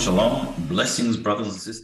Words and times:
shalom. 0.00 0.48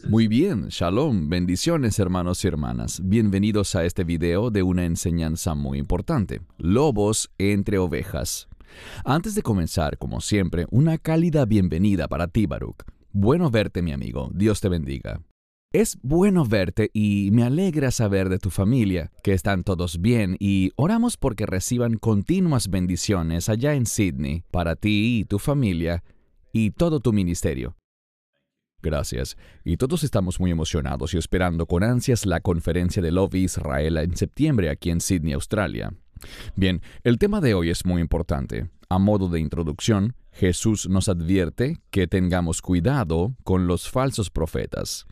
Muy 0.09 0.27
bien, 0.27 0.69
shalom, 0.69 1.29
bendiciones 1.29 1.99
hermanos 1.99 2.43
y 2.43 2.47
hermanas. 2.47 2.99
Bienvenidos 3.03 3.75
a 3.75 3.85
este 3.85 4.03
video 4.03 4.49
de 4.49 4.63
una 4.63 4.85
enseñanza 4.85 5.53
muy 5.53 5.77
importante, 5.77 6.41
lobos 6.57 7.29
entre 7.37 7.77
ovejas. 7.77 8.47
Antes 9.05 9.35
de 9.35 9.43
comenzar, 9.43 9.99
como 9.99 10.19
siempre, 10.19 10.65
una 10.71 10.97
cálida 10.97 11.45
bienvenida 11.45 12.07
para 12.07 12.27
ti, 12.27 12.47
Baruch. 12.47 12.77
Bueno 13.11 13.51
verte, 13.51 13.83
mi 13.83 13.91
amigo. 13.91 14.31
Dios 14.33 14.61
te 14.61 14.69
bendiga. 14.69 15.21
Es 15.71 15.99
bueno 16.01 16.43
verte 16.43 16.89
y 16.93 17.29
me 17.33 17.43
alegra 17.43 17.91
saber 17.91 18.29
de 18.29 18.39
tu 18.39 18.49
familia, 18.49 19.11
que 19.21 19.33
están 19.33 19.63
todos 19.63 20.01
bien 20.01 20.37
y 20.39 20.71
oramos 20.75 21.17
porque 21.17 21.45
reciban 21.45 21.97
continuas 21.97 22.69
bendiciones 22.69 23.47
allá 23.47 23.75
en 23.75 23.85
Sydney, 23.85 24.43
para 24.49 24.75
ti 24.75 25.19
y 25.19 25.25
tu 25.25 25.37
familia 25.37 26.03
y 26.51 26.71
todo 26.71 26.99
tu 26.99 27.13
ministerio. 27.13 27.76
Gracias. 28.87 29.35
Y 29.65 29.75
todos 29.75 30.05
estamos 30.05 30.39
muy 30.39 30.49
emocionados 30.49 31.13
y 31.13 31.17
esperando 31.17 31.65
con 31.65 31.83
ansias 31.83 32.25
la 32.25 32.39
conferencia 32.39 33.01
de 33.01 33.11
Love 33.11 33.35
Israel 33.35 33.97
en 33.97 34.15
septiembre 34.15 34.69
aquí 34.69 34.91
en 34.91 35.01
Sydney, 35.01 35.33
Australia. 35.33 35.93
Bien, 36.55 36.81
el 37.03 37.17
tema 37.17 37.41
de 37.41 37.53
hoy 37.53 37.69
es 37.69 37.85
muy 37.85 38.01
importante. 38.01 38.69
A 38.87 38.97
modo 38.97 39.27
de 39.27 39.41
introducción, 39.41 40.15
Jesús 40.31 40.87
nos 40.87 41.09
advierte 41.09 41.81
que 41.91 42.07
tengamos 42.07 42.61
cuidado 42.61 43.35
con 43.43 43.67
los 43.67 43.89
falsos 43.89 44.29
profetas. 44.29 45.05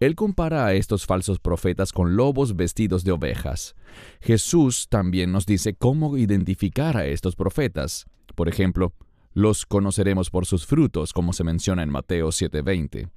Él 0.00 0.16
compara 0.16 0.66
a 0.66 0.74
estos 0.74 1.06
falsos 1.06 1.38
profetas 1.38 1.92
con 1.92 2.16
lobos 2.16 2.56
vestidos 2.56 3.04
de 3.04 3.12
ovejas. 3.12 3.76
Jesús 4.20 4.88
también 4.88 5.30
nos 5.30 5.46
dice 5.46 5.74
cómo 5.74 6.16
identificar 6.16 6.96
a 6.96 7.06
estos 7.06 7.36
profetas. 7.36 8.06
Por 8.34 8.48
ejemplo, 8.48 8.92
los 9.32 9.64
conoceremos 9.64 10.30
por 10.30 10.46
sus 10.46 10.66
frutos, 10.66 11.12
como 11.12 11.32
se 11.32 11.44
menciona 11.44 11.82
en 11.82 11.90
Mateo 11.90 12.32
7:20. 12.32 13.08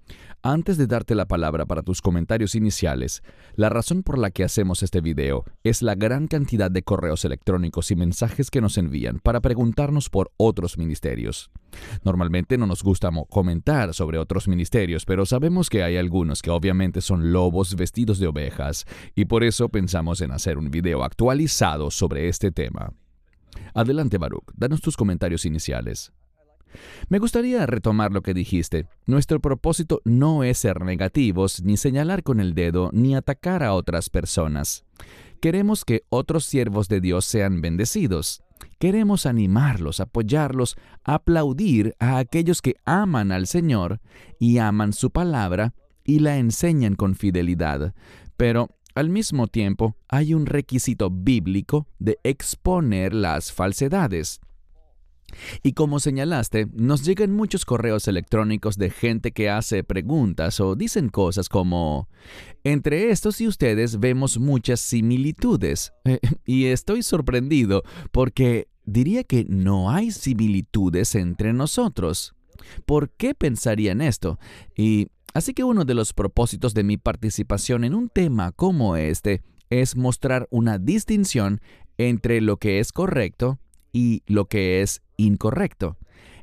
Antes 0.45 0.77
de 0.77 0.87
darte 0.87 1.15
la 1.15 1.25
palabra 1.25 1.65
para 1.65 1.83
tus 1.83 2.01
comentarios 2.01 2.53
iniciales, 2.53 3.23
la 3.55 3.69
razón 3.69 4.03
por 4.03 4.17
la 4.17 4.29
que 4.29 4.43
hacemos 4.43 4.83
este 4.83 4.99
video 4.99 5.45
es 5.63 5.81
la 5.81 5.95
gran 5.95 6.27
cantidad 6.27 6.69
de 6.69 6.83
correos 6.83 7.23
electrónicos 7.23 7.91
y 7.91 7.95
mensajes 7.95 8.51
que 8.51 8.59
nos 8.61 8.77
envían 8.77 9.19
para 9.19 9.39
preguntarnos 9.39 10.09
por 10.09 10.31
otros 10.37 10.77
ministerios. 10.77 11.49
Normalmente 12.03 12.57
no 12.57 12.67
nos 12.67 12.83
gusta 12.83 13.09
comentar 13.29 13.93
sobre 13.93 14.17
otros 14.17 14.47
ministerios, 14.47 15.05
pero 15.05 15.25
sabemos 15.25 15.69
que 15.69 15.83
hay 15.83 15.97
algunos 15.97 16.41
que 16.41 16.51
obviamente 16.51 17.01
son 17.01 17.31
lobos 17.31 17.75
vestidos 17.75 18.19
de 18.19 18.27
ovejas, 18.27 18.85
y 19.15 19.25
por 19.25 19.43
eso 19.43 19.69
pensamos 19.69 20.21
en 20.21 20.31
hacer 20.31 20.57
un 20.57 20.69
video 20.69 21.03
actualizado 21.03 21.89
sobre 21.89 22.27
este 22.27 22.51
tema. 22.51 22.93
Adelante, 23.73 24.17
Baruch, 24.17 24.51
danos 24.55 24.81
tus 24.81 24.97
comentarios 24.97 25.45
iniciales. 25.45 26.11
Me 27.09 27.19
gustaría 27.19 27.65
retomar 27.65 28.11
lo 28.11 28.21
que 28.21 28.33
dijiste. 28.33 28.87
Nuestro 29.05 29.39
propósito 29.39 30.01
no 30.05 30.43
es 30.43 30.57
ser 30.57 30.81
negativos, 30.81 31.61
ni 31.63 31.77
señalar 31.77 32.23
con 32.23 32.39
el 32.39 32.55
dedo, 32.55 32.89
ni 32.93 33.15
atacar 33.15 33.63
a 33.63 33.73
otras 33.73 34.09
personas. 34.09 34.83
Queremos 35.41 35.85
que 35.85 36.03
otros 36.09 36.45
siervos 36.45 36.87
de 36.87 37.01
Dios 37.01 37.25
sean 37.25 37.61
bendecidos. 37.61 38.43
Queremos 38.79 39.25
animarlos, 39.25 39.99
apoyarlos, 39.99 40.77
aplaudir 41.03 41.95
a 41.99 42.17
aquellos 42.17 42.61
que 42.61 42.75
aman 42.85 43.31
al 43.31 43.47
Señor 43.47 43.99
y 44.39 44.57
aman 44.57 44.93
su 44.93 45.11
palabra 45.11 45.73
y 46.03 46.19
la 46.19 46.37
enseñan 46.37 46.95
con 46.95 47.15
fidelidad. 47.15 47.93
Pero 48.37 48.69
al 48.95 49.09
mismo 49.09 49.47
tiempo, 49.47 49.95
hay 50.07 50.33
un 50.33 50.45
requisito 50.45 51.09
bíblico 51.09 51.87
de 51.99 52.19
exponer 52.23 53.13
las 53.13 53.51
falsedades. 53.51 54.39
Y 55.63 55.73
como 55.73 55.99
señalaste, 55.99 56.67
nos 56.73 57.03
llegan 57.03 57.31
muchos 57.31 57.65
correos 57.65 58.07
electrónicos 58.07 58.77
de 58.77 58.89
gente 58.91 59.31
que 59.31 59.49
hace 59.49 59.83
preguntas 59.83 60.59
o 60.59 60.75
dicen 60.75 61.09
cosas 61.09 61.49
como, 61.49 62.07
entre 62.63 63.09
estos 63.09 63.41
y 63.41 63.47
ustedes 63.47 63.99
vemos 63.99 64.37
muchas 64.37 64.79
similitudes. 64.79 65.93
y 66.45 66.65
estoy 66.65 67.03
sorprendido 67.03 67.83
porque 68.11 68.67
diría 68.85 69.23
que 69.23 69.45
no 69.47 69.89
hay 69.89 70.11
similitudes 70.11 71.15
entre 71.15 71.53
nosotros. 71.53 72.35
¿Por 72.85 73.11
qué 73.11 73.33
pensarían 73.33 74.01
esto? 74.01 74.39
Y 74.75 75.07
Así 75.33 75.53
que 75.53 75.63
uno 75.63 75.83
de 75.83 75.95
los 75.95 76.13
propósitos 76.13 76.73
de 76.73 76.83
mi 76.83 76.97
participación 76.97 77.83
en 77.83 77.95
un 77.95 78.09
tema 78.09 78.51
como 78.51 78.95
este 78.95 79.41
es 79.69 79.95
mostrar 79.95 80.47
una 80.51 80.77
distinción 80.77 81.59
entre 81.97 82.39
lo 82.39 82.57
que 82.57 82.79
es 82.79 82.91
correcto 82.91 83.59
y 83.91 84.21
lo 84.27 84.45
que 84.45 84.81
es 84.81 85.01
incorrecto, 85.17 85.97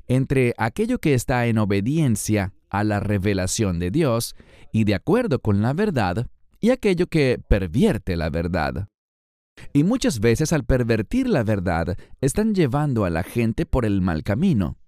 entre 0.09 0.55
aquello 0.59 0.99
que 0.99 1.15
está 1.15 1.47
en 1.47 1.59
obediencia 1.59 2.53
a 2.69 2.83
la 2.83 2.99
revelación 2.99 3.79
de 3.79 3.93
Dios 3.93 4.35
y 4.73 4.85
de 4.85 4.97
acuerdo 4.97 5.39
con 5.41 5.63
la 5.63 5.73
verdad, 5.73 6.27
y 6.61 6.71
aquello 6.71 7.07
que 7.07 7.41
pervierte 7.49 8.17
la 8.17 8.29
verdad. 8.29 8.89
Y 9.73 9.85
muchas 9.85 10.21
veces 10.21 10.53
al 10.53 10.65
pervertir 10.65 11.29
la 11.29 11.43
verdad 11.45 11.97
están 12.21 12.55
llevando 12.55 13.05
a 13.05 13.11
la 13.11 13.23
gente 13.23 13.67
por 13.67 13.85
el 13.85 14.01
mal 14.01 14.23
camino 14.23 14.80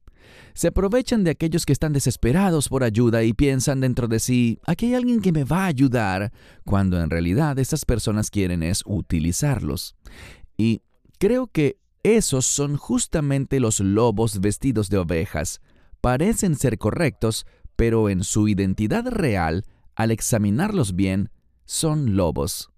se 0.55 0.69
aprovechan 0.69 1.25
de 1.25 1.31
aquellos 1.31 1.67
que 1.67 1.73
están 1.73 1.93
desesperados 1.93 2.69
por 2.69 2.85
ayuda 2.85 3.23
y 3.23 3.33
piensan 3.33 3.81
dentro 3.81 4.09
de 4.09 4.19
sí, 4.19 4.59
aquí 4.67 4.87
hay 4.87 4.95
alguien 4.95 5.21
que 5.21 5.33
me 5.33 5.45
va 5.45 5.65
a 5.65 5.67
ayudar, 5.67 6.33
cuando 6.65 7.01
en 7.01 7.11
realidad 7.11 7.59
esas 7.59 7.85
personas 7.85 8.31
quieren 8.31 8.63
es 8.63 8.83
utilizarlos. 8.87 9.95
Y 10.57 10.83
creo 11.19 11.47
que 11.47 11.79
esos 12.03 12.47
son 12.47 12.77
justamente 12.77 13.61
los 13.61 13.81
lobos 13.81 14.41
vestidos 14.41 14.89
de 14.89 14.99
ovejas. 14.99 15.61
Parecen 16.01 16.57
ser 16.57 16.79
correctos, 16.79 17.47
pero 17.77 18.09
en 18.09 18.25
su 18.25 18.49
identidad 18.49 19.07
real, 19.07 19.65
al 19.95 20.11
examinarlos 20.11 20.97
bien, 20.97 21.31
son 21.65 22.17
lobos. 22.17 22.72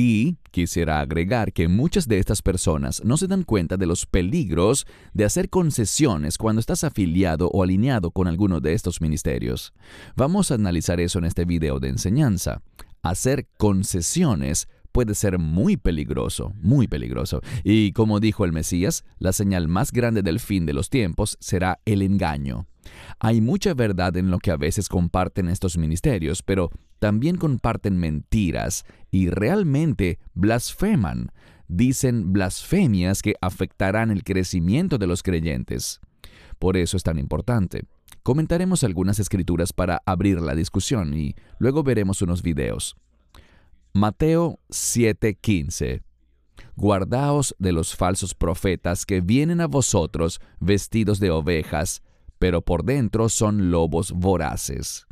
Y 0.00 0.36
quisiera 0.52 1.00
agregar 1.00 1.52
que 1.52 1.66
muchas 1.66 2.06
de 2.06 2.20
estas 2.20 2.40
personas 2.40 3.02
no 3.04 3.16
se 3.16 3.26
dan 3.26 3.42
cuenta 3.42 3.76
de 3.76 3.84
los 3.84 4.06
peligros 4.06 4.86
de 5.12 5.24
hacer 5.24 5.50
concesiones 5.50 6.38
cuando 6.38 6.60
estás 6.60 6.84
afiliado 6.84 7.48
o 7.48 7.64
alineado 7.64 8.12
con 8.12 8.28
alguno 8.28 8.60
de 8.60 8.74
estos 8.74 9.00
ministerios. 9.00 9.72
Vamos 10.14 10.52
a 10.52 10.54
analizar 10.54 11.00
eso 11.00 11.18
en 11.18 11.24
este 11.24 11.44
video 11.44 11.80
de 11.80 11.88
enseñanza. 11.88 12.62
Hacer 13.02 13.48
concesiones 13.58 14.68
puede 14.92 15.16
ser 15.16 15.40
muy 15.40 15.76
peligroso, 15.76 16.52
muy 16.60 16.86
peligroso. 16.86 17.40
Y 17.64 17.90
como 17.90 18.20
dijo 18.20 18.44
el 18.44 18.52
Mesías, 18.52 19.04
la 19.18 19.32
señal 19.32 19.66
más 19.66 19.90
grande 19.90 20.22
del 20.22 20.38
fin 20.38 20.64
de 20.64 20.74
los 20.74 20.90
tiempos 20.90 21.36
será 21.40 21.80
el 21.84 22.02
engaño. 22.02 22.68
Hay 23.18 23.40
mucha 23.40 23.74
verdad 23.74 24.16
en 24.16 24.30
lo 24.30 24.38
que 24.38 24.52
a 24.52 24.56
veces 24.56 24.88
comparten 24.88 25.48
estos 25.48 25.76
ministerios, 25.76 26.44
pero 26.44 26.70
también 26.98 27.36
comparten 27.36 27.98
mentiras 27.98 28.84
y 29.10 29.30
realmente 29.30 30.18
blasfeman. 30.34 31.32
Dicen 31.68 32.32
blasfemias 32.32 33.22
que 33.22 33.34
afectarán 33.40 34.10
el 34.10 34.24
crecimiento 34.24 34.98
de 34.98 35.06
los 35.06 35.22
creyentes. 35.22 36.00
Por 36.58 36.76
eso 36.76 36.96
es 36.96 37.02
tan 37.02 37.18
importante. 37.18 37.84
Comentaremos 38.22 38.84
algunas 38.84 39.18
escrituras 39.18 39.72
para 39.72 40.02
abrir 40.04 40.40
la 40.40 40.54
discusión 40.54 41.14
y 41.14 41.34
luego 41.58 41.82
veremos 41.82 42.20
unos 42.22 42.42
videos. 42.42 42.96
Mateo 43.92 44.58
7:15 44.68 46.02
Guardaos 46.76 47.56
de 47.58 47.72
los 47.72 47.96
falsos 47.96 48.34
profetas 48.34 49.04
que 49.04 49.20
vienen 49.20 49.60
a 49.60 49.66
vosotros 49.66 50.40
vestidos 50.60 51.20
de 51.20 51.30
ovejas, 51.30 52.02
pero 52.38 52.62
por 52.62 52.84
dentro 52.84 53.28
son 53.28 53.70
lobos 53.70 54.12
voraces. 54.12 55.07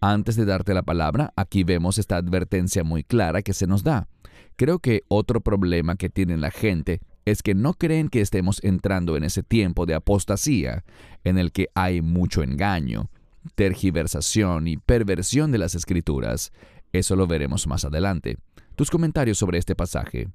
Antes 0.00 0.36
de 0.36 0.44
darte 0.44 0.74
la 0.74 0.82
palabra, 0.82 1.32
aquí 1.36 1.64
vemos 1.64 1.98
esta 1.98 2.16
advertencia 2.16 2.84
muy 2.84 3.04
clara 3.04 3.42
que 3.42 3.52
se 3.52 3.66
nos 3.66 3.82
da. 3.82 4.08
Creo 4.56 4.78
que 4.78 5.02
otro 5.08 5.40
problema 5.40 5.96
que 5.96 6.08
tiene 6.08 6.36
la 6.36 6.50
gente 6.50 7.00
es 7.24 7.42
que 7.42 7.54
no 7.54 7.74
creen 7.74 8.08
que 8.08 8.20
estemos 8.20 8.62
entrando 8.64 9.16
en 9.16 9.24
ese 9.24 9.42
tiempo 9.42 9.86
de 9.86 9.94
apostasía, 9.94 10.84
en 11.24 11.38
el 11.38 11.52
que 11.52 11.68
hay 11.74 12.00
mucho 12.00 12.42
engaño, 12.42 13.10
tergiversación 13.54 14.66
y 14.66 14.76
perversión 14.76 15.52
de 15.52 15.58
las 15.58 15.74
escrituras. 15.74 16.52
Eso 16.92 17.16
lo 17.16 17.26
veremos 17.26 17.66
más 17.66 17.84
adelante. 17.84 18.38
Tus 18.76 18.90
comentarios 18.90 19.38
sobre 19.38 19.58
este 19.58 19.74
pasaje. 19.74 20.28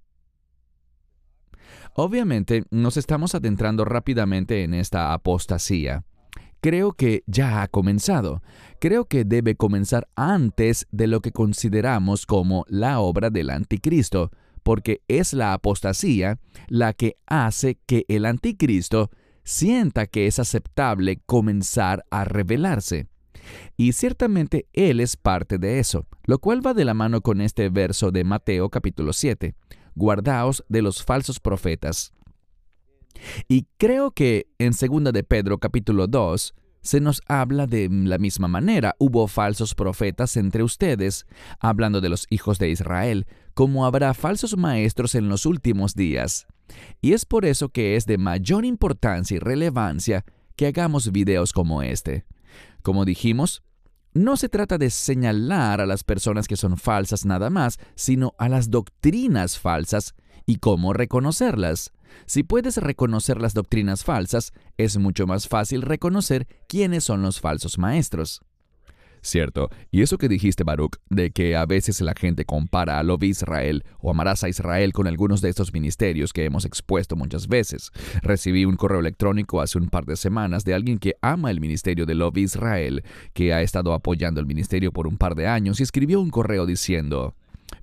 Obviamente 1.96 2.64
nos 2.72 2.98
estamos 2.98 3.36
adentrando 3.36 3.86
rápidamente 3.86 4.64
en 4.64 4.74
esta 4.74 5.14
apostasía 5.14 6.04
creo 6.64 6.94
que 6.94 7.24
ya 7.28 7.62
ha 7.62 7.68
comenzado. 7.68 8.42
Creo 8.80 9.04
que 9.04 9.26
debe 9.26 9.56
comenzar 9.56 10.08
antes 10.16 10.88
de 10.92 11.08
lo 11.08 11.20
que 11.20 11.34
consideramos 11.34 12.26
como 12.26 12.64
la 12.70 13.02
obra 13.02 13.30
del 13.30 13.50
anticristo, 13.50 14.32
porque 14.64 15.02
es 15.10 15.34
la 15.34 15.52
apostasía 15.52 16.40
la 16.70 16.94
que 16.94 17.18
hace 17.28 17.80
que 17.86 18.06
el 18.08 18.26
anticristo 18.26 19.12
sienta 19.44 20.08
que 20.08 20.26
es 20.26 20.40
aceptable 20.40 21.22
comenzar 21.26 22.06
a 22.10 22.24
rebelarse. 22.24 23.08
Y 23.76 23.92
ciertamente 23.92 24.68
Él 24.72 25.02
es 25.02 25.18
parte 25.18 25.58
de 25.58 25.80
eso, 25.80 26.08
lo 26.24 26.40
cual 26.40 26.66
va 26.66 26.74
de 26.74 26.86
la 26.86 26.94
mano 26.94 27.20
con 27.20 27.42
este 27.42 27.68
verso 27.68 28.10
de 28.10 28.24
Mateo 28.24 28.70
capítulo 28.70 29.12
7. 29.12 29.54
Guardaos 29.96 30.64
de 30.70 30.82
los 30.82 31.04
falsos 31.04 31.42
profetas. 31.42 32.14
Y 33.48 33.68
creo 33.78 34.12
que 34.12 34.48
en 34.58 34.72
2 34.72 35.14
de 35.14 35.24
Pedro 35.24 35.60
capítulo 35.60 36.08
2 36.08 36.54
se 36.82 37.00
nos 37.00 37.22
habla 37.28 37.66
de 37.66 37.90
la 37.90 38.18
misma 38.18 38.48
manera. 38.48 38.96
Hubo 39.00 39.28
falsos 39.28 39.74
profetas 39.74 40.36
entre 40.38 40.64
ustedes, 40.64 41.26
hablando 41.60 42.02
de 42.02 42.10
los 42.10 42.28
hijos 42.30 42.60
de 42.60 42.70
Israel, 42.70 43.26
como 43.54 43.86
habrá 43.86 44.14
falsos 44.14 44.58
maestros 44.58 45.16
en 45.16 45.30
los 45.30 45.46
últimos 45.46 45.96
días. 45.96 46.46
Y 47.02 47.14
es 47.14 47.26
por 47.26 47.46
eso 47.46 47.70
que 47.70 47.96
es 47.96 48.06
de 48.06 48.18
mayor 48.18 48.66
importancia 48.66 49.36
y 49.36 49.40
relevancia 49.40 50.26
que 50.56 50.68
hagamos 50.68 51.12
videos 51.12 51.54
como 51.54 51.82
este. 51.82 52.26
Como 52.82 53.06
dijimos, 53.06 53.64
no 54.14 54.38
se 54.38 54.50
trata 54.50 54.78
de 54.78 54.90
señalar 54.90 55.82
a 55.82 55.86
las 55.86 56.04
personas 56.04 56.48
que 56.48 56.58
son 56.58 56.78
falsas 56.78 57.26
nada 57.26 57.50
más, 57.50 57.80
sino 57.96 58.36
a 58.38 58.50
las 58.50 58.70
doctrinas 58.70 59.58
falsas 59.58 60.14
y 60.46 60.58
cómo 60.58 60.94
reconocerlas. 60.94 61.92
Si 62.26 62.44
puedes 62.44 62.78
reconocer 62.78 63.42
las 63.42 63.54
doctrinas 63.54 64.04
falsas, 64.04 64.52
es 64.78 64.98
mucho 64.98 65.28
más 65.28 65.48
fácil 65.48 65.82
reconocer 65.82 66.48
quiénes 66.68 67.04
son 67.04 67.22
los 67.22 67.40
falsos 67.40 67.78
maestros. 67.78 68.42
Cierto, 69.26 69.70
y 69.90 70.02
eso 70.02 70.18
que 70.18 70.28
dijiste, 70.28 70.66
Baruch, 70.66 70.98
de 71.10 71.32
que 71.32 71.56
a 71.56 71.66
veces 71.66 72.02
la 72.02 72.14
gente 72.14 72.44
compara 72.44 73.00
a 73.00 73.04
Love 73.04 73.24
Israel 73.24 73.86
o 74.02 74.12
amarás 74.12 74.44
a 74.44 74.50
Israel 74.50 74.92
con 74.92 75.08
algunos 75.08 75.40
de 75.40 75.48
estos 75.48 75.72
ministerios 75.72 76.34
que 76.34 76.44
hemos 76.44 76.66
expuesto 76.66 77.16
muchas 77.16 77.48
veces. 77.48 77.92
Recibí 78.22 78.66
un 78.66 78.76
correo 78.76 79.00
electrónico 79.00 79.62
hace 79.62 79.78
un 79.78 79.88
par 79.88 80.06
de 80.06 80.18
semanas 80.18 80.66
de 80.66 80.74
alguien 80.74 81.00
que 81.00 81.16
ama 81.22 81.52
el 81.52 81.62
ministerio 81.62 82.06
de 82.06 82.16
Love 82.16 82.40
Israel, 82.40 83.04
que 83.34 83.54
ha 83.54 83.62
estado 83.62 83.94
apoyando 83.94 84.42
el 84.42 84.46
ministerio 84.46 84.92
por 84.92 85.08
un 85.08 85.18
par 85.18 85.36
de 85.36 85.48
años 85.48 85.80
y 85.80 85.84
escribió 85.84 86.20
un 86.20 86.30
correo 86.30 86.66
diciendo, 86.66 87.34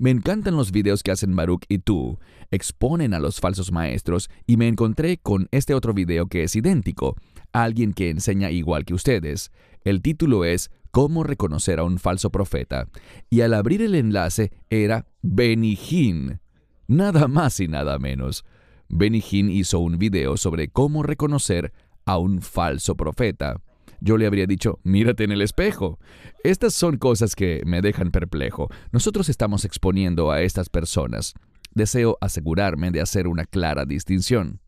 me 0.00 0.08
encantan 0.08 0.56
los 0.56 0.73
videos 0.73 1.02
que 1.02 1.11
hacen 1.11 1.37
Baruch 1.37 1.67
y 1.69 1.81
tú. 1.81 2.19
Exponen 2.50 3.12
a 3.12 3.20
los 3.20 3.38
falsos 3.38 3.70
maestros 3.70 4.31
y 4.47 4.56
me 4.56 4.67
encontré 4.67 5.19
con 5.19 5.47
este 5.50 5.75
otro 5.75 5.93
video 5.93 6.26
que 6.26 6.43
es 6.43 6.56
idéntico. 6.56 7.17
Alguien 7.52 7.93
que 7.93 8.08
enseña 8.08 8.50
igual 8.50 8.87
que 8.87 8.94
ustedes. 8.94 9.52
El 9.85 10.00
título 10.00 10.47
es 10.47 10.70
Cómo 10.91 11.23
reconocer 11.23 11.79
a 11.79 11.85
un 11.85 11.99
falso 11.99 12.31
profeta. 12.31 12.88
Y 13.29 13.43
al 13.43 13.52
abrir 13.52 13.82
el 13.82 13.94
enlace 13.94 14.52
era 14.70 15.06
Benijín. 15.20 16.41
Nada 16.88 17.29
más 17.29 17.61
y 17.61 17.69
nada 17.69 17.99
menos. 17.99 18.47
Benijín 18.88 19.50
hizo 19.50 19.81
un 19.81 19.99
video 19.99 20.38
sobre 20.38 20.69
cómo 20.69 21.02
reconocer 21.02 21.75
a 22.06 22.17
un 22.17 22.41
falso 22.41 22.97
profeta 22.97 23.61
yo 24.00 24.17
le 24.17 24.26
habría 24.26 24.47
dicho, 24.47 24.81
mírate 24.82 25.25
en 25.25 25.32
el 25.32 25.43
espejo. 25.43 25.99
Estas 26.43 26.75
son 26.75 26.97
cosas 26.97 27.37
que 27.37 27.62
me 27.67 27.82
dejan 27.82 28.11
perplejo. 28.11 28.69
Nosotros 28.93 29.29
estamos 29.29 29.64
exponiendo 29.64 30.31
a 30.31 30.43
estas 30.43 30.69
personas. 30.69 31.35
Deseo 31.75 32.17
asegurarme 32.20 32.91
de 32.91 33.00
hacer 33.00 33.29
una 33.29 33.44
clara 33.44 33.85
distinción. 33.85 34.61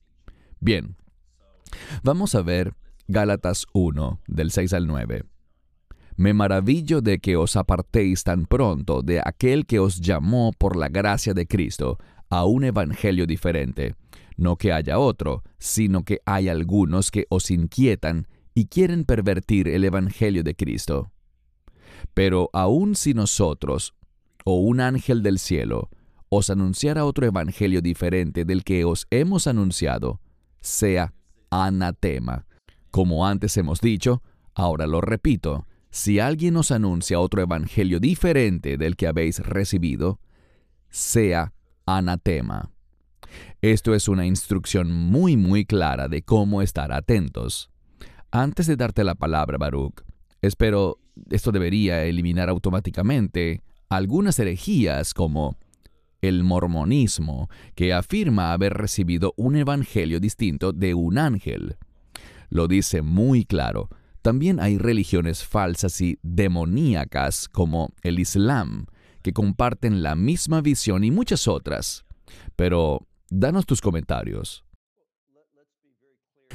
Bien, 0.61 0.97
vamos 2.03 2.35
a 2.35 2.43
ver 2.43 2.75
Gálatas 3.09 3.67
1, 3.73 4.21
del 4.29 4.51
6 4.51 4.73
al 4.75 4.87
9. 4.87 5.25
Me 6.17 6.35
maravillo 6.35 7.01
de 7.01 7.19
que 7.19 7.37
os 7.37 7.57
apartéis 7.57 8.23
tan 8.23 8.47
pronto 8.47 9.03
de 9.03 9.21
aquel 9.25 9.67
que 9.67 9.79
os 9.79 10.01
llamó 10.01 10.53
por 10.57 10.77
la 10.77 10.89
gracia 10.89 11.35
de 11.35 11.47
Cristo 11.47 11.99
a 12.29 12.45
un 12.45 12.65
evangelio 12.65 13.27
diferente. 13.27 13.95
No 14.37 14.57
que 14.57 14.73
haya 14.73 14.99
otro, 14.99 15.43
sino 15.59 16.05
que 16.05 16.21
hay 16.25 16.49
algunos 16.49 17.11
que 17.11 17.27
os 17.29 17.51
inquietan 17.51 18.29
y 18.55 18.67
quieren 18.67 19.05
pervertir 19.05 19.69
el 19.69 19.85
Evangelio 19.85 20.43
de 20.43 20.55
Cristo. 20.55 21.13
Pero 22.15 22.51
aun 22.53 22.95
si 22.95 23.15
nosotros, 23.15 23.95
o 24.45 24.57
un 24.57 24.81
ángel 24.81 25.23
del 25.23 25.39
cielo, 25.39 25.89
os 26.29 26.51
anunciara 26.51 27.05
otro 27.05 27.27
Evangelio 27.27 27.81
diferente 27.81 28.45
del 28.45 28.65
que 28.65 28.85
os 28.85 29.07
hemos 29.11 29.47
anunciado, 29.47 30.21
sea 30.61 31.15
anatema. 31.51 32.47
Como 32.91 33.27
antes 33.27 33.57
hemos 33.57 33.81
dicho, 33.81 34.23
ahora 34.55 34.87
lo 34.87 35.01
repito, 35.01 35.67
si 35.91 36.19
alguien 36.21 36.57
os 36.57 36.71
anuncia 36.71 37.21
otro 37.21 37.43
Evangelio 37.43 38.01
diferente 38.01 38.79
del 38.79 38.97
que 38.97 39.07
habéis 39.07 39.41
recibido, 39.41 40.21
sea 40.89 41.53
anatema. 41.87 42.71
Esto 43.61 43.95
es 43.95 44.09
una 44.09 44.27
instrucción 44.27 44.93
muy 44.93 45.37
muy 45.37 45.65
clara 45.65 46.09
de 46.09 46.23
cómo 46.23 46.63
estar 46.63 46.93
atentos. 46.93 47.72
Antes 48.35 48.67
de 48.67 48.77
darte 48.77 49.05
la 49.05 49.15
palabra, 49.15 49.59
Baruch, 49.59 50.03
espero 50.41 50.99
esto 51.29 51.53
debería 51.53 52.05
eliminar 52.05 52.49
automáticamente 52.49 53.63
algunas 53.91 54.39
herejías 54.39 55.13
como 55.13 55.59
el 56.23 56.43
mormonismo, 56.43 57.51
que 57.75 57.93
afirma 57.93 58.55
haber 58.55 58.73
recibido 58.73 59.35
un 59.37 59.57
evangelio 59.57 60.19
distinto 60.19 60.73
de 60.73 60.95
un 60.95 61.19
ángel. 61.19 61.77
Lo 62.49 62.69
dice 62.69 63.03
muy 63.03 63.45
claro. 63.45 63.91
También 64.23 64.61
hay 64.61 64.79
religiones 64.79 65.45
falsas 65.45 66.01
y 66.01 66.19
demoníacas 66.23 67.51
como 67.51 67.93
el 68.03 68.19
Islam, 68.19 68.87
que 69.21 69.35
comparten 69.35 70.03
la 70.03 70.15
misma 70.15 70.63
visión 70.63 71.05
y 71.05 71.11
muchas 71.11 71.49
otras. 71.49 72.07
Pero 72.57 73.07
danos 73.29 73.67
tus 73.67 73.83
comentarios. 73.83 74.65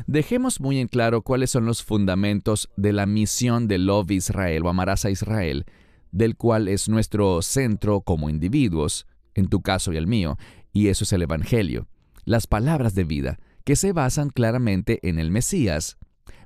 Dejemos 0.05 0.59
muy 0.59 0.79
en 0.79 0.87
claro 0.87 1.21
cuáles 1.21 1.51
son 1.51 1.65
los 1.65 1.83
fundamentos 1.83 2.69
de 2.77 2.93
la 2.93 3.05
misión 3.05 3.67
de 3.67 3.77
Love 3.77 4.11
Israel 4.11 4.65
o 4.65 4.69
Amarás 4.69 5.05
a 5.05 5.09
Israel, 5.09 5.65
del 6.11 6.35
cual 6.35 6.67
es 6.67 6.89
nuestro 6.89 7.41
centro 7.41 8.01
como 8.01 8.29
individuos, 8.29 9.07
en 9.33 9.47
tu 9.47 9.61
caso 9.61 9.91
y 9.93 9.97
el 9.97 10.07
mío, 10.07 10.37
y 10.73 10.87
eso 10.87 11.03
es 11.03 11.13
el 11.13 11.23
Evangelio, 11.23 11.87
las 12.25 12.47
palabras 12.47 12.93
de 12.95 13.03
vida, 13.03 13.39
que 13.63 13.75
se 13.75 13.93
basan 13.93 14.29
claramente 14.29 14.99
en 15.07 15.19
el 15.19 15.31
Mesías. 15.31 15.97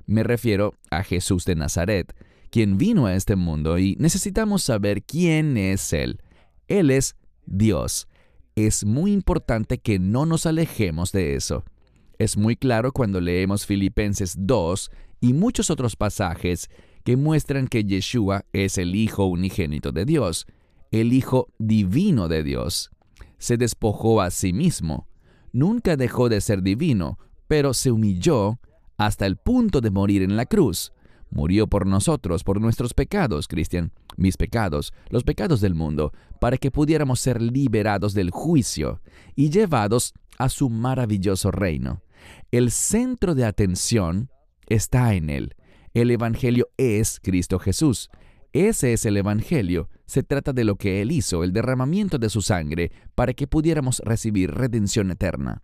Me 0.06 0.22
refiero 0.22 0.74
a 0.90 1.04
Jesús 1.04 1.44
de 1.44 1.54
Nazaret, 1.54 2.14
quien 2.50 2.76
vino 2.76 3.06
a 3.06 3.14
este 3.14 3.36
mundo 3.36 3.78
y 3.78 3.96
necesitamos 3.98 4.62
saber 4.62 5.02
quién 5.04 5.56
es 5.56 5.92
Él. 5.92 6.20
Él 6.68 6.90
es 6.90 7.16
Dios. 7.46 8.08
Es 8.54 8.84
muy 8.84 9.12
importante 9.12 9.78
que 9.78 9.98
no 9.98 10.26
nos 10.26 10.44
alejemos 10.44 11.12
de 11.12 11.34
eso. 11.34 11.64
Es 12.22 12.36
muy 12.36 12.54
claro 12.54 12.92
cuando 12.92 13.20
leemos 13.20 13.66
Filipenses 13.66 14.36
2 14.38 14.92
y 15.20 15.32
muchos 15.32 15.70
otros 15.70 15.96
pasajes 15.96 16.70
que 17.02 17.16
muestran 17.16 17.66
que 17.66 17.82
Yeshua 17.82 18.44
es 18.52 18.78
el 18.78 18.94
Hijo 18.94 19.24
unigénito 19.24 19.90
de 19.90 20.04
Dios, 20.04 20.46
el 20.92 21.12
Hijo 21.12 21.48
divino 21.58 22.28
de 22.28 22.44
Dios. 22.44 22.92
Se 23.38 23.56
despojó 23.56 24.20
a 24.20 24.30
sí 24.30 24.52
mismo. 24.52 25.08
Nunca 25.52 25.96
dejó 25.96 26.28
de 26.28 26.40
ser 26.40 26.62
divino, 26.62 27.18
pero 27.48 27.74
se 27.74 27.90
humilló 27.90 28.60
hasta 28.98 29.26
el 29.26 29.36
punto 29.36 29.80
de 29.80 29.90
morir 29.90 30.22
en 30.22 30.36
la 30.36 30.46
cruz. 30.46 30.92
Murió 31.28 31.66
por 31.66 31.88
nosotros, 31.88 32.44
por 32.44 32.60
nuestros 32.60 32.94
pecados, 32.94 33.48
Cristian, 33.48 33.90
mis 34.16 34.36
pecados, 34.36 34.94
los 35.10 35.24
pecados 35.24 35.60
del 35.60 35.74
mundo, 35.74 36.12
para 36.40 36.56
que 36.56 36.70
pudiéramos 36.70 37.18
ser 37.18 37.42
liberados 37.42 38.14
del 38.14 38.30
juicio 38.30 39.00
y 39.34 39.50
llevados 39.50 40.14
a 40.38 40.48
su 40.48 40.70
maravilloso 40.70 41.50
reino. 41.50 42.00
El 42.50 42.70
centro 42.70 43.34
de 43.34 43.44
atención 43.44 44.30
está 44.66 45.14
en 45.14 45.30
Él. 45.30 45.54
El 45.94 46.10
Evangelio 46.10 46.68
es 46.76 47.20
Cristo 47.20 47.58
Jesús. 47.58 48.10
Ese 48.52 48.92
es 48.92 49.06
el 49.06 49.16
Evangelio. 49.16 49.88
Se 50.06 50.22
trata 50.22 50.52
de 50.52 50.64
lo 50.64 50.76
que 50.76 51.00
Él 51.02 51.12
hizo, 51.12 51.44
el 51.44 51.52
derramamiento 51.52 52.18
de 52.18 52.28
su 52.28 52.42
sangre, 52.42 52.92
para 53.14 53.32
que 53.32 53.46
pudiéramos 53.46 54.00
recibir 54.04 54.50
redención 54.50 55.10
eterna. 55.10 55.62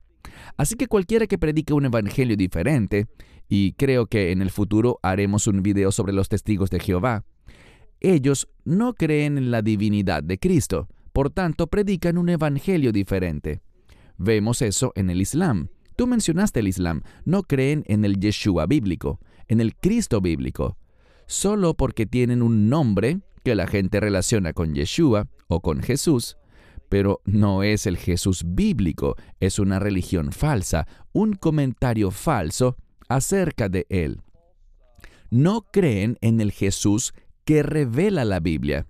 Así 0.56 0.76
que 0.76 0.86
cualquiera 0.86 1.26
que 1.26 1.38
predique 1.38 1.74
un 1.74 1.86
Evangelio 1.86 2.36
diferente, 2.36 3.06
y 3.48 3.72
creo 3.72 4.06
que 4.06 4.32
en 4.32 4.42
el 4.42 4.50
futuro 4.50 4.98
haremos 5.02 5.46
un 5.46 5.62
video 5.62 5.92
sobre 5.92 6.12
los 6.12 6.28
testigos 6.28 6.70
de 6.70 6.80
Jehová, 6.80 7.24
ellos 8.00 8.48
no 8.64 8.94
creen 8.94 9.38
en 9.38 9.50
la 9.50 9.62
divinidad 9.62 10.22
de 10.22 10.38
Cristo, 10.38 10.88
por 11.12 11.30
tanto 11.30 11.66
predican 11.66 12.16
un 12.16 12.28
Evangelio 12.28 12.92
diferente. 12.92 13.60
Vemos 14.18 14.62
eso 14.62 14.92
en 14.94 15.10
el 15.10 15.20
Islam. 15.20 15.68
Tú 15.98 16.06
mencionaste 16.06 16.60
el 16.60 16.68
Islam. 16.68 17.02
No 17.24 17.42
creen 17.42 17.82
en 17.88 18.04
el 18.04 18.20
Yeshua 18.20 18.66
bíblico, 18.66 19.18
en 19.48 19.60
el 19.60 19.74
Cristo 19.74 20.20
bíblico. 20.20 20.78
Solo 21.26 21.74
porque 21.74 22.06
tienen 22.06 22.40
un 22.40 22.68
nombre 22.68 23.18
que 23.42 23.56
la 23.56 23.66
gente 23.66 23.98
relaciona 23.98 24.52
con 24.52 24.76
Yeshua 24.76 25.26
o 25.48 25.60
con 25.60 25.82
Jesús, 25.82 26.36
pero 26.88 27.20
no 27.24 27.64
es 27.64 27.84
el 27.86 27.96
Jesús 27.96 28.44
bíblico, 28.46 29.16
es 29.40 29.58
una 29.58 29.80
religión 29.80 30.30
falsa, 30.30 30.86
un 31.12 31.32
comentario 31.32 32.12
falso 32.12 32.76
acerca 33.08 33.68
de 33.68 33.84
él. 33.88 34.22
No 35.30 35.62
creen 35.62 36.16
en 36.20 36.40
el 36.40 36.52
Jesús 36.52 37.12
que 37.44 37.64
revela 37.64 38.24
la 38.24 38.38
Biblia. 38.38 38.86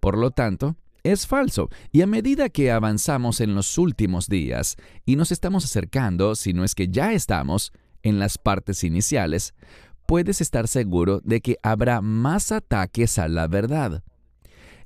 Por 0.00 0.18
lo 0.18 0.32
tanto, 0.32 0.76
es 1.12 1.26
falso. 1.26 1.68
Y 1.92 2.02
a 2.02 2.06
medida 2.06 2.48
que 2.48 2.70
avanzamos 2.70 3.40
en 3.40 3.54
los 3.54 3.78
últimos 3.78 4.28
días 4.28 4.76
y 5.04 5.16
nos 5.16 5.32
estamos 5.32 5.64
acercando, 5.64 6.34
si 6.34 6.52
no 6.52 6.64
es 6.64 6.74
que 6.74 6.88
ya 6.88 7.12
estamos, 7.12 7.72
en 8.02 8.18
las 8.18 8.38
partes 8.38 8.84
iniciales, 8.84 9.54
puedes 10.06 10.40
estar 10.40 10.68
seguro 10.68 11.20
de 11.24 11.40
que 11.40 11.58
habrá 11.62 12.00
más 12.00 12.52
ataques 12.52 13.18
a 13.18 13.28
la 13.28 13.48
verdad. 13.48 14.04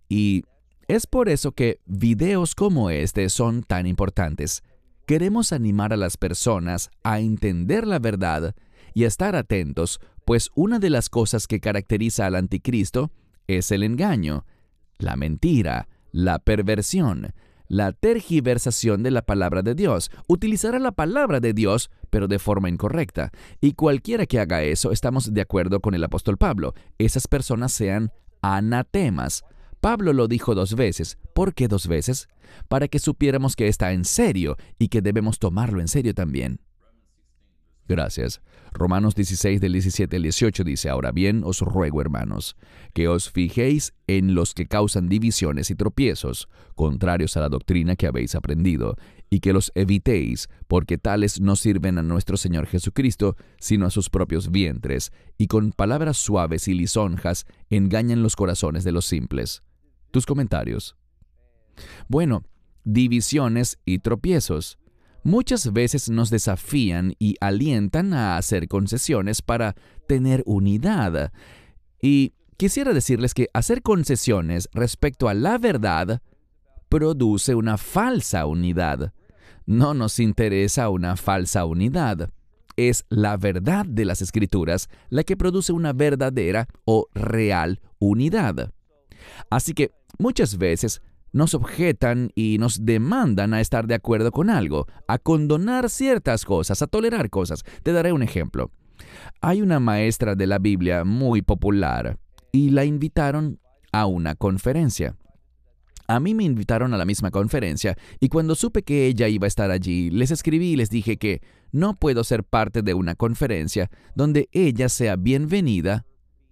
Y 0.08 0.44
es 0.88 1.06
por 1.06 1.28
eso 1.28 1.52
que 1.52 1.80
videos 1.84 2.54
como 2.54 2.90
este 2.90 3.28
son 3.28 3.62
tan 3.62 3.86
importantes. 3.86 4.62
Queremos 5.06 5.52
animar 5.52 5.92
a 5.92 5.96
las 5.96 6.16
personas 6.16 6.90
a 7.02 7.20
entender 7.20 7.86
la 7.86 7.98
verdad 7.98 8.54
y 8.94 9.04
estar 9.04 9.36
atentos 9.36 10.00
pues 10.24 10.50
una 10.54 10.78
de 10.78 10.90
las 10.90 11.08
cosas 11.08 11.46
que 11.46 11.60
caracteriza 11.60 12.26
al 12.26 12.36
anticristo 12.36 13.10
es 13.46 13.70
el 13.72 13.82
engaño, 13.82 14.46
la 14.98 15.16
mentira, 15.16 15.88
la 16.12 16.38
perversión, 16.38 17.32
la 17.68 17.92
tergiversación 17.92 19.02
de 19.02 19.10
la 19.10 19.22
palabra 19.22 19.62
de 19.62 19.74
Dios. 19.74 20.10
Utilizará 20.26 20.78
la 20.78 20.92
palabra 20.92 21.40
de 21.40 21.52
Dios, 21.52 21.90
pero 22.10 22.26
de 22.26 22.38
forma 22.38 22.68
incorrecta. 22.68 23.30
Y 23.60 23.74
cualquiera 23.74 24.26
que 24.26 24.40
haga 24.40 24.62
eso, 24.62 24.92
estamos 24.92 25.32
de 25.32 25.40
acuerdo 25.40 25.80
con 25.80 25.94
el 25.94 26.02
apóstol 26.02 26.36
Pablo. 26.36 26.74
Esas 26.98 27.28
personas 27.28 27.72
sean 27.72 28.12
anatemas. 28.42 29.44
Pablo 29.80 30.12
lo 30.12 30.28
dijo 30.28 30.54
dos 30.54 30.74
veces. 30.74 31.16
¿Por 31.32 31.54
qué 31.54 31.68
dos 31.68 31.86
veces? 31.86 32.28
Para 32.68 32.88
que 32.88 32.98
supiéramos 32.98 33.56
que 33.56 33.68
está 33.68 33.92
en 33.92 34.04
serio 34.04 34.56
y 34.78 34.88
que 34.88 35.00
debemos 35.00 35.38
tomarlo 35.38 35.80
en 35.80 35.88
serio 35.88 36.14
también. 36.14 36.60
Gracias. 37.88 38.40
Romanos 38.72 39.14
16 39.14 39.60
del 39.60 39.72
17 39.72 40.16
al 40.16 40.22
18 40.22 40.64
dice, 40.64 40.88
Ahora 40.88 41.10
bien, 41.10 41.42
os 41.44 41.60
ruego, 41.60 42.00
hermanos, 42.00 42.56
que 42.94 43.08
os 43.08 43.30
fijéis 43.30 43.94
en 44.06 44.34
los 44.34 44.54
que 44.54 44.66
causan 44.66 45.08
divisiones 45.08 45.70
y 45.70 45.74
tropiezos, 45.74 46.48
contrarios 46.74 47.36
a 47.36 47.40
la 47.40 47.48
doctrina 47.48 47.96
que 47.96 48.06
habéis 48.06 48.34
aprendido, 48.34 48.96
y 49.28 49.40
que 49.40 49.52
los 49.52 49.72
evitéis, 49.74 50.48
porque 50.68 50.98
tales 50.98 51.40
no 51.40 51.56
sirven 51.56 51.98
a 51.98 52.02
nuestro 52.02 52.36
Señor 52.36 52.66
Jesucristo, 52.66 53.36
sino 53.58 53.86
a 53.86 53.90
sus 53.90 54.10
propios 54.10 54.50
vientres, 54.50 55.12
y 55.36 55.46
con 55.46 55.72
palabras 55.72 56.16
suaves 56.16 56.68
y 56.68 56.74
lisonjas 56.74 57.46
engañan 57.70 58.22
los 58.22 58.36
corazones 58.36 58.84
de 58.84 58.92
los 58.92 59.06
simples. 59.06 59.62
Tus 60.10 60.26
comentarios. 60.26 60.96
Bueno, 62.08 62.42
divisiones 62.84 63.78
y 63.84 64.00
tropiezos 64.00 64.79
muchas 65.22 65.72
veces 65.72 66.08
nos 66.10 66.30
desafían 66.30 67.14
y 67.18 67.36
alientan 67.40 68.12
a 68.14 68.36
hacer 68.36 68.68
concesiones 68.68 69.42
para 69.42 69.74
tener 70.06 70.42
unidad. 70.46 71.32
Y 72.00 72.34
quisiera 72.56 72.92
decirles 72.92 73.34
que 73.34 73.48
hacer 73.52 73.82
concesiones 73.82 74.68
respecto 74.72 75.28
a 75.28 75.34
la 75.34 75.58
verdad 75.58 76.22
produce 76.88 77.54
una 77.54 77.78
falsa 77.78 78.46
unidad. 78.46 79.12
No 79.66 79.94
nos 79.94 80.18
interesa 80.18 80.88
una 80.88 81.16
falsa 81.16 81.64
unidad. 81.64 82.30
Es 82.76 83.04
la 83.08 83.36
verdad 83.36 83.84
de 83.86 84.04
las 84.04 84.22
escrituras 84.22 84.88
la 85.10 85.22
que 85.22 85.36
produce 85.36 85.72
una 85.72 85.92
verdadera 85.92 86.68
o 86.84 87.08
real 87.14 87.80
unidad. 87.98 88.72
Así 89.50 89.74
que 89.74 89.92
muchas 90.18 90.58
veces 90.58 91.02
nos 91.32 91.54
objetan 91.54 92.30
y 92.34 92.58
nos 92.58 92.84
demandan 92.84 93.54
a 93.54 93.60
estar 93.60 93.86
de 93.86 93.94
acuerdo 93.94 94.32
con 94.32 94.50
algo, 94.50 94.86
a 95.06 95.18
condonar 95.18 95.90
ciertas 95.90 96.44
cosas, 96.44 96.82
a 96.82 96.86
tolerar 96.86 97.30
cosas. 97.30 97.62
Te 97.82 97.92
daré 97.92 98.12
un 98.12 98.22
ejemplo. 98.22 98.70
Hay 99.40 99.62
una 99.62 99.80
maestra 99.80 100.34
de 100.34 100.46
la 100.46 100.58
Biblia 100.58 101.04
muy 101.04 101.42
popular 101.42 102.18
y 102.52 102.70
la 102.70 102.84
invitaron 102.84 103.58
a 103.92 104.06
una 104.06 104.34
conferencia. 104.34 105.16
A 106.06 106.18
mí 106.18 106.34
me 106.34 106.42
invitaron 106.42 106.92
a 106.92 106.96
la 106.96 107.04
misma 107.04 107.30
conferencia 107.30 107.96
y 108.18 108.28
cuando 108.28 108.56
supe 108.56 108.82
que 108.82 109.06
ella 109.06 109.28
iba 109.28 109.46
a 109.46 109.48
estar 109.48 109.70
allí, 109.70 110.10
les 110.10 110.32
escribí 110.32 110.72
y 110.72 110.76
les 110.76 110.90
dije 110.90 111.18
que 111.18 111.40
no 111.70 111.94
puedo 111.94 112.24
ser 112.24 112.42
parte 112.42 112.82
de 112.82 112.94
una 112.94 113.14
conferencia 113.14 113.90
donde 114.16 114.48
ella 114.50 114.88
sea 114.88 115.14
bienvenida, 115.14 116.04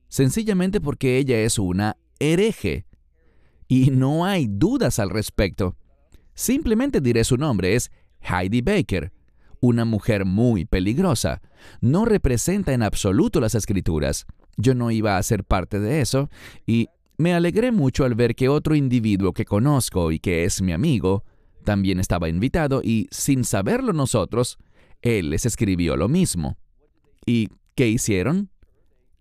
sencillamente 0.08 0.80
porque 0.80 1.18
ella 1.18 1.40
es 1.40 1.58
una 1.58 1.96
hereje 2.20 2.86
y 3.68 3.90
no 3.90 4.24
hay 4.24 4.46
dudas 4.48 4.98
al 4.98 5.10
respecto. 5.10 5.76
Simplemente 6.34 7.00
diré 7.00 7.22
su 7.24 7.36
nombre, 7.36 7.74
es 7.74 7.90
Heidi 8.20 8.62
Baker, 8.62 9.12
una 9.60 9.84
mujer 9.84 10.24
muy 10.24 10.64
peligrosa. 10.64 11.42
No 11.80 12.04
representa 12.04 12.72
en 12.72 12.82
absoluto 12.82 13.40
las 13.40 13.54
escrituras. 13.54 14.26
Yo 14.56 14.74
no 14.74 14.90
iba 14.90 15.16
a 15.16 15.22
ser 15.22 15.44
parte 15.44 15.78
de 15.78 16.00
eso 16.00 16.30
y 16.66 16.88
me 17.16 17.34
alegré 17.34 17.72
mucho 17.72 18.04
al 18.04 18.14
ver 18.14 18.34
que 18.34 18.48
otro 18.48 18.74
individuo 18.74 19.32
que 19.32 19.44
conozco 19.44 20.12
y 20.12 20.18
que 20.18 20.44
es 20.44 20.62
mi 20.62 20.72
amigo 20.72 21.24
también 21.64 22.00
estaba 22.00 22.28
invitado 22.28 22.80
y 22.82 23.08
sin 23.10 23.44
saberlo 23.44 23.92
nosotros, 23.92 24.58
él 25.02 25.30
les 25.30 25.44
escribió 25.44 25.96
lo 25.96 26.08
mismo. 26.08 26.56
¿Y 27.26 27.48
qué 27.74 27.88
hicieron? 27.88 28.50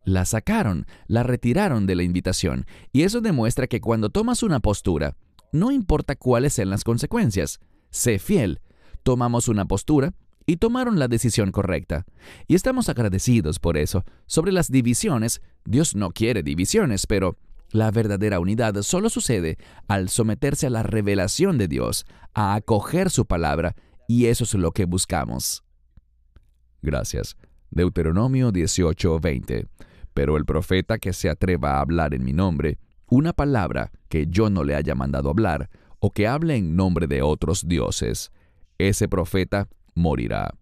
La 0.08 0.24
sacaron, 0.24 0.88
la 1.08 1.24
retiraron 1.24 1.86
de 1.86 1.94
la 1.94 2.04
invitación, 2.04 2.66
y 2.94 3.02
eso 3.02 3.20
demuestra 3.20 3.68
que 3.68 3.82
cuando 3.82 4.10
tomas 4.10 4.42
una 4.42 4.62
postura, 4.62 5.18
no 5.52 5.70
importa 5.70 6.16
cuáles 6.16 6.54
sean 6.54 6.70
las 6.70 6.86
consecuencias, 6.86 7.60
sé 7.90 8.18
fiel. 8.18 8.62
Tomamos 9.04 9.50
una 9.50 9.66
postura 9.66 10.14
y 10.46 10.58
tomaron 10.58 10.98
la 10.98 11.10
decisión 11.10 11.52
correcta. 11.52 12.06
Y 12.48 12.56
estamos 12.56 12.88
agradecidos 12.88 13.60
por 13.60 13.76
eso. 13.76 14.06
Sobre 14.28 14.54
las 14.54 14.72
divisiones, 14.72 15.42
Dios 15.66 15.94
no 15.94 16.12
quiere 16.12 16.42
divisiones, 16.42 17.06
pero 17.06 17.36
la 17.72 17.92
verdadera 17.92 18.40
unidad 18.40 18.82
solo 18.84 19.10
sucede 19.10 19.58
al 19.90 20.08
someterse 20.08 20.68
a 20.68 20.70
la 20.70 20.84
revelación 20.84 21.58
de 21.58 21.68
Dios, 21.68 22.06
a 22.34 22.56
acoger 22.56 23.10
su 23.10 23.26
palabra, 23.26 23.76
y 24.08 24.28
eso 24.28 24.46
es 24.46 24.54
lo 24.54 24.72
que 24.72 24.86
buscamos. 24.86 25.66
Gracias. 26.82 27.36
Deuteronomio 27.72 28.54
18:20 28.54 29.68
pero 30.18 30.36
el 30.36 30.46
profeta 30.46 30.98
que 30.98 31.14
se 31.14 31.30
atreva 31.30 31.74
a 31.74 31.80
hablar 31.80 32.16
en 32.16 32.26
mi 32.26 32.34
nombre, 32.34 32.80
una 33.06 33.34
palabra 33.34 33.92
que 34.10 34.26
yo 34.26 34.50
no 34.50 34.64
le 34.64 34.74
haya 34.74 34.96
mandado 34.96 35.30
hablar, 35.30 35.70
o 36.00 36.10
que 36.10 36.26
hable 36.26 36.56
en 36.56 36.76
nombre 36.76 37.06
de 37.06 37.22
otros 37.22 37.68
dioses, 37.68 38.32
ese 38.80 39.08
profeta 39.08 39.70
morirá. 39.94 40.56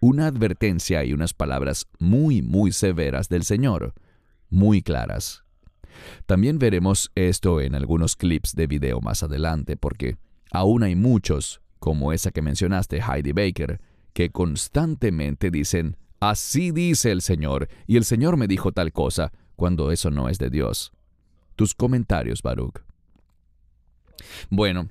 Una 0.00 0.28
advertencia 0.28 1.04
y 1.04 1.12
unas 1.12 1.34
palabras 1.34 1.88
muy, 1.98 2.40
muy 2.40 2.72
severas 2.72 3.28
del 3.28 3.44
Señor, 3.44 3.92
muy 4.48 4.80
claras. 4.80 5.44
También 6.24 6.58
veremos 6.58 7.12
esto 7.16 7.60
en 7.60 7.74
algunos 7.74 8.16
clips 8.16 8.54
de 8.54 8.66
video 8.66 9.02
más 9.02 9.22
adelante, 9.22 9.76
porque 9.76 10.16
aún 10.52 10.84
hay 10.84 10.96
muchos, 10.96 11.60
como 11.80 12.14
esa 12.14 12.30
que 12.30 12.40
mencionaste, 12.40 13.02
Heidi 13.02 13.32
Baker, 13.32 13.78
que 14.14 14.30
constantemente 14.30 15.50
dicen, 15.50 15.98
Así 16.30 16.72
dice 16.72 17.12
el 17.12 17.22
Señor, 17.22 17.68
y 17.86 17.96
el 17.96 18.04
Señor 18.04 18.36
me 18.36 18.48
dijo 18.48 18.72
tal 18.72 18.92
cosa, 18.92 19.30
cuando 19.54 19.92
eso 19.92 20.10
no 20.10 20.28
es 20.28 20.38
de 20.38 20.50
Dios. 20.50 20.92
Tus 21.54 21.72
comentarios, 21.72 22.42
Baruch. 22.42 22.82
Bueno, 24.50 24.88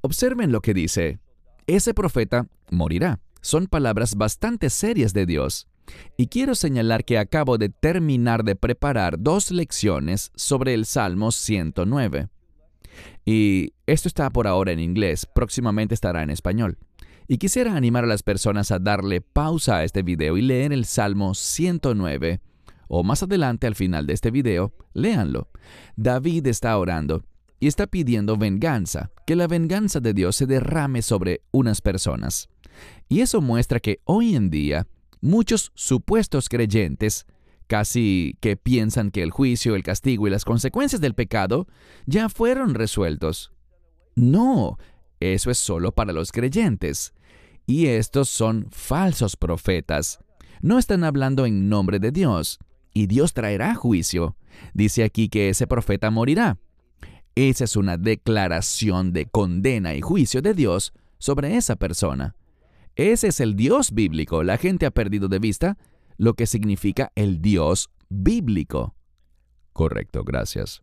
observen 0.00 0.50
lo 0.50 0.60
que 0.60 0.74
dice. 0.74 1.20
Ese 1.68 1.94
profeta 1.94 2.48
morirá. 2.72 3.20
Son 3.40 3.68
palabras 3.68 4.16
bastante 4.16 4.70
serias 4.70 5.12
de 5.12 5.24
Dios. 5.24 5.68
Y 6.16 6.26
quiero 6.26 6.56
señalar 6.56 7.04
que 7.04 7.16
acabo 7.16 7.58
de 7.58 7.68
terminar 7.68 8.42
de 8.42 8.56
preparar 8.56 9.20
dos 9.20 9.52
lecciones 9.52 10.32
sobre 10.34 10.74
el 10.74 10.84
Salmo 10.84 11.30
109. 11.30 12.28
Y 13.24 13.72
esto 13.86 14.08
está 14.08 14.30
por 14.30 14.48
ahora 14.48 14.72
en 14.72 14.80
inglés, 14.80 15.28
próximamente 15.32 15.94
estará 15.94 16.24
en 16.24 16.30
español. 16.30 16.76
Y 17.28 17.38
quisiera 17.38 17.76
animar 17.76 18.04
a 18.04 18.08
las 18.08 18.22
personas 18.22 18.70
a 18.70 18.78
darle 18.78 19.20
pausa 19.20 19.76
a 19.76 19.84
este 19.84 20.02
video 20.02 20.36
y 20.36 20.42
leer 20.42 20.72
el 20.72 20.84
Salmo 20.84 21.34
109. 21.34 22.40
O 22.88 23.02
más 23.02 23.22
adelante 23.22 23.66
al 23.66 23.74
final 23.74 24.06
de 24.06 24.12
este 24.12 24.30
video, 24.30 24.74
léanlo. 24.92 25.48
David 25.96 26.46
está 26.46 26.76
orando 26.76 27.24
y 27.58 27.68
está 27.68 27.86
pidiendo 27.86 28.36
venganza, 28.36 29.12
que 29.26 29.36
la 29.36 29.46
venganza 29.46 30.00
de 30.00 30.12
Dios 30.12 30.36
se 30.36 30.46
derrame 30.46 31.00
sobre 31.00 31.42
unas 31.52 31.80
personas. 31.80 32.48
Y 33.08 33.20
eso 33.20 33.40
muestra 33.40 33.80
que 33.80 34.00
hoy 34.04 34.34
en 34.34 34.50
día 34.50 34.86
muchos 35.20 35.70
supuestos 35.74 36.48
creyentes 36.48 37.24
casi 37.68 38.36
que 38.40 38.56
piensan 38.56 39.10
que 39.10 39.22
el 39.22 39.30
juicio, 39.30 39.74
el 39.74 39.82
castigo 39.82 40.26
y 40.26 40.30
las 40.30 40.44
consecuencias 40.44 41.00
del 41.00 41.14
pecado 41.14 41.66
ya 42.04 42.28
fueron 42.28 42.74
resueltos. 42.74 43.52
No, 44.14 44.76
eso 45.22 45.50
es 45.50 45.58
solo 45.58 45.92
para 45.92 46.12
los 46.12 46.32
creyentes. 46.32 47.12
Y 47.66 47.86
estos 47.86 48.28
son 48.28 48.66
falsos 48.70 49.36
profetas. 49.36 50.18
No 50.60 50.78
están 50.78 51.04
hablando 51.04 51.46
en 51.46 51.68
nombre 51.68 51.98
de 51.98 52.10
Dios. 52.10 52.58
Y 52.94 53.06
Dios 53.06 53.32
traerá 53.32 53.74
juicio. 53.74 54.36
Dice 54.74 55.04
aquí 55.04 55.28
que 55.28 55.48
ese 55.48 55.66
profeta 55.66 56.10
morirá. 56.10 56.58
Esa 57.34 57.64
es 57.64 57.76
una 57.76 57.96
declaración 57.96 59.12
de 59.12 59.26
condena 59.26 59.94
y 59.94 60.02
juicio 60.02 60.42
de 60.42 60.54
Dios 60.54 60.92
sobre 61.18 61.56
esa 61.56 61.76
persona. 61.76 62.34
Ese 62.94 63.28
es 63.28 63.40
el 63.40 63.56
Dios 63.56 63.92
bíblico. 63.92 64.42
La 64.42 64.58
gente 64.58 64.84
ha 64.84 64.90
perdido 64.90 65.28
de 65.28 65.38
vista 65.38 65.78
lo 66.18 66.34
que 66.34 66.46
significa 66.46 67.10
el 67.14 67.40
Dios 67.40 67.90
bíblico. 68.10 68.94
Correcto, 69.72 70.24
gracias. 70.24 70.82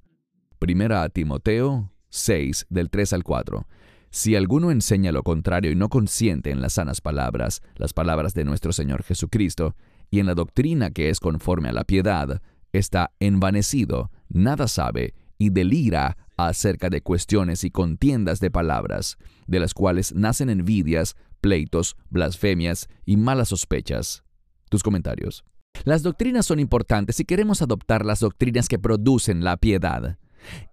Primera 0.57 1.03
a 1.03 1.09
Timoteo 1.09 1.91
6, 2.09 2.65
del 2.69 2.89
3 2.89 3.13
al 3.13 3.23
4. 3.23 3.67
Si 4.11 4.35
alguno 4.35 4.71
enseña 4.71 5.11
lo 5.11 5.23
contrario 5.23 5.71
y 5.71 5.75
no 5.75 5.89
consiente 5.89 6.51
en 6.51 6.61
las 6.61 6.73
sanas 6.73 7.01
palabras, 7.01 7.61
las 7.75 7.93
palabras 7.93 8.33
de 8.33 8.45
nuestro 8.45 8.73
Señor 8.73 9.03
Jesucristo, 9.03 9.75
y 10.09 10.19
en 10.19 10.25
la 10.25 10.33
doctrina 10.33 10.91
que 10.91 11.09
es 11.09 11.19
conforme 11.19 11.69
a 11.69 11.73
la 11.73 11.83
piedad, 11.83 12.41
está 12.73 13.11
envanecido, 13.19 14.11
nada 14.29 14.67
sabe 14.67 15.13
y 15.37 15.51
delira 15.51 16.17
acerca 16.37 16.89
de 16.89 17.01
cuestiones 17.01 17.63
y 17.63 17.71
contiendas 17.71 18.39
de 18.39 18.49
palabras, 18.49 19.17
de 19.47 19.59
las 19.59 19.73
cuales 19.73 20.13
nacen 20.13 20.49
envidias, 20.49 21.15
pleitos, 21.41 21.95
blasfemias 22.09 22.87
y 23.05 23.17
malas 23.17 23.49
sospechas. 23.49 24.23
Tus 24.69 24.83
comentarios. 24.83 25.43
Las 25.83 26.03
doctrinas 26.03 26.45
son 26.45 26.59
importantes 26.59 27.15
si 27.15 27.25
queremos 27.25 27.61
adoptar 27.61 28.05
las 28.05 28.19
doctrinas 28.19 28.67
que 28.67 28.79
producen 28.79 29.43
la 29.43 29.57
piedad. 29.57 30.17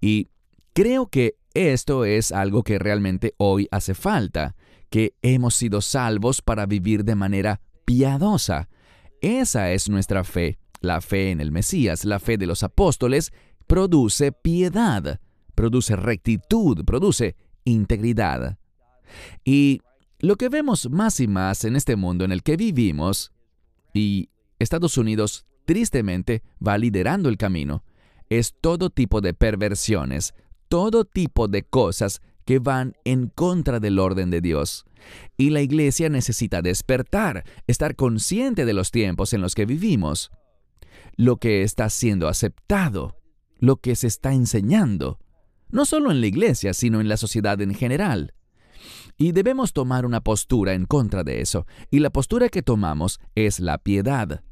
Y 0.00 0.31
creo 0.73 1.09
que 1.09 1.37
esto 1.57 2.05
es 2.05 2.33
algo 2.33 2.63
que 2.63 2.79
realmente 2.79 3.35
hoy 3.39 3.67
hace 3.71 3.95
falta, 3.95 4.55
que 4.91 5.15
hemos 5.23 5.55
sido 5.55 5.81
salvos 5.81 6.43
para 6.43 6.67
vivir 6.67 7.05
de 7.05 7.15
manera 7.15 7.61
piadosa. 7.85 8.69
Esa 9.23 9.73
es 9.73 9.89
nuestra 9.89 10.23
fe. 10.23 10.59
La 10.81 11.01
fe 11.01 11.31
en 11.31 11.41
el 11.41 11.53
Mesías, 11.53 12.05
la 12.05 12.19
fe 12.19 12.37
de 12.37 12.47
los 12.47 12.63
apóstoles, 12.63 13.33
produce 13.67 14.33
piedad, 14.33 15.21
produce 15.55 15.97
rectitud, 15.97 16.85
produce 16.85 17.37
integridad. 17.65 18.59
Y 19.45 19.81
lo 20.19 20.37
que 20.37 20.49
vemos 20.49 20.91
más 20.91 21.21
y 21.21 21.27
más 21.27 21.65
en 21.65 21.77
este 21.77 21.97
mundo 21.97 22.25
en 22.25 22.33
el 22.33 22.43
que 22.43 22.57
vivimos, 22.57 23.33
y 23.95 24.29
Estados 24.59 24.99
Unidos 24.99 25.47
tristemente 25.65 26.43
va 26.65 26.77
liderando 26.77 27.29
el 27.29 27.39
camino, 27.39 27.83
es 28.29 28.55
todo 28.61 28.91
tipo 28.91 29.21
de 29.21 29.35
perversiones, 29.35 30.35
todo 30.68 31.04
tipo 31.04 31.49
de 31.49 31.62
cosas 31.62 32.20
que 32.44 32.58
van 32.58 32.94
en 33.04 33.28
contra 33.28 33.80
del 33.80 33.99
orden 33.99 34.30
de 34.30 34.40
Dios. 34.40 34.85
Y 35.37 35.50
la 35.50 35.61
iglesia 35.61 36.08
necesita 36.08 36.62
despertar, 36.62 37.44
estar 37.66 37.96
consciente 37.96 38.64
de 38.64 38.73
los 38.73 38.90
tiempos 38.90 39.32
en 39.32 39.42
los 39.42 39.54
que 39.54 39.66
vivimos, 39.66 40.30
lo 41.16 41.37
que 41.37 41.62
está 41.62 41.90
siendo 41.90 42.28
aceptado, 42.28 43.16
lo 43.58 43.76
que 43.76 43.96
se 43.96 44.06
está 44.06 44.32
enseñando, 44.32 45.18
no 45.70 45.85
solo 45.85 46.11
en 46.11 46.20
la 46.20 46.26
iglesia, 46.26 46.73
sino 46.75 47.00
en 47.00 47.08
la 47.08 47.16
sociedad 47.16 47.61
en 47.61 47.75
general. 47.75 48.35
Y 49.18 49.32
debemos 49.32 49.73
tomar 49.73 50.04
una 50.04 50.20
postura 50.20 50.75
en 50.75 50.85
contra 50.85 51.25
de 51.25 51.40
eso, 51.40 51.66
y 51.90 52.00
la 52.00 52.11
postura 52.11 52.49
que 52.49 52.62
tomamos 52.62 53.18
es 53.35 53.61
la 53.61 53.78
piedad. 53.78 54.42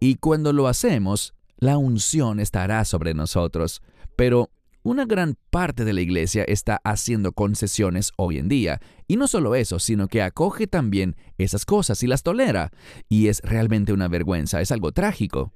Y 0.00 0.16
cuando 0.16 0.52
lo 0.52 0.66
hacemos, 0.66 1.34
la 1.58 1.76
unción 1.76 2.40
estará 2.40 2.84
sobre 2.84 3.14
nosotros, 3.14 3.82
pero 4.16 4.50
una 4.82 5.04
gran 5.06 5.36
parte 5.50 5.84
de 5.84 5.92
la 5.92 6.00
iglesia 6.00 6.44
está 6.44 6.80
haciendo 6.84 7.32
concesiones 7.32 8.12
hoy 8.16 8.38
en 8.38 8.48
día, 8.48 8.80
y 9.06 9.16
no 9.16 9.28
solo 9.28 9.54
eso, 9.54 9.78
sino 9.78 10.08
que 10.08 10.22
acoge 10.22 10.66
también 10.66 11.16
esas 11.38 11.64
cosas 11.64 12.02
y 12.02 12.06
las 12.06 12.22
tolera, 12.22 12.70
y 13.08 13.28
es 13.28 13.40
realmente 13.42 13.92
una 13.92 14.08
vergüenza, 14.08 14.60
es 14.60 14.72
algo 14.72 14.92
trágico. 14.92 15.52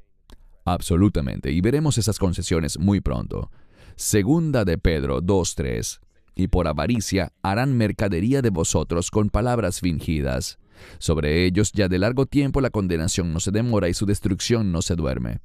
Absolutamente, 0.65 1.53
y 1.53 1.61
veremos 1.61 1.99
esas 1.99 2.19
concesiones 2.19 2.79
muy 2.79 3.01
pronto. 3.01 3.51
Segunda 3.97 4.65
de 4.65 4.79
Pedro 4.79 5.23
2.3. 5.23 6.01
Y 6.35 6.49
por 6.49 6.69
avaricia 6.69 7.33
harán 7.43 7.77
mercadería 7.79 8.43
de 8.43 8.51
vosotros 8.51 9.11
con 9.11 9.31
palabras 9.31 9.81
fingidas. 9.81 10.59
Sobre 10.99 11.47
ellos 11.47 11.73
ya 11.73 11.89
de 11.89 11.99
largo 11.99 12.27
tiempo 12.27 12.61
la 12.61 12.69
condenación 12.69 13.33
no 13.33 13.41
se 13.41 13.51
demora 13.51 13.89
y 13.89 13.95
su 13.95 14.05
destrucción 14.05 14.71
no 14.71 14.83
se 14.83 14.97
duerme. 14.97 15.41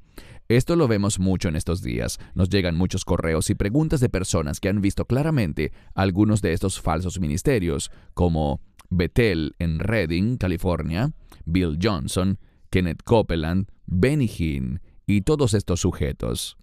Esto 0.58 0.76
lo 0.76 0.90
vemos 0.90 1.18
mucho 1.18 1.48
en 1.48 1.56
estos 1.56 1.82
días. 1.82 2.20
Nos 2.36 2.50
llegan 2.50 2.76
muchos 2.76 3.06
correos 3.06 3.50
y 3.50 3.56
preguntas 3.56 4.02
de 4.02 4.10
personas 4.10 4.60
que 4.60 4.68
han 4.68 4.82
visto 4.82 5.06
claramente 5.06 5.72
algunos 5.96 6.42
de 6.42 6.52
estos 6.52 6.82
falsos 6.82 7.22
ministerios, 7.22 7.90
como 8.14 8.60
Bethel 8.90 9.56
en 9.60 9.80
Redding, 9.80 10.36
California, 10.36 11.14
Bill 11.46 11.80
Johnson, 11.82 12.38
Kenneth 12.70 13.02
Copeland, 13.06 13.70
Benny 13.86 14.28
Hinn 14.28 14.82
y 15.08 15.22
todos 15.22 15.54
estos 15.54 15.80
sujetos. 15.80 16.58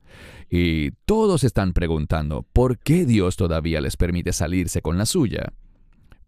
Y 0.50 0.90
todos 1.06 1.42
están 1.42 1.72
preguntando, 1.72 2.42
¿por 2.42 2.78
qué 2.78 3.06
Dios 3.06 3.36
todavía 3.36 3.80
les 3.80 3.96
permite 3.96 4.34
salirse 4.34 4.82
con 4.82 4.98
la 4.98 5.06
suya? 5.06 5.54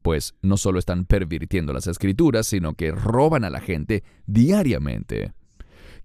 Pues 0.00 0.34
no 0.40 0.56
solo 0.56 0.78
están 0.78 1.04
pervirtiendo 1.04 1.74
las 1.74 1.86
escrituras, 1.88 2.46
sino 2.46 2.72
que 2.72 2.90
roban 2.90 3.44
a 3.44 3.50
la 3.50 3.60
gente 3.60 4.02
diariamente. 4.24 5.34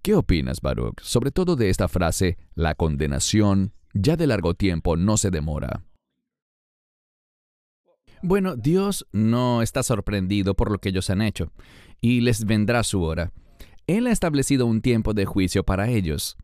¿Qué 0.05 0.13
opinas, 0.13 0.61
Baruch, 0.61 1.01
sobre 1.01 1.31
todo 1.31 1.55
de 1.55 1.71
esta 1.71 1.87
frase, 1.87 2.37
la 2.53 2.75
condenación 2.75 3.73
ya 3.95 4.15
de 4.15 4.27
largo 4.27 4.53
tiempo 4.53 4.97
no 4.97 5.17
se 5.17 5.31
demora? 5.31 5.83
Bueno, 8.21 8.55
Dios 8.55 9.07
no 9.11 9.63
está 9.63 9.81
sorprendido 9.81 10.53
por 10.53 10.69
lo 10.69 10.77
que 10.77 10.89
ellos 10.89 11.09
han 11.09 11.23
hecho, 11.23 11.51
y 12.01 12.21
les 12.21 12.45
vendrá 12.45 12.83
su 12.83 13.01
hora. 13.01 13.31
Él 13.87 14.05
ha 14.05 14.11
establecido 14.11 14.67
un 14.67 14.81
tiempo 14.81 15.15
de 15.15 15.25
juicio 15.25 15.63
para 15.63 15.89
ellos. 15.89 16.37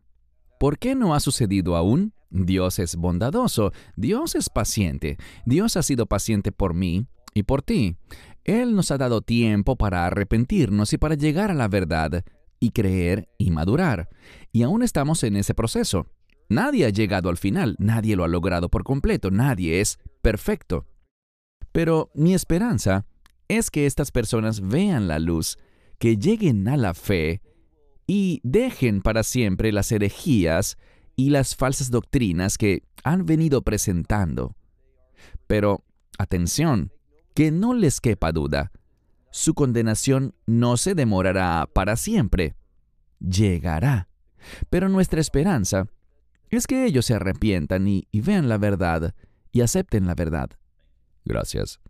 ¿Por 0.58 0.80
qué 0.80 0.96
no 0.96 1.14
ha 1.14 1.20
sucedido 1.20 1.76
aún? 1.76 2.14
Dios 2.30 2.80
es 2.80 2.96
bondadoso, 2.96 3.70
Dios 3.94 4.34
es 4.34 4.50
paciente, 4.50 5.18
Dios 5.46 5.76
ha 5.76 5.84
sido 5.84 6.06
paciente 6.06 6.50
por 6.50 6.74
mí 6.74 7.06
y 7.32 7.44
por 7.44 7.62
ti. 7.62 7.96
Él 8.42 8.74
nos 8.74 8.90
ha 8.90 8.98
dado 8.98 9.20
tiempo 9.20 9.76
para 9.76 10.04
arrepentirnos 10.04 10.92
y 10.92 10.98
para 10.98 11.14
llegar 11.14 11.52
a 11.52 11.54
la 11.54 11.68
verdad 11.68 12.24
y 12.62 12.70
creer 12.70 13.28
y 13.38 13.50
madurar. 13.50 14.08
Y 14.52 14.62
aún 14.62 14.84
estamos 14.84 15.24
en 15.24 15.34
ese 15.34 15.52
proceso. 15.52 16.06
Nadie 16.48 16.86
ha 16.86 16.90
llegado 16.90 17.28
al 17.28 17.36
final, 17.36 17.74
nadie 17.80 18.14
lo 18.14 18.22
ha 18.22 18.28
logrado 18.28 18.68
por 18.68 18.84
completo, 18.84 19.32
nadie 19.32 19.80
es 19.80 19.98
perfecto. 20.22 20.86
Pero 21.72 22.12
mi 22.14 22.34
esperanza 22.34 23.04
es 23.48 23.68
que 23.68 23.84
estas 23.84 24.12
personas 24.12 24.60
vean 24.60 25.08
la 25.08 25.18
luz, 25.18 25.58
que 25.98 26.16
lleguen 26.16 26.68
a 26.68 26.76
la 26.76 26.94
fe 26.94 27.42
y 28.06 28.40
dejen 28.44 29.02
para 29.02 29.24
siempre 29.24 29.72
las 29.72 29.90
herejías 29.90 30.78
y 31.16 31.30
las 31.30 31.56
falsas 31.56 31.90
doctrinas 31.90 32.58
que 32.58 32.84
han 33.02 33.26
venido 33.26 33.62
presentando. 33.62 34.54
Pero, 35.48 35.84
atención, 36.16 36.92
que 37.34 37.50
no 37.50 37.74
les 37.74 38.00
quepa 38.00 38.30
duda, 38.30 38.70
su 39.32 39.54
condenación 39.54 40.34
no 40.46 40.76
se 40.76 40.94
demorará 40.94 41.68
para 41.72 41.96
siempre. 41.96 42.54
Llegará. 43.18 44.08
Pero 44.70 44.88
nuestra 44.88 45.20
esperanza 45.20 45.86
es 46.50 46.66
que 46.66 46.84
ellos 46.84 47.06
se 47.06 47.14
arrepientan 47.14 47.88
y, 47.88 48.06
vean 48.12 48.48
la 48.48 48.58
verdad 48.58 49.14
y 49.50 49.62
acepten 49.62 50.06
la 50.06 50.14
verdad. 50.14 50.50
Gracias. 51.24 51.80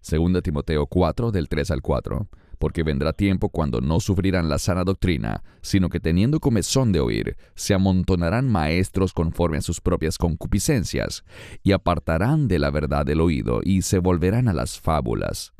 Segunda 0.00 0.42
Timoteo 0.42 0.86
4 0.86 1.32
del 1.32 1.48
3 1.48 1.72
al 1.72 1.82
4 1.82 2.28
porque 2.62 2.84
vendrá 2.84 3.12
tiempo 3.12 3.48
cuando 3.48 3.80
no 3.80 3.98
sufrirán 3.98 4.48
la 4.48 4.56
sana 4.56 4.84
doctrina, 4.84 5.42
sino 5.62 5.88
que 5.88 5.98
teniendo 5.98 6.38
comezón 6.38 6.92
de 6.92 7.00
oír, 7.00 7.36
se 7.56 7.74
amontonarán 7.74 8.48
maestros 8.48 9.12
conforme 9.12 9.56
a 9.56 9.62
sus 9.62 9.80
propias 9.80 10.16
concupiscencias, 10.16 11.24
y 11.64 11.72
apartarán 11.72 12.46
de 12.46 12.60
la 12.60 12.70
verdad 12.70 13.10
el 13.10 13.20
oído, 13.20 13.62
y 13.64 13.82
se 13.82 13.98
volverán 13.98 14.46
a 14.46 14.52
las 14.52 14.78
fábulas. 14.78 15.52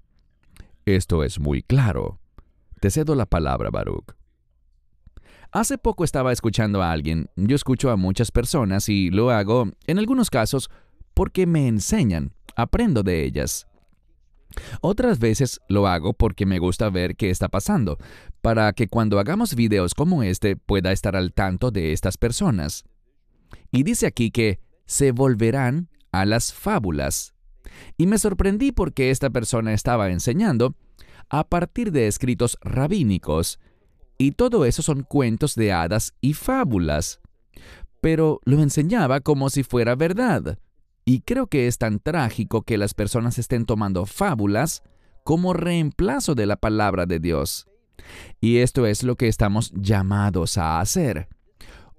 Esto 0.84 1.22
es 1.22 1.38
muy 1.38 1.62
claro. 1.62 2.18
Te 2.80 2.90
cedo 2.90 3.14
la 3.14 3.26
palabra, 3.26 3.70
Baruch. 3.70 4.14
Hace 5.52 5.78
poco 5.78 6.02
estaba 6.02 6.32
escuchando 6.32 6.82
a 6.82 6.92
alguien, 6.92 7.28
yo 7.36 7.54
escucho 7.54 7.90
a 7.90 7.96
muchas 7.96 8.32
personas 8.32 8.88
y 8.88 9.10
lo 9.10 9.30
hago, 9.30 9.70
en 9.86 9.98
algunos 9.98 10.30
casos, 10.30 10.70
porque 11.14 11.46
me 11.46 11.68
enseñan, 11.68 12.32
aprendo 12.56 13.02
de 13.02 13.24
ellas. 13.24 13.66
Otras 14.80 15.18
veces 15.18 15.60
lo 15.68 15.86
hago 15.86 16.14
porque 16.14 16.46
me 16.46 16.58
gusta 16.58 16.90
ver 16.90 17.16
qué 17.16 17.30
está 17.30 17.48
pasando, 17.48 17.98
para 18.40 18.72
que 18.72 18.88
cuando 18.88 19.18
hagamos 19.18 19.54
videos 19.54 19.94
como 19.94 20.22
este 20.22 20.56
pueda 20.56 20.90
estar 20.90 21.16
al 21.16 21.32
tanto 21.32 21.70
de 21.70 21.92
estas 21.92 22.16
personas. 22.16 22.84
Y 23.70 23.82
dice 23.82 24.06
aquí 24.06 24.30
que 24.30 24.60
se 24.86 25.12
volverán 25.12 25.90
a 26.12 26.24
las 26.24 26.52
fábulas. 26.52 27.31
Y 27.96 28.06
me 28.06 28.18
sorprendí 28.18 28.72
porque 28.72 29.10
esta 29.10 29.30
persona 29.30 29.72
estaba 29.72 30.10
enseñando 30.10 30.74
a 31.28 31.48
partir 31.48 31.92
de 31.92 32.08
escritos 32.08 32.58
rabínicos, 32.60 33.58
y 34.18 34.32
todo 34.32 34.66
eso 34.66 34.82
son 34.82 35.02
cuentos 35.02 35.54
de 35.54 35.72
hadas 35.72 36.14
y 36.20 36.34
fábulas. 36.34 37.20
Pero 38.00 38.40
lo 38.44 38.62
enseñaba 38.62 39.20
como 39.20 39.50
si 39.50 39.62
fuera 39.62 39.94
verdad. 39.94 40.58
Y 41.04 41.22
creo 41.22 41.46
que 41.46 41.66
es 41.66 41.78
tan 41.78 41.98
trágico 41.98 42.62
que 42.62 42.78
las 42.78 42.94
personas 42.94 43.38
estén 43.38 43.66
tomando 43.66 44.06
fábulas 44.06 44.82
como 45.24 45.52
reemplazo 45.52 46.34
de 46.34 46.46
la 46.46 46.56
palabra 46.56 47.06
de 47.06 47.18
Dios. 47.18 47.66
Y 48.40 48.58
esto 48.58 48.86
es 48.86 49.02
lo 49.02 49.16
que 49.16 49.28
estamos 49.28 49.72
llamados 49.74 50.58
a 50.58 50.80
hacer. 50.80 51.28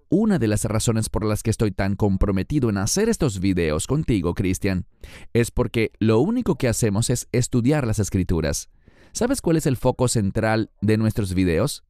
Una 0.09 0.39
de 0.39 0.47
las 0.47 0.65
razones 0.65 1.09
por 1.09 1.25
las 1.25 1.43
que 1.43 1.49
estoy 1.49 1.71
tan 1.71 1.95
comprometido 1.95 2.69
en 2.69 2.77
hacer 2.77 3.09
estos 3.09 3.39
videos 3.39 3.87
contigo, 3.87 4.33
Cristian, 4.33 4.85
es 5.33 5.51
porque 5.51 5.91
lo 5.99 6.19
único 6.19 6.55
que 6.55 6.67
hacemos 6.67 7.09
es 7.09 7.27
estudiar 7.31 7.87
las 7.87 7.99
escrituras. 7.99 8.69
¿Sabes 9.11 9.41
cuál 9.41 9.57
es 9.57 9.65
el 9.65 9.77
foco 9.77 10.07
central 10.07 10.71
de 10.81 10.97
nuestros 10.97 11.33
videos? 11.33 11.83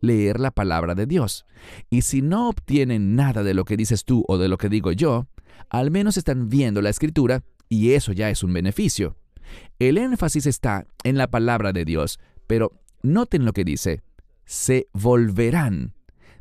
Leer 0.00 0.40
la 0.40 0.50
palabra 0.50 0.94
de 0.94 1.06
Dios. 1.06 1.46
Y 1.90 2.02
si 2.02 2.22
no 2.22 2.48
obtienen 2.48 3.14
nada 3.14 3.42
de 3.42 3.54
lo 3.54 3.64
que 3.64 3.76
dices 3.76 4.04
tú 4.04 4.24
o 4.26 4.38
de 4.38 4.48
lo 4.48 4.58
que 4.58 4.68
digo 4.68 4.92
yo, 4.92 5.28
al 5.70 5.90
menos 5.90 6.16
están 6.16 6.48
viendo 6.48 6.82
la 6.82 6.90
escritura 6.90 7.44
y 7.68 7.92
eso 7.92 8.12
ya 8.12 8.30
es 8.30 8.42
un 8.42 8.52
beneficio. 8.52 9.16
El 9.78 9.98
énfasis 9.98 10.46
está 10.46 10.86
en 11.04 11.16
la 11.16 11.30
palabra 11.30 11.72
de 11.72 11.84
Dios, 11.84 12.18
pero 12.46 12.72
noten 13.02 13.44
lo 13.44 13.52
que 13.52 13.64
dice. 13.64 14.02
Se 14.44 14.88
volverán 14.92 15.94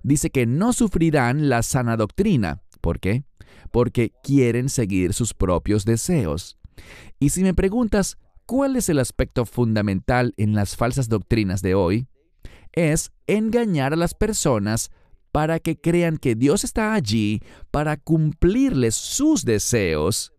dice 0.03 0.29
que 0.29 0.45
no 0.45 0.73
sufrirán 0.73 1.49
la 1.49 1.63
sana 1.63 1.97
doctrina. 1.97 2.61
¿Por 2.81 2.99
qué? 2.99 3.23
Porque 3.71 4.11
quieren 4.23 4.69
seguir 4.69 5.13
sus 5.13 5.33
propios 5.33 5.85
deseos. 5.85 6.57
Y 7.19 7.29
si 7.29 7.43
me 7.43 7.53
preguntas, 7.53 8.17
¿cuál 8.45 8.75
es 8.75 8.89
el 8.89 8.99
aspecto 8.99 9.45
fundamental 9.45 10.33
en 10.37 10.55
las 10.55 10.75
falsas 10.75 11.09
doctrinas 11.09 11.61
de 11.61 11.75
hoy? 11.75 12.07
es 12.73 13.11
engañar 13.27 13.93
a 13.93 13.97
las 13.97 14.13
personas 14.13 14.91
para 15.31 15.59
que 15.59 15.79
crean 15.79 16.17
que 16.17 16.35
Dios 16.35 16.63
está 16.63 16.93
allí 16.93 17.41
para 17.71 17.97
cumplirles 17.97 18.95
sus 18.95 19.45
deseos, 19.45 20.33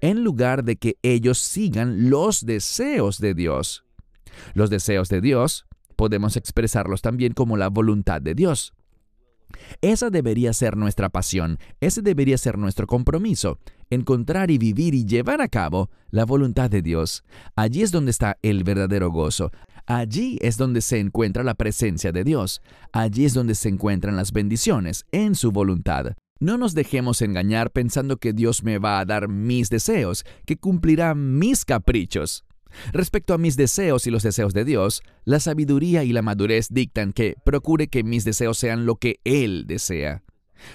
en 0.00 0.24
lugar 0.24 0.64
de 0.64 0.76
que 0.76 0.96
ellos 1.02 1.38
sigan 1.38 2.10
los 2.10 2.44
deseos 2.44 3.18
de 3.18 3.34
Dios. 3.34 3.84
Los 4.54 4.68
deseos 4.68 5.08
de 5.08 5.20
Dios 5.20 5.66
podemos 5.94 6.36
expresarlos 6.36 7.02
también 7.02 7.34
como 7.34 7.56
la 7.56 7.68
voluntad 7.68 8.20
de 8.20 8.34
Dios. 8.34 8.74
Esa 9.80 10.10
debería 10.10 10.52
ser 10.52 10.76
nuestra 10.76 11.08
pasión, 11.08 11.58
ese 11.80 12.02
debería 12.02 12.38
ser 12.38 12.58
nuestro 12.58 12.86
compromiso, 12.86 13.58
encontrar 13.90 14.50
y 14.50 14.58
vivir 14.58 14.94
y 14.94 15.04
llevar 15.04 15.40
a 15.40 15.48
cabo 15.48 15.90
la 16.10 16.24
voluntad 16.24 16.70
de 16.70 16.82
Dios. 16.82 17.24
Allí 17.56 17.82
es 17.82 17.92
donde 17.92 18.10
está 18.10 18.38
el 18.42 18.64
verdadero 18.64 19.10
gozo. 19.10 19.50
Allí 19.86 20.38
es 20.40 20.56
donde 20.56 20.80
se 20.80 20.98
encuentra 20.98 21.42
la 21.42 21.54
presencia 21.54 22.12
de 22.12 22.24
Dios. 22.24 22.62
Allí 22.92 23.24
es 23.24 23.34
donde 23.34 23.54
se 23.54 23.68
encuentran 23.68 24.16
las 24.16 24.32
bendiciones 24.32 25.04
en 25.10 25.34
su 25.34 25.50
voluntad. 25.50 26.14
No 26.38 26.58
nos 26.58 26.74
dejemos 26.74 27.22
engañar 27.22 27.70
pensando 27.70 28.16
que 28.16 28.32
Dios 28.32 28.64
me 28.64 28.78
va 28.78 28.98
a 28.98 29.04
dar 29.04 29.28
mis 29.28 29.70
deseos, 29.70 30.24
que 30.44 30.56
cumplirá 30.56 31.14
mis 31.14 31.64
caprichos. 31.64 32.44
Respecto 32.92 33.34
a 33.34 33.38
mis 33.38 33.56
deseos 33.56 34.06
y 34.06 34.10
los 34.10 34.22
deseos 34.22 34.54
de 34.54 34.64
Dios, 34.64 35.02
la 35.24 35.40
sabiduría 35.40 36.04
y 36.04 36.12
la 36.12 36.22
madurez 36.22 36.68
dictan 36.70 37.12
que 37.12 37.36
procure 37.44 37.88
que 37.88 38.02
mis 38.02 38.24
deseos 38.24 38.58
sean 38.58 38.86
lo 38.86 38.96
que 38.96 39.20
Él 39.24 39.64
desea. 39.66 40.22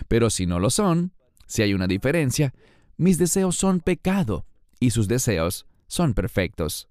Pero 0.08 0.30
si 0.30 0.46
no 0.46 0.60
lo 0.60 0.70
son, 0.70 1.14
si 1.46 1.62
hay 1.62 1.74
una 1.74 1.88
diferencia, 1.88 2.54
mis 2.98 3.18
deseos 3.18 3.56
son 3.56 3.80
pecado 3.80 4.46
y 4.80 4.92
sus 4.92 5.08
deseos 5.08 5.66
son 5.88 6.14
perfectos. 6.14 6.90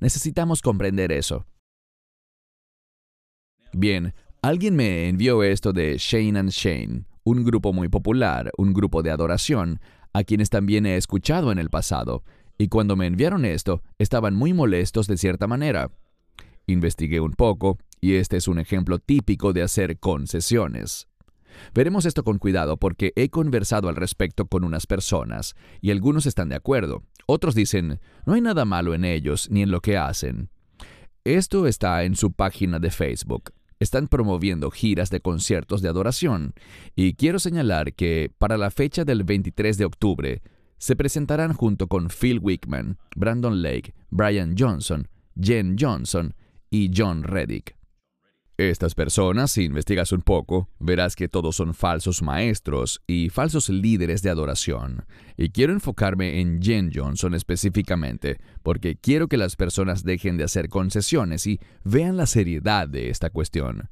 Necesitamos 0.00 0.62
comprender 0.62 1.12
eso. 1.12 1.46
Bien, 3.72 4.14
alguien 4.42 4.76
me 4.76 5.08
envió 5.08 5.42
esto 5.42 5.72
de 5.72 5.96
Shane 5.98 6.38
and 6.38 6.50
Shane, 6.50 7.04
un 7.24 7.44
grupo 7.44 7.72
muy 7.72 7.88
popular, 7.88 8.50
un 8.56 8.72
grupo 8.72 9.02
de 9.02 9.10
adoración, 9.10 9.80
a 10.12 10.24
quienes 10.24 10.48
también 10.48 10.86
he 10.86 10.96
escuchado 10.96 11.52
en 11.52 11.58
el 11.58 11.68
pasado, 11.68 12.22
y 12.58 12.68
cuando 12.68 12.96
me 12.96 13.06
enviaron 13.06 13.44
esto, 13.44 13.82
estaban 13.98 14.34
muy 14.34 14.52
molestos 14.52 15.06
de 15.06 15.16
cierta 15.16 15.46
manera. 15.46 15.90
Investigué 16.66 17.20
un 17.20 17.32
poco, 17.32 17.78
y 18.00 18.14
este 18.14 18.36
es 18.36 18.48
un 18.48 18.58
ejemplo 18.58 18.98
típico 18.98 19.52
de 19.52 19.62
hacer 19.62 19.98
concesiones. 19.98 21.08
Veremos 21.74 22.06
esto 22.06 22.22
con 22.24 22.38
cuidado 22.38 22.76
porque 22.76 23.12
he 23.16 23.30
conversado 23.30 23.88
al 23.88 23.96
respecto 23.96 24.46
con 24.46 24.64
unas 24.64 24.86
personas, 24.86 25.54
y 25.80 25.90
algunos 25.90 26.26
están 26.26 26.48
de 26.48 26.56
acuerdo. 26.56 27.02
Otros 27.26 27.54
dicen, 27.54 28.00
no 28.24 28.34
hay 28.34 28.40
nada 28.40 28.64
malo 28.64 28.94
en 28.94 29.04
ellos 29.04 29.48
ni 29.50 29.62
en 29.62 29.70
lo 29.70 29.80
que 29.80 29.96
hacen. 29.96 30.50
Esto 31.24 31.66
está 31.66 32.04
en 32.04 32.14
su 32.14 32.32
página 32.32 32.78
de 32.78 32.90
Facebook. 32.90 33.52
Están 33.78 34.08
promoviendo 34.08 34.70
giras 34.70 35.10
de 35.10 35.20
conciertos 35.20 35.82
de 35.82 35.88
adoración, 35.88 36.54
y 36.94 37.14
quiero 37.14 37.38
señalar 37.38 37.92
que 37.94 38.30
para 38.38 38.56
la 38.56 38.70
fecha 38.70 39.04
del 39.04 39.24
23 39.24 39.76
de 39.76 39.84
octubre, 39.84 40.42
se 40.78 40.96
presentarán 40.96 41.52
junto 41.52 41.86
con 41.86 42.08
Phil 42.08 42.38
Wickman, 42.40 42.98
Brandon 43.14 43.62
Lake, 43.62 43.94
Brian 44.10 44.54
Johnson, 44.58 45.08
Jen 45.40 45.76
Johnson 45.78 46.34
y 46.70 46.90
John 46.94 47.22
Reddick. 47.22 47.76
Estas 48.58 48.94
personas, 48.94 49.50
si 49.50 49.64
investigas 49.64 50.12
un 50.12 50.22
poco, 50.22 50.70
verás 50.78 51.14
que 51.14 51.28
todos 51.28 51.56
son 51.56 51.74
falsos 51.74 52.22
maestros 52.22 53.02
y 53.06 53.28
falsos 53.28 53.68
líderes 53.68 54.22
de 54.22 54.30
adoración. 54.30 55.04
Y 55.36 55.50
quiero 55.50 55.74
enfocarme 55.74 56.40
en 56.40 56.62
Jen 56.62 56.90
Johnson 56.94 57.34
específicamente, 57.34 58.38
porque 58.62 58.96
quiero 58.96 59.28
que 59.28 59.36
las 59.36 59.56
personas 59.56 60.04
dejen 60.04 60.38
de 60.38 60.44
hacer 60.44 60.70
concesiones 60.70 61.46
y 61.46 61.60
vean 61.84 62.16
la 62.16 62.24
seriedad 62.24 62.88
de 62.88 63.10
esta 63.10 63.28
cuestión. 63.28 63.90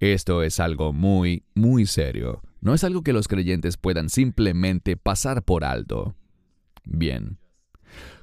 Esto 0.00 0.42
es 0.42 0.58
algo 0.58 0.92
muy, 0.92 1.44
muy 1.54 1.86
serio. 1.86 2.42
No 2.60 2.74
es 2.74 2.84
algo 2.84 3.02
que 3.02 3.12
los 3.12 3.28
creyentes 3.28 3.76
puedan 3.76 4.10
simplemente 4.10 4.96
pasar 4.96 5.42
por 5.42 5.64
alto. 5.64 6.14
Bien. 6.84 7.38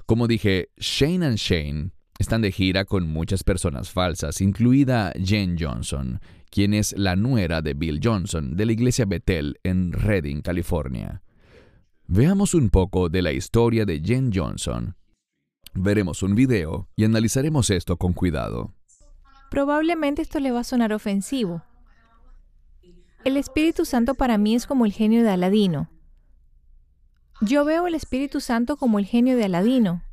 Como 0.05 0.27
dije, 0.27 0.69
Shane 0.77 1.25
and 1.25 1.37
Shane 1.37 1.91
están 2.19 2.41
de 2.41 2.51
gira 2.51 2.85
con 2.85 3.07
muchas 3.07 3.43
personas 3.43 3.91
falsas, 3.91 4.41
incluida 4.41 5.11
Jen 5.23 5.57
Johnson, 5.59 6.19
quien 6.49 6.73
es 6.73 6.93
la 6.97 7.15
nuera 7.15 7.61
de 7.61 7.73
Bill 7.73 7.99
Johnson 8.03 8.55
de 8.55 8.65
la 8.65 8.71
iglesia 8.71 9.05
Bethel 9.05 9.59
en 9.63 9.91
Redding, 9.91 10.41
California. 10.41 11.21
Veamos 12.07 12.53
un 12.53 12.69
poco 12.69 13.09
de 13.09 13.21
la 13.21 13.33
historia 13.33 13.85
de 13.85 13.99
Jen 13.99 14.31
Johnson. 14.33 14.95
Veremos 15.73 16.23
un 16.23 16.35
video 16.35 16.89
y 16.95 17.03
analizaremos 17.03 17.69
esto 17.69 17.97
con 17.97 18.13
cuidado. 18.13 18.73
Probablemente 19.51 20.21
esto 20.21 20.39
le 20.39 20.51
va 20.51 20.61
a 20.61 20.63
sonar 20.63 20.93
ofensivo. 20.93 21.63
El 23.23 23.37
Espíritu 23.37 23.85
Santo 23.85 24.15
para 24.15 24.37
mí 24.37 24.55
es 24.55 24.65
como 24.65 24.85
el 24.85 24.93
genio 24.93 25.23
de 25.23 25.29
Aladino. 25.29 25.89
Yo 27.41 27.65
veo 27.65 27.87
el 27.87 27.95
Espíritu 27.95 28.39
Santo 28.41 28.77
como 28.77 28.99
el 28.99 29.05
genio 29.05 29.35
de 29.35 29.45
Aladino. 29.45 30.03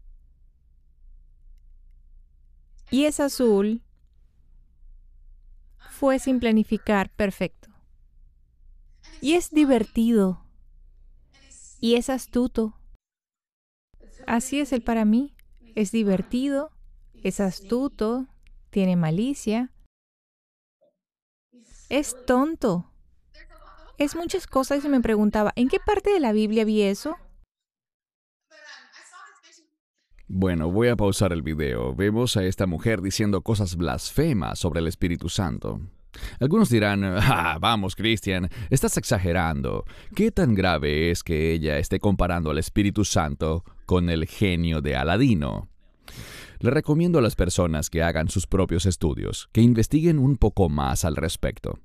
Y 2.91 3.07
es 3.07 3.21
azul. 3.21 3.83
Fue 5.91 6.19
sin 6.19 6.39
planificar, 6.39 7.11
perfecto. 7.11 7.71
Y 9.21 9.35
es 9.35 9.51
divertido. 9.51 10.45
Y 11.81 11.95
es 11.95 12.11
astuto. 12.11 12.79
Así 14.27 14.61
es 14.61 14.73
él 14.73 14.83
para 14.83 15.05
mí. 15.05 15.35
Es 15.75 15.93
divertido, 15.93 16.71
es 17.23 17.41
astuto, 17.41 18.27
tiene 18.71 18.97
malicia. 18.97 19.73
Es 21.89 22.15
tonto. 22.27 22.94
Es 23.97 24.17
muchas 24.17 24.49
cosas 24.49 24.85
y 24.85 24.89
me 24.89 25.01
preguntaba, 25.01 25.53
¿en 25.55 25.69
qué 25.69 25.79
parte 25.79 26.11
de 26.11 26.19
la 26.19 26.33
Biblia 26.33 26.65
vi 26.65 26.83
eso? 26.83 27.17
Bueno, 30.27 30.69
voy 30.69 30.89
a 30.89 30.97
pausar 30.97 31.33
el 31.33 31.43
video. 31.43 31.95
Vemos 31.95 32.37
a 32.37 32.45
esta 32.45 32.67
mujer 32.67 33.03
diciendo 33.03 33.43
cosas 33.43 33.77
blasfemas 33.77 34.59
sobre 34.59 34.81
el 34.81 34.89
Espíritu 34.89 35.29
Santo. 35.29 35.81
Algunos 36.41 36.71
dirán, 36.71 37.05
ah, 37.05 37.59
vamos, 37.61 37.95
Cristian, 37.95 38.49
estás 38.69 38.97
exagerando. 38.97 39.85
¿Qué 40.17 40.33
tan 40.33 40.55
grave 40.55 41.13
es 41.13 41.23
que 41.23 41.53
ella 41.53 41.79
esté 41.79 42.01
comparando 42.01 42.51
al 42.51 42.59
Espíritu 42.59 43.05
Santo 43.05 43.65
con 43.87 44.11
el 44.11 44.27
genio 44.27 44.81
de 44.81 44.97
Aladino? 44.97 45.69
Le 46.59 46.71
recomiendo 46.71 47.21
a 47.21 47.23
las 47.23 47.37
personas 47.37 47.91
que 47.91 48.03
hagan 48.03 48.29
sus 48.29 48.49
propios 48.49 48.87
estudios, 48.87 49.49
que 49.53 49.61
investiguen 49.61 50.19
un 50.19 50.37
poco 50.37 50.69
más 50.69 51.05
al 51.05 51.15
respecto. 51.15 51.79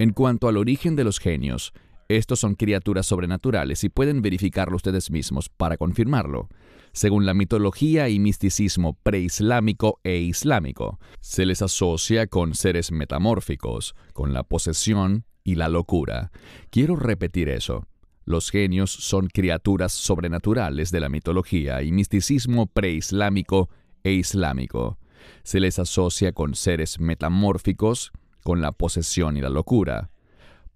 En 0.00 0.14
cuanto 0.14 0.48
al 0.48 0.56
origen 0.56 0.96
de 0.96 1.04
los 1.04 1.18
genios, 1.18 1.74
estos 2.08 2.40
son 2.40 2.54
criaturas 2.54 3.04
sobrenaturales 3.04 3.84
y 3.84 3.90
pueden 3.90 4.22
verificarlo 4.22 4.76
ustedes 4.76 5.10
mismos 5.10 5.50
para 5.50 5.76
confirmarlo. 5.76 6.48
Según 6.94 7.26
la 7.26 7.34
mitología 7.34 8.08
y 8.08 8.18
misticismo 8.18 8.94
preislámico 9.02 10.00
e 10.02 10.16
islámico, 10.16 10.98
se 11.20 11.44
les 11.44 11.60
asocia 11.60 12.28
con 12.28 12.54
seres 12.54 12.92
metamórficos, 12.92 13.94
con 14.14 14.32
la 14.32 14.42
posesión 14.42 15.26
y 15.44 15.56
la 15.56 15.68
locura. 15.68 16.32
Quiero 16.70 16.96
repetir 16.96 17.50
eso. 17.50 17.86
Los 18.24 18.50
genios 18.50 18.90
son 18.90 19.26
criaturas 19.26 19.92
sobrenaturales 19.92 20.90
de 20.92 21.00
la 21.00 21.10
mitología 21.10 21.82
y 21.82 21.92
misticismo 21.92 22.68
preislámico 22.68 23.68
e 24.02 24.12
islámico. 24.12 24.96
Se 25.42 25.60
les 25.60 25.78
asocia 25.78 26.32
con 26.32 26.54
seres 26.54 27.00
metamórficos, 27.00 28.12
con 28.42 28.60
la 28.60 28.72
posesión 28.72 29.36
y 29.36 29.40
la 29.40 29.48
locura. 29.48 30.10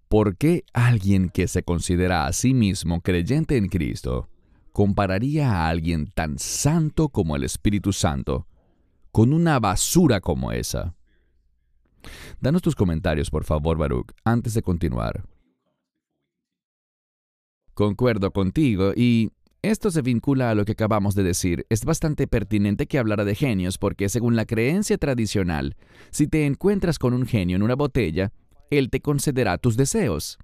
¿Por 0.08 0.36
qué 0.36 0.64
alguien 0.72 1.28
que 1.28 1.48
se 1.48 1.62
considera 1.62 2.26
a 2.26 2.32
sí 2.32 2.54
mismo 2.54 3.00
creyente 3.00 3.56
en 3.56 3.68
Cristo 3.68 4.28
compararía 4.72 5.50
a 5.50 5.68
alguien 5.68 6.06
tan 6.06 6.38
santo 6.38 7.08
como 7.08 7.36
el 7.36 7.44
Espíritu 7.44 7.92
Santo 7.92 8.46
con 9.10 9.32
una 9.32 9.58
basura 9.58 10.20
como 10.20 10.52
esa? 10.52 10.94
Danos 12.40 12.62
tus 12.62 12.74
comentarios, 12.74 13.30
por 13.30 13.44
favor, 13.44 13.78
Baruch, 13.78 14.12
antes 14.24 14.54
de 14.54 14.62
continuar. 14.62 15.24
Concuerdo 17.72 18.30
contigo 18.30 18.92
y 18.94 19.30
esto 19.70 19.90
se 19.90 20.02
vincula 20.02 20.50
a 20.50 20.54
lo 20.54 20.64
que 20.64 20.72
acabamos 20.72 21.14
de 21.14 21.22
decir. 21.22 21.66
Es 21.70 21.84
bastante 21.84 22.26
pertinente 22.26 22.86
que 22.86 22.98
hablara 22.98 23.24
de 23.24 23.34
genios 23.34 23.78
porque 23.78 24.08
según 24.08 24.36
la 24.36 24.44
creencia 24.44 24.98
tradicional, 24.98 25.76
si 26.10 26.26
te 26.26 26.44
encuentras 26.44 26.98
con 26.98 27.14
un 27.14 27.26
genio 27.26 27.56
en 27.56 27.62
una 27.62 27.74
botella, 27.74 28.32
él 28.70 28.90
te 28.90 29.00
concederá 29.00 29.58
tus 29.58 29.76
deseos. 29.76 30.38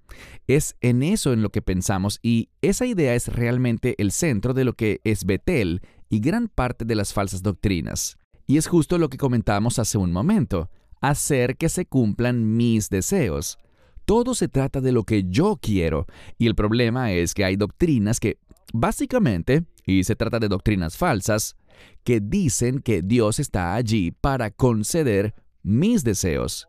Es 0.47 0.75
en 0.81 1.03
eso 1.03 1.33
en 1.33 1.41
lo 1.41 1.49
que 1.49 1.61
pensamos 1.61 2.19
y 2.23 2.49
esa 2.61 2.85
idea 2.85 3.13
es 3.13 3.27
realmente 3.27 3.95
el 3.99 4.11
centro 4.11 4.53
de 4.53 4.63
lo 4.63 4.73
que 4.73 5.01
es 5.03 5.25
Betel 5.25 5.81
y 6.09 6.19
gran 6.19 6.47
parte 6.47 6.85
de 6.85 6.95
las 6.95 7.13
falsas 7.13 7.43
doctrinas. 7.43 8.17
Y 8.47 8.57
es 8.57 8.67
justo 8.67 8.97
lo 8.97 9.09
que 9.09 9.17
comentamos 9.17 9.79
hace 9.79 9.97
un 9.97 10.11
momento, 10.11 10.69
hacer 10.99 11.57
que 11.57 11.69
se 11.69 11.85
cumplan 11.85 12.57
mis 12.57 12.89
deseos. 12.89 13.57
Todo 14.05 14.33
se 14.33 14.47
trata 14.47 14.81
de 14.81 14.91
lo 14.91 15.03
que 15.03 15.25
yo 15.29 15.57
quiero 15.61 16.07
y 16.37 16.47
el 16.47 16.55
problema 16.55 17.11
es 17.11 17.33
que 17.33 17.45
hay 17.45 17.55
doctrinas 17.55 18.19
que 18.19 18.39
Básicamente, 18.73 19.65
y 19.85 20.03
se 20.03 20.15
trata 20.15 20.39
de 20.39 20.47
doctrinas 20.47 20.97
falsas, 20.97 21.55
que 22.03 22.19
dicen 22.19 22.79
que 22.79 23.01
Dios 23.01 23.39
está 23.39 23.75
allí 23.75 24.11
para 24.11 24.51
conceder 24.51 25.33
mis 25.63 26.03
deseos. 26.03 26.67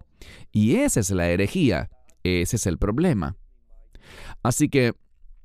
Y 0.53 0.77
esa 0.77 1.01
es 1.01 1.11
la 1.11 1.29
herejía, 1.29 1.91
ese 2.23 2.57
es 2.57 2.67
el 2.67 2.79
problema. 2.79 3.37
Así 4.43 4.69
que 4.69 4.95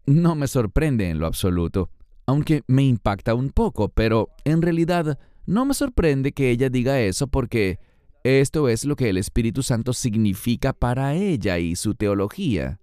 no 0.05 0.36
me 0.36 0.47
sorprende 0.47 1.10
en 1.10 1.19
lo 1.19 1.27
absoluto, 1.27 1.89
aunque 2.25 2.63
me 2.67 2.83
impacta 2.83 3.33
un 3.33 3.49
poco, 3.49 3.89
pero 3.89 4.29
en 4.43 4.62
realidad 4.62 5.19
no 5.45 5.65
me 5.65 5.73
sorprende 5.73 6.31
que 6.31 6.49
ella 6.49 6.69
diga 6.69 6.99
eso 6.99 7.27
porque 7.27 7.79
esto 8.23 8.67
es 8.67 8.83
lo 8.83 8.95
que 8.95 9.10
el 9.10 9.17
Espíritu 9.17 9.63
Santo 9.63 9.93
significa 9.93 10.73
para 10.73 11.13
ella 11.13 11.60
y 11.60 11.75
su 11.75 11.95
teología. 11.95 12.79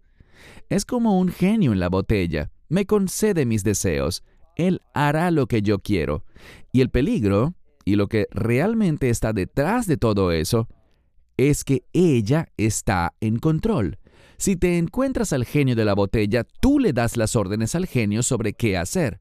Es 0.71 0.85
como 0.85 1.19
un 1.19 1.29
genio 1.29 1.73
en 1.73 1.81
la 1.81 1.89
botella, 1.89 2.51
me 2.69 2.87
concede 2.87 3.47
mis 3.47 3.65
deseos, 3.65 4.23
Él 4.57 4.81
hará 4.95 5.31
lo 5.31 5.47
que 5.47 5.63
yo 5.63 5.79
quiero. 5.79 6.25
Y 6.73 6.81
el 6.81 6.91
peligro, 6.91 7.55
y 7.85 7.97
lo 7.97 8.09
que 8.09 8.27
realmente 8.31 9.11
está 9.11 9.33
detrás 9.33 9.87
de 9.87 9.97
todo 9.97 10.33
eso, 10.33 10.69
es 11.37 11.65
que 11.65 11.85
ella 11.93 12.49
está 12.57 13.15
en 13.21 13.39
control. 13.39 13.99
Si 14.37 14.57
te 14.57 14.79
encuentras 14.79 15.33
al 15.33 15.45
genio 15.45 15.77
de 15.77 15.85
la 15.85 15.95
botella, 15.95 16.45
tú 16.61 16.79
le 16.79 16.93
das 16.93 17.17
las 17.17 17.37
órdenes 17.37 17.75
al 17.75 17.87
genio 17.87 18.23
sobre 18.23 18.53
qué 18.53 18.77
hacer. 18.77 19.21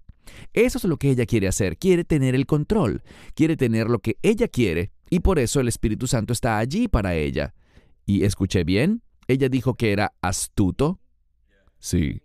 Eso 0.54 0.78
es 0.78 0.84
lo 0.86 0.98
que 0.98 1.12
ella 1.12 1.26
quiere 1.26 1.48
hacer, 1.48 1.78
quiere 1.78 2.04
tener 2.04 2.34
el 2.36 2.46
control, 2.46 3.04
quiere 3.36 3.58
tener 3.58 3.90
lo 3.90 4.00
que 4.00 4.18
ella 4.22 4.48
quiere, 4.48 4.92
y 5.10 5.20
por 5.20 5.38
eso 5.38 5.60
el 5.60 5.68
Espíritu 5.68 6.08
Santo 6.08 6.34
está 6.34 6.58
allí 6.58 6.88
para 6.88 7.16
ella. 7.16 7.54
¿Y 8.06 8.24
escuché 8.24 8.64
bien? 8.64 9.04
Ella 9.28 9.50
dijo 9.50 9.76
que 9.76 9.92
era 9.92 10.14
astuto. 10.22 11.00
Sí. 11.80 12.23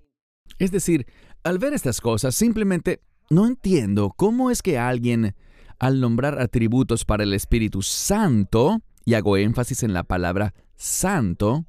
Es 0.58 0.70
decir, 0.70 1.06
al 1.44 1.58
ver 1.58 1.74
estas 1.74 2.00
cosas, 2.00 2.34
simplemente 2.34 3.00
no 3.30 3.46
entiendo 3.46 4.12
cómo 4.16 4.50
es 4.50 4.62
que 4.62 4.78
alguien, 4.78 5.34
al 5.78 6.00
nombrar 6.00 6.40
atributos 6.40 7.04
para 7.04 7.22
el 7.24 7.34
Espíritu 7.34 7.82
Santo, 7.82 8.82
y 9.08 9.14
hago 9.14 9.38
énfasis 9.38 9.82
en 9.84 9.94
la 9.94 10.04
palabra 10.04 10.52
santo, 10.76 11.64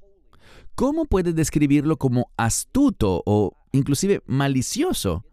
¿cómo 0.75 1.05
puede 1.05 1.31
describirlo 1.31 1.95
como 1.95 2.31
astuto 2.35 3.23
o 3.25 3.55
inclusive 3.71 4.21
malicioso? 4.25 5.23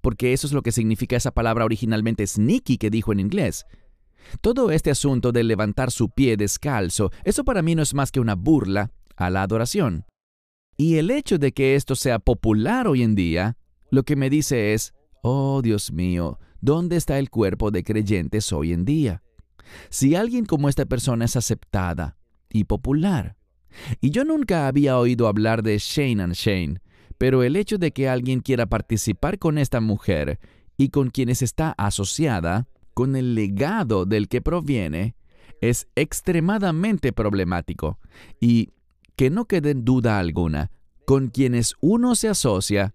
Porque 0.00 0.32
eso 0.32 0.46
es 0.46 0.52
lo 0.52 0.62
que 0.62 0.70
significa 0.70 1.16
esa 1.16 1.32
palabra 1.32 1.64
originalmente 1.64 2.24
sneaky 2.24 2.78
que 2.78 2.88
dijo 2.88 3.12
en 3.12 3.18
inglés. 3.18 3.66
Todo 4.40 4.70
este 4.70 4.92
asunto 4.92 5.32
de 5.32 5.42
levantar 5.42 5.90
su 5.90 6.10
pie 6.10 6.36
descalzo, 6.36 7.10
eso 7.24 7.44
para 7.44 7.62
mí 7.62 7.74
no 7.74 7.82
es 7.82 7.94
más 7.94 8.12
que 8.12 8.20
una 8.20 8.36
burla 8.36 8.92
a 9.16 9.28
la 9.28 9.42
adoración. 9.42 10.04
Y 10.80 10.96
el 10.96 11.10
hecho 11.10 11.36
de 11.36 11.52
que 11.52 11.74
esto 11.74 11.94
sea 11.94 12.18
popular 12.18 12.88
hoy 12.88 13.02
en 13.02 13.14
día, 13.14 13.58
lo 13.90 14.02
que 14.02 14.16
me 14.16 14.30
dice 14.30 14.72
es, 14.72 14.94
oh 15.22 15.60
Dios 15.60 15.92
mío, 15.92 16.38
¿dónde 16.62 16.96
está 16.96 17.18
el 17.18 17.28
cuerpo 17.28 17.70
de 17.70 17.84
creyentes 17.84 18.50
hoy 18.50 18.72
en 18.72 18.86
día? 18.86 19.22
Si 19.90 20.14
alguien 20.14 20.46
como 20.46 20.70
esta 20.70 20.86
persona 20.86 21.26
es 21.26 21.36
aceptada 21.36 22.16
y 22.48 22.64
popular, 22.64 23.36
y 24.00 24.08
yo 24.08 24.24
nunca 24.24 24.68
había 24.68 24.96
oído 24.96 25.28
hablar 25.28 25.62
de 25.62 25.76
Shane 25.76 26.22
and 26.22 26.32
Shane, 26.32 26.80
pero 27.18 27.42
el 27.42 27.56
hecho 27.56 27.76
de 27.76 27.92
que 27.92 28.08
alguien 28.08 28.40
quiera 28.40 28.64
participar 28.64 29.38
con 29.38 29.58
esta 29.58 29.82
mujer 29.82 30.40
y 30.78 30.88
con 30.88 31.10
quienes 31.10 31.42
está 31.42 31.72
asociada, 31.72 32.68
con 32.94 33.16
el 33.16 33.34
legado 33.34 34.06
del 34.06 34.28
que 34.28 34.40
proviene, 34.40 35.14
es 35.60 35.88
extremadamente 35.94 37.12
problemático. 37.12 37.98
Y 38.40 38.70
que 39.20 39.28
no 39.28 39.44
quede 39.44 39.74
duda 39.74 40.18
alguna, 40.18 40.70
con 41.04 41.28
quienes 41.28 41.74
uno 41.82 42.14
se 42.14 42.30
asocia, 42.30 42.94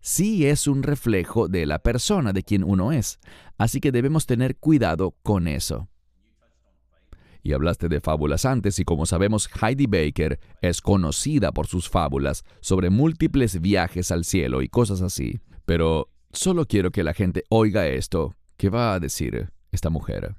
sí 0.00 0.44
es 0.44 0.66
un 0.66 0.82
reflejo 0.82 1.48
de 1.48 1.64
la 1.64 1.78
persona 1.78 2.34
de 2.34 2.42
quien 2.42 2.62
uno 2.62 2.92
es. 2.92 3.18
Así 3.56 3.80
que 3.80 3.90
debemos 3.90 4.26
tener 4.26 4.58
cuidado 4.58 5.16
con 5.22 5.48
eso. 5.48 5.88
Y 7.42 7.54
hablaste 7.54 7.88
de 7.88 8.02
fábulas 8.02 8.44
antes 8.44 8.78
y 8.80 8.84
como 8.84 9.06
sabemos 9.06 9.48
Heidi 9.62 9.86
Baker 9.86 10.38
es 10.60 10.82
conocida 10.82 11.52
por 11.52 11.68
sus 11.68 11.88
fábulas 11.88 12.44
sobre 12.60 12.90
múltiples 12.90 13.58
viajes 13.62 14.10
al 14.10 14.26
cielo 14.26 14.60
y 14.60 14.68
cosas 14.68 15.00
así. 15.00 15.40
Pero 15.64 16.10
solo 16.34 16.66
quiero 16.66 16.90
que 16.90 17.02
la 17.02 17.14
gente 17.14 17.44
oiga 17.48 17.86
esto. 17.86 18.34
¿Qué 18.58 18.68
va 18.68 18.92
a 18.92 19.00
decir 19.00 19.48
esta 19.72 19.88
mujer? 19.88 20.34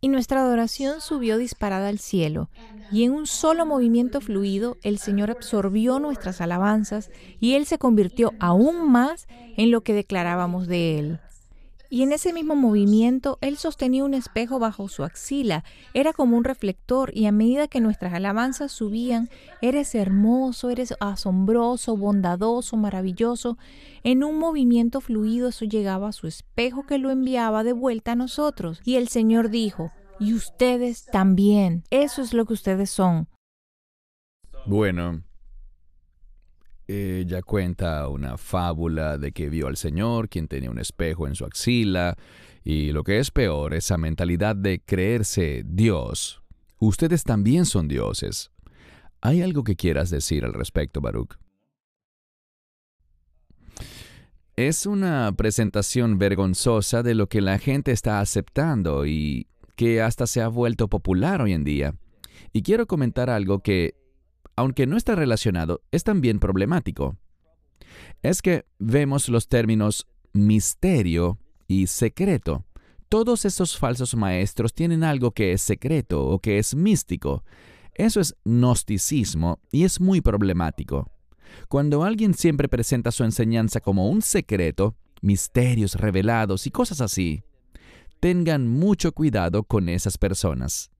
Y 0.00 0.08
nuestra 0.08 0.42
adoración 0.42 1.00
subió 1.00 1.36
disparada 1.36 1.88
al 1.88 1.98
cielo, 1.98 2.48
y 2.90 3.04
en 3.04 3.12
un 3.12 3.26
solo 3.26 3.66
movimiento 3.66 4.20
fluido 4.20 4.78
el 4.82 4.98
Señor 4.98 5.30
absorbió 5.30 5.98
nuestras 5.98 6.40
alabanzas 6.40 7.10
y 7.38 7.54
Él 7.54 7.66
se 7.66 7.78
convirtió 7.78 8.32
aún 8.40 8.90
más 8.90 9.28
en 9.56 9.70
lo 9.70 9.82
que 9.82 9.92
declarábamos 9.92 10.66
de 10.66 10.98
Él. 10.98 11.20
Y 11.92 12.04
en 12.04 12.12
ese 12.12 12.32
mismo 12.32 12.54
movimiento, 12.54 13.36
él 13.40 13.56
sostenía 13.56 14.04
un 14.04 14.14
espejo 14.14 14.60
bajo 14.60 14.88
su 14.88 15.02
axila. 15.02 15.64
Era 15.92 16.12
como 16.12 16.36
un 16.36 16.44
reflector 16.44 17.10
y 17.12 17.26
a 17.26 17.32
medida 17.32 17.66
que 17.66 17.80
nuestras 17.80 18.14
alabanzas 18.14 18.70
subían, 18.70 19.28
eres 19.60 19.96
hermoso, 19.96 20.70
eres 20.70 20.94
asombroso, 21.00 21.96
bondadoso, 21.96 22.76
maravilloso. 22.76 23.58
En 24.04 24.22
un 24.22 24.38
movimiento 24.38 25.00
fluido 25.00 25.48
eso 25.48 25.64
llegaba 25.64 26.08
a 26.08 26.12
su 26.12 26.28
espejo 26.28 26.86
que 26.86 26.98
lo 26.98 27.10
enviaba 27.10 27.64
de 27.64 27.72
vuelta 27.72 28.12
a 28.12 28.16
nosotros. 28.16 28.80
Y 28.84 28.94
el 28.94 29.08
Señor 29.08 29.50
dijo, 29.50 29.90
y 30.20 30.34
ustedes 30.34 31.06
también. 31.06 31.82
Eso 31.90 32.22
es 32.22 32.32
lo 32.32 32.44
que 32.44 32.52
ustedes 32.52 32.90
son. 32.90 33.26
Bueno, 34.64 35.24
ella 36.90 37.42
cuenta 37.42 38.08
una 38.08 38.36
fábula 38.36 39.18
de 39.18 39.32
que 39.32 39.48
vio 39.48 39.68
al 39.68 39.76
Señor, 39.76 40.28
quien 40.28 40.48
tenía 40.48 40.70
un 40.70 40.78
espejo 40.78 41.26
en 41.26 41.34
su 41.34 41.44
axila, 41.44 42.16
y 42.64 42.92
lo 42.92 43.04
que 43.04 43.18
es 43.18 43.30
peor, 43.30 43.74
esa 43.74 43.96
mentalidad 43.96 44.56
de 44.56 44.80
creerse 44.80 45.62
Dios. 45.64 46.42
Ustedes 46.78 47.24
también 47.24 47.66
son 47.66 47.88
dioses. 47.88 48.50
¿Hay 49.20 49.42
algo 49.42 49.64
que 49.64 49.76
quieras 49.76 50.10
decir 50.10 50.44
al 50.44 50.52
respecto, 50.52 51.00
Baruch? 51.00 51.36
Es 54.56 54.86
una 54.86 55.32
presentación 55.36 56.18
vergonzosa 56.18 57.02
de 57.02 57.14
lo 57.14 57.28
que 57.28 57.40
la 57.40 57.58
gente 57.58 57.92
está 57.92 58.20
aceptando 58.20 59.06
y 59.06 59.46
que 59.74 60.02
hasta 60.02 60.26
se 60.26 60.42
ha 60.42 60.48
vuelto 60.48 60.88
popular 60.88 61.40
hoy 61.40 61.52
en 61.52 61.64
día. 61.64 61.94
Y 62.52 62.62
quiero 62.62 62.86
comentar 62.86 63.30
algo 63.30 63.60
que 63.60 63.94
aunque 64.60 64.86
no 64.86 64.98
está 64.98 65.14
relacionado, 65.14 65.80
es 65.90 66.04
también 66.04 66.38
problemático. 66.38 67.16
Es 68.22 68.42
que 68.42 68.66
vemos 68.78 69.30
los 69.30 69.48
términos 69.48 70.06
misterio 70.34 71.38
y 71.66 71.86
secreto. 71.86 72.66
Todos 73.08 73.46
esos 73.46 73.78
falsos 73.78 74.14
maestros 74.14 74.74
tienen 74.74 75.02
algo 75.02 75.30
que 75.30 75.52
es 75.52 75.62
secreto 75.62 76.26
o 76.26 76.40
que 76.40 76.58
es 76.58 76.74
místico. 76.74 77.42
Eso 77.94 78.20
es 78.20 78.36
gnosticismo 78.44 79.60
y 79.72 79.84
es 79.84 79.98
muy 79.98 80.20
problemático. 80.20 81.10
Cuando 81.68 82.04
alguien 82.04 82.34
siempre 82.34 82.68
presenta 82.68 83.12
su 83.12 83.24
enseñanza 83.24 83.80
como 83.80 84.10
un 84.10 84.20
secreto, 84.20 84.94
misterios 85.22 85.94
revelados 85.94 86.66
y 86.66 86.70
cosas 86.70 87.00
así, 87.00 87.42
tengan 88.20 88.68
mucho 88.68 89.12
cuidado 89.12 89.62
con 89.64 89.88
esas 89.88 90.18
personas. 90.18 90.90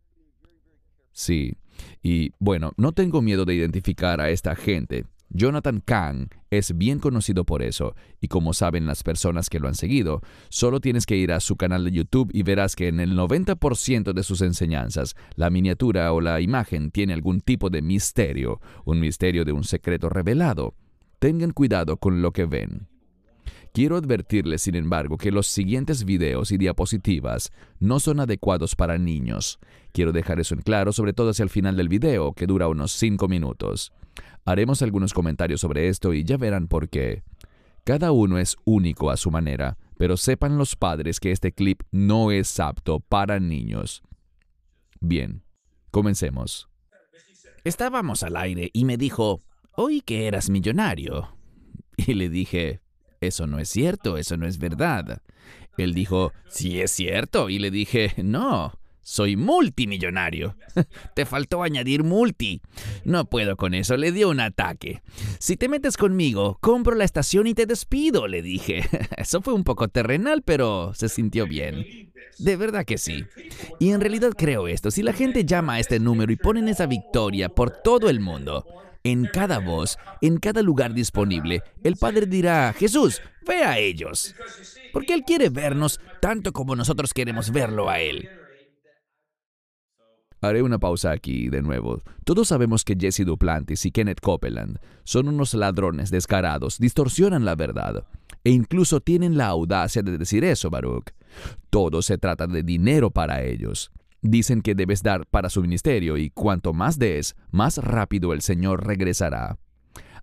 Sí, 1.12 1.58
y 2.02 2.32
bueno, 2.38 2.72
no 2.76 2.92
tengo 2.92 3.22
miedo 3.22 3.44
de 3.44 3.54
identificar 3.54 4.20
a 4.20 4.30
esta 4.30 4.56
gente. 4.56 5.04
Jonathan 5.32 5.80
Kahn 5.80 6.28
es 6.50 6.76
bien 6.76 6.98
conocido 6.98 7.44
por 7.44 7.62
eso, 7.62 7.94
y 8.20 8.26
como 8.26 8.52
saben 8.52 8.86
las 8.86 9.04
personas 9.04 9.48
que 9.48 9.60
lo 9.60 9.68
han 9.68 9.76
seguido, 9.76 10.22
solo 10.48 10.80
tienes 10.80 11.06
que 11.06 11.16
ir 11.16 11.32
a 11.32 11.38
su 11.38 11.56
canal 11.56 11.84
de 11.84 11.92
YouTube 11.92 12.30
y 12.32 12.42
verás 12.42 12.74
que 12.74 12.88
en 12.88 12.98
el 12.98 13.16
90% 13.16 14.12
de 14.12 14.22
sus 14.24 14.42
enseñanzas, 14.42 15.14
la 15.36 15.50
miniatura 15.50 16.12
o 16.12 16.20
la 16.20 16.40
imagen 16.40 16.90
tiene 16.90 17.12
algún 17.12 17.40
tipo 17.40 17.70
de 17.70 17.80
misterio, 17.80 18.60
un 18.84 18.98
misterio 18.98 19.44
de 19.44 19.52
un 19.52 19.62
secreto 19.62 20.08
revelado. 20.08 20.74
Tengan 21.20 21.52
cuidado 21.52 21.98
con 21.98 22.22
lo 22.22 22.32
que 22.32 22.46
ven. 22.46 22.88
Quiero 23.72 23.96
advertirles, 23.96 24.62
sin 24.62 24.74
embargo, 24.74 25.16
que 25.16 25.30
los 25.30 25.46
siguientes 25.46 26.04
videos 26.04 26.50
y 26.50 26.58
diapositivas 26.58 27.52
no 27.78 28.00
son 28.00 28.18
adecuados 28.18 28.74
para 28.74 28.98
niños. 28.98 29.60
Quiero 29.92 30.10
dejar 30.10 30.40
eso 30.40 30.54
en 30.54 30.62
claro, 30.62 30.92
sobre 30.92 31.12
todo 31.12 31.30
hacia 31.30 31.44
el 31.44 31.50
final 31.50 31.76
del 31.76 31.88
video, 31.88 32.32
que 32.32 32.46
dura 32.46 32.66
unos 32.66 32.90
5 32.92 33.28
minutos. 33.28 33.92
Haremos 34.44 34.82
algunos 34.82 35.12
comentarios 35.12 35.60
sobre 35.60 35.88
esto 35.88 36.12
y 36.12 36.24
ya 36.24 36.36
verán 36.36 36.66
por 36.66 36.88
qué. 36.88 37.22
Cada 37.84 38.10
uno 38.10 38.38
es 38.38 38.56
único 38.64 39.10
a 39.10 39.16
su 39.16 39.30
manera, 39.30 39.78
pero 39.96 40.16
sepan 40.16 40.58
los 40.58 40.74
padres 40.74 41.20
que 41.20 41.30
este 41.30 41.52
clip 41.52 41.82
no 41.92 42.32
es 42.32 42.58
apto 42.58 42.98
para 42.98 43.38
niños. 43.38 44.02
Bien, 44.98 45.44
comencemos. 45.92 46.68
Estábamos 47.62 48.22
al 48.24 48.36
aire 48.36 48.70
y 48.72 48.84
me 48.84 48.96
dijo, 48.96 49.40
oí 49.72 50.00
que 50.00 50.26
eras 50.26 50.50
millonario. 50.50 51.36
Y 51.96 52.14
le 52.14 52.30
dije, 52.30 52.80
eso 53.20 53.46
no 53.46 53.58
es 53.58 53.68
cierto, 53.68 54.16
eso 54.16 54.36
no 54.36 54.46
es 54.46 54.58
verdad. 54.58 55.22
Él 55.76 55.94
dijo, 55.94 56.32
sí 56.48 56.80
es 56.80 56.90
cierto, 56.90 57.50
y 57.50 57.58
le 57.58 57.70
dije, 57.70 58.14
no, 58.18 58.72
soy 59.02 59.36
multimillonario. 59.36 60.56
Te 61.14 61.26
faltó 61.26 61.62
añadir 61.62 62.02
multi. 62.04 62.62
No 63.04 63.24
puedo 63.26 63.56
con 63.56 63.74
eso, 63.74 63.96
le 63.96 64.12
dio 64.12 64.30
un 64.30 64.40
ataque. 64.40 65.02
Si 65.38 65.56
te 65.56 65.68
metes 65.68 65.96
conmigo, 65.96 66.58
compro 66.60 66.94
la 66.94 67.04
estación 67.04 67.46
y 67.46 67.54
te 67.54 67.66
despido, 67.66 68.26
le 68.28 68.40
dije. 68.40 68.84
Eso 69.16 69.42
fue 69.42 69.52
un 69.52 69.64
poco 69.64 69.88
terrenal, 69.88 70.42
pero 70.42 70.92
se 70.94 71.08
sintió 71.08 71.46
bien. 71.46 72.12
De 72.38 72.56
verdad 72.56 72.84
que 72.84 72.98
sí. 72.98 73.24
Y 73.78 73.90
en 73.90 74.00
realidad 74.00 74.32
creo 74.36 74.68
esto. 74.68 74.90
Si 74.90 75.02
la 75.02 75.12
gente 75.12 75.44
llama 75.44 75.74
a 75.74 75.80
este 75.80 75.98
número 75.98 76.32
y 76.32 76.36
ponen 76.36 76.68
esa 76.68 76.86
victoria 76.86 77.48
por 77.48 77.70
todo 77.82 78.08
el 78.08 78.20
mundo, 78.20 78.64
en 79.04 79.26
cada 79.26 79.58
voz, 79.58 79.98
en 80.20 80.38
cada 80.38 80.62
lugar 80.62 80.94
disponible, 80.94 81.62
el 81.82 81.96
Padre 81.96 82.26
dirá, 82.26 82.72
Jesús, 82.72 83.20
ve 83.46 83.64
a 83.64 83.78
ellos. 83.78 84.34
Porque 84.92 85.14
Él 85.14 85.24
quiere 85.26 85.48
vernos 85.48 86.00
tanto 86.20 86.52
como 86.52 86.76
nosotros 86.76 87.14
queremos 87.14 87.50
verlo 87.50 87.88
a 87.88 88.00
Él. 88.00 88.28
Haré 90.42 90.62
una 90.62 90.78
pausa 90.78 91.10
aquí 91.10 91.50
de 91.50 91.60
nuevo. 91.60 92.00
Todos 92.24 92.48
sabemos 92.48 92.82
que 92.82 92.96
Jesse 92.98 93.26
Duplantis 93.26 93.84
y 93.84 93.90
Kenneth 93.90 94.20
Copeland 94.20 94.78
son 95.04 95.28
unos 95.28 95.52
ladrones 95.52 96.10
descarados, 96.10 96.78
distorsionan 96.78 97.44
la 97.44 97.54
verdad. 97.56 98.04
E 98.42 98.50
incluso 98.50 99.00
tienen 99.00 99.36
la 99.36 99.48
audacia 99.48 100.02
de 100.02 100.16
decir 100.16 100.44
eso, 100.44 100.70
Baruch. 100.70 101.10
Todo 101.68 102.00
se 102.00 102.16
trata 102.16 102.46
de 102.46 102.62
dinero 102.62 103.10
para 103.10 103.42
ellos. 103.42 103.90
Dicen 104.22 104.60
que 104.60 104.74
debes 104.74 105.02
dar 105.02 105.26
para 105.26 105.48
su 105.48 105.62
ministerio 105.62 106.16
y 106.18 106.30
cuanto 106.30 106.72
más 106.72 106.98
des, 106.98 107.36
más 107.50 107.78
rápido 107.78 108.32
el 108.32 108.42
Señor 108.42 108.86
regresará. 108.86 109.58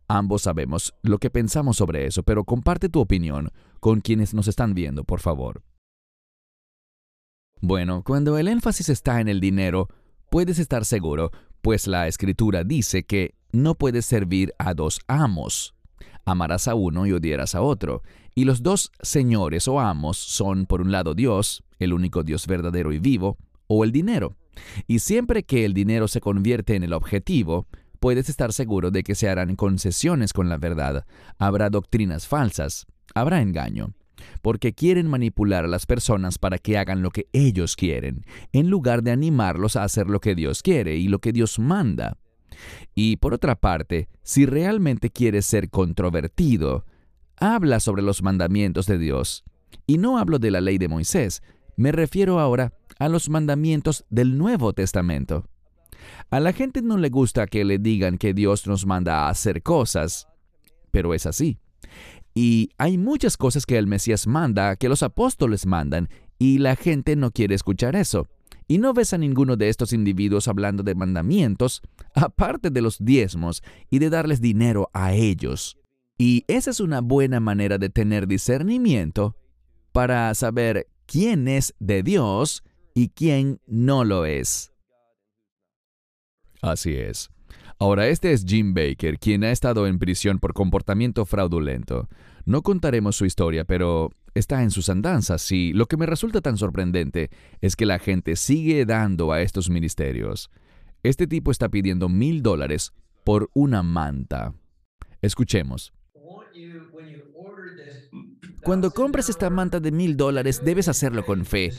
Ambos 0.08 0.44
sabemos 0.44 0.94
lo 1.02 1.18
que 1.18 1.30
pensamos 1.30 1.78
sobre 1.78 2.06
eso, 2.06 2.24
pero 2.24 2.44
comparte 2.44 2.90
tu 2.90 3.00
opinión 3.00 3.52
con 3.80 4.02
quienes 4.02 4.34
nos 4.34 4.48
están 4.48 4.74
viendo, 4.74 5.04
por 5.04 5.20
favor. 5.20 5.64
Bueno, 7.60 8.04
cuando 8.04 8.38
el 8.38 8.48
énfasis 8.48 8.90
está 8.90 9.20
en 9.20 9.28
el 9.28 9.40
dinero, 9.40 9.90
puedes 10.30 10.60
estar 10.60 10.86
seguro, 10.86 11.32
pues 11.62 11.88
la 11.88 12.08
escritura 12.08 12.64
dice 12.64 13.04
que 13.04 13.36
no 13.52 13.76
puedes 13.76 14.06
servir 14.06 14.54
a 14.60 14.74
dos 14.74 15.02
amos. 15.08 15.74
Amarás 16.24 16.68
a 16.68 16.76
uno 16.76 17.08
y 17.08 17.14
odiarás 17.14 17.56
a 17.56 17.62
otro. 17.62 18.04
Y 18.36 18.46
los 18.46 18.62
dos 18.62 18.92
señores 19.02 19.68
o 19.68 19.80
amos 19.80 20.18
son, 20.18 20.68
por 20.68 20.82
un 20.82 20.92
lado, 20.92 21.16
Dios, 21.16 21.64
el 21.80 21.94
único 21.94 22.24
Dios 22.24 22.46
verdadero 22.46 22.94
y 22.94 23.00
vivo, 23.00 23.38
o 23.68 23.84
el 23.84 23.92
dinero. 23.92 24.36
Y 24.88 25.00
siempre 25.00 25.44
que 25.44 25.66
el 25.66 25.74
dinero 25.74 26.08
se 26.08 26.22
convierte 26.22 26.76
en 26.76 26.84
el 26.84 26.94
objetivo, 26.94 27.68
puedes 28.00 28.30
estar 28.30 28.54
seguro 28.54 28.92
de 28.92 29.04
que 29.04 29.16
se 29.16 29.30
harán 29.30 29.56
concesiones 29.56 30.34
con 30.34 30.50
la 30.50 30.58
verdad, 30.58 31.06
habrá 31.38 31.70
doctrinas 31.70 32.28
falsas, 32.28 32.86
habrá 33.14 33.42
engaño 33.42 33.94
porque 34.42 34.74
quieren 34.74 35.08
manipular 35.08 35.66
a 35.66 35.68
las 35.68 35.86
personas 35.86 36.38
para 36.38 36.58
que 36.58 36.78
hagan 36.78 37.02
lo 37.02 37.12
que 37.12 37.28
ellos 37.34 37.76
quieren, 37.76 38.26
en 38.52 38.70
lugar 38.70 39.04
de 39.04 39.12
animarlos 39.12 39.76
a 39.76 39.84
hacer 39.84 40.08
lo 40.08 40.20
que 40.20 40.36
Dios 40.36 40.64
quiere 40.64 40.98
y 40.98 41.08
lo 41.08 41.20
que 41.20 41.34
Dios 41.34 41.60
manda. 41.60 42.18
Y 42.96 43.18
por 43.18 43.34
otra 43.34 43.56
parte, 43.56 44.10
si 44.24 44.46
realmente 44.46 45.10
quieres 45.10 45.46
ser 45.46 45.70
controvertido, 45.70 46.86
habla 47.38 47.80
sobre 47.80 48.02
los 48.02 48.24
mandamientos 48.24 48.88
de 48.88 48.98
Dios. 48.98 49.44
Y 49.86 49.98
no 49.98 50.18
hablo 50.18 50.40
de 50.40 50.52
la 50.52 50.62
ley 50.62 50.78
de 50.78 50.88
Moisés, 50.88 51.44
me 51.78 51.92
refiero 51.92 52.40
ahora 52.40 52.74
a 53.00 53.08
los 53.08 53.30
mandamientos 53.30 54.04
del 54.10 54.38
Nuevo 54.38 54.74
Testamento. 54.74 55.46
A 56.30 56.40
la 56.40 56.52
gente 56.52 56.82
no 56.82 56.98
le 56.98 57.10
gusta 57.10 57.48
que 57.48 57.64
le 57.64 57.78
digan 57.78 58.18
que 58.18 58.34
Dios 58.34 58.68
nos 58.68 58.86
manda 58.86 59.22
a 59.22 59.30
hacer 59.30 59.64
cosas, 59.64 60.28
pero 60.92 61.14
es 61.14 61.26
así. 61.26 61.60
Y 62.34 62.72
hay 62.78 62.98
muchas 62.98 63.38
cosas 63.38 63.66
que 63.66 63.78
el 63.78 63.88
Mesías 63.88 64.28
manda, 64.28 64.76
que 64.76 64.90
los 64.90 65.04
apóstoles 65.04 65.66
mandan, 65.66 66.10
y 66.40 66.58
la 66.58 66.76
gente 66.76 67.16
no 67.16 67.32
quiere 67.32 67.56
escuchar 67.56 67.96
eso. 67.96 68.28
Y 68.68 68.80
no 68.80 68.94
ves 68.94 69.14
a 69.14 69.18
ninguno 69.18 69.56
de 69.56 69.70
estos 69.70 69.94
individuos 69.94 70.48
hablando 70.48 70.84
de 70.84 70.96
mandamientos, 70.96 71.82
aparte 72.14 72.70
de 72.70 72.82
los 72.82 72.98
diezmos 73.00 73.64
y 73.90 74.00
de 74.00 74.10
darles 74.10 74.42
dinero 74.42 74.90
a 74.94 75.14
ellos. 75.14 75.78
Y 76.18 76.44
esa 76.48 76.72
es 76.72 76.80
una 76.80 77.02
buena 77.02 77.40
manera 77.40 77.78
de 77.78 77.90
tener 77.90 78.28
discernimiento 78.28 79.36
para 79.92 80.34
saber 80.34 80.88
quién 81.08 81.48
es 81.48 81.74
de 81.80 82.04
Dios 82.04 82.64
y 82.94 83.10
quién 83.10 83.60
no 83.66 84.04
lo 84.04 84.26
es. 84.26 84.72
Así 86.62 86.94
es. 86.94 87.30
Ahora, 87.80 88.08
este 88.08 88.34
es 88.34 88.44
Jim 88.46 88.74
Baker, 88.74 89.20
quien 89.20 89.44
ha 89.44 89.52
estado 89.52 89.88
en 89.88 90.00
prisión 90.00 90.40
por 90.40 90.54
comportamiento 90.54 91.26
fraudulento. 91.26 92.10
No 92.46 92.64
contaremos 92.64 93.16
su 93.16 93.26
historia, 93.26 93.66
pero 93.66 94.12
está 94.34 94.64
en 94.64 94.72
sus 94.72 94.90
andanzas 94.90 95.52
y 95.52 95.74
lo 95.74 95.86
que 95.88 95.98
me 95.98 96.06
resulta 96.06 96.42
tan 96.42 96.58
sorprendente 96.58 97.30
es 97.62 97.76
que 97.76 97.86
la 97.86 98.00
gente 98.00 98.36
sigue 98.36 98.86
dando 98.86 99.32
a 99.32 99.42
estos 99.42 99.70
ministerios. 99.70 100.50
Este 101.04 101.28
tipo 101.28 101.52
está 101.52 101.70
pidiendo 101.70 102.10
mil 102.10 102.42
dólares 102.42 102.94
por 103.24 103.50
una 103.54 103.84
manta. 103.84 104.54
Escuchemos. 105.22 105.94
Cuando 108.62 108.92
compras 108.92 109.30
esta 109.30 109.50
manta 109.50 109.80
de 109.80 109.92
mil 109.92 110.18
dólares, 110.18 110.62
debes 110.64 110.88
hacerlo 110.88 111.26
con 111.26 111.46
fe. 111.46 111.72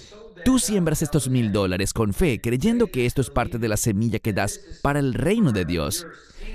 Tú 0.45 0.59
siembras 0.59 1.03
estos 1.03 1.29
mil 1.29 1.53
dólares 1.53 1.93
con 1.93 2.14
fe, 2.14 2.41
creyendo 2.41 2.87
que 2.87 3.07
esto 3.07 3.21
es 3.21 3.31
parte 3.31 3.59
de 3.59 3.69
la 3.69 3.77
semilla 3.77 4.19
que 4.19 4.33
das 4.33 4.61
para 4.83 4.99
el 4.99 5.14
reino 5.14 5.53
de 5.53 5.64
Dios. 5.64 6.07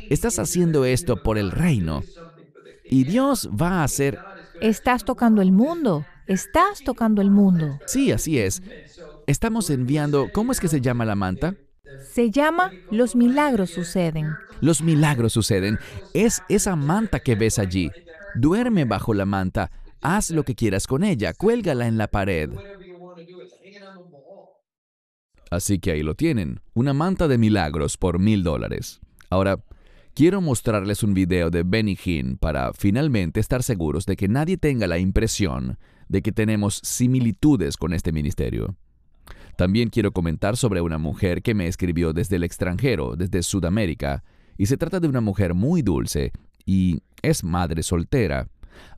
Estás 0.10 0.40
haciendo 0.40 0.86
esto 0.86 1.22
por 1.22 1.38
el 1.38 1.52
reino. 1.52 2.04
Y 2.84 3.04
Dios 3.04 3.50
va 3.50 3.82
a 3.82 3.84
hacer... 3.84 4.20
Estás 4.62 5.04
tocando 5.04 5.42
el 5.42 5.52
mundo. 5.52 6.06
Estás 6.28 6.84
tocando 6.84 7.22
el 7.22 7.30
mundo. 7.30 7.80
Sí, 7.86 8.12
así 8.12 8.40
es. 8.40 8.62
Estamos 9.28 9.70
enviando... 9.70 10.30
¿Cómo 10.34 10.52
es 10.52 10.60
que 10.60 10.68
se 10.68 10.82
llama 10.82 11.06
la 11.06 11.16
manta? 11.16 11.56
Se 12.12 12.32
llama 12.32 12.72
Los 12.92 13.16
milagros 13.16 13.72
suceden. 13.72 14.34
Los 14.62 14.82
milagros 14.82 15.34
suceden. 15.34 15.80
Es 16.14 16.42
esa 16.50 16.76
manta 16.76 17.20
que 17.20 17.36
ves 17.36 17.60
allí. 17.60 17.92
Duerme 18.36 18.86
bajo 18.86 19.14
la 19.14 19.26
manta. 19.26 19.72
Haz 20.04 20.32
lo 20.32 20.44
que 20.44 20.54
quieras 20.54 20.86
con 20.86 21.06
ella. 21.06 21.34
Cuélgala 21.34 21.88
en 21.88 21.98
la 21.98 22.10
pared. 22.10 22.50
Así 25.50 25.80
que 25.80 25.92
ahí 25.92 26.04
lo 26.04 26.14
tienen, 26.16 26.60
una 26.74 26.94
manta 26.94 27.30
de 27.30 27.38
milagros 27.38 27.96
por 27.96 28.20
mil 28.20 28.44
dólares. 28.44 29.00
Ahora, 29.30 29.64
quiero 30.14 30.42
mostrarles 30.42 31.04
un 31.04 31.14
video 31.14 31.50
de 31.50 31.64
Benny 31.64 31.98
Hinn 32.04 32.38
para 32.38 32.74
finalmente 32.74 33.40
estar 33.40 33.64
seguros 33.64 34.06
de 34.06 34.18
que 34.18 34.28
nadie 34.28 34.58
tenga 34.58 34.88
la 34.88 34.98
impresión 34.98 35.78
de 36.10 36.22
que 36.22 36.34
tenemos 36.34 36.82
similitudes 36.84 37.78
con 37.78 37.94
este 37.94 38.12
ministerio. 38.12 38.76
También 39.56 39.90
quiero 39.90 40.12
comentar 40.12 40.58
sobre 40.58 40.82
una 40.82 40.98
mujer 40.98 41.42
que 41.42 41.54
me 41.54 41.68
escribió 41.68 42.12
desde 42.12 42.36
el 42.36 42.44
extranjero, 42.44 43.16
desde 43.16 43.42
Sudamérica, 43.42 44.24
y 44.58 44.66
se 44.66 44.76
trata 44.76 45.00
de 45.00 45.08
una 45.08 45.22
mujer 45.22 45.54
muy 45.54 45.82
dulce 45.82 46.34
y 46.66 47.00
es 47.22 47.44
madre 47.44 47.84
soltera. 47.84 48.50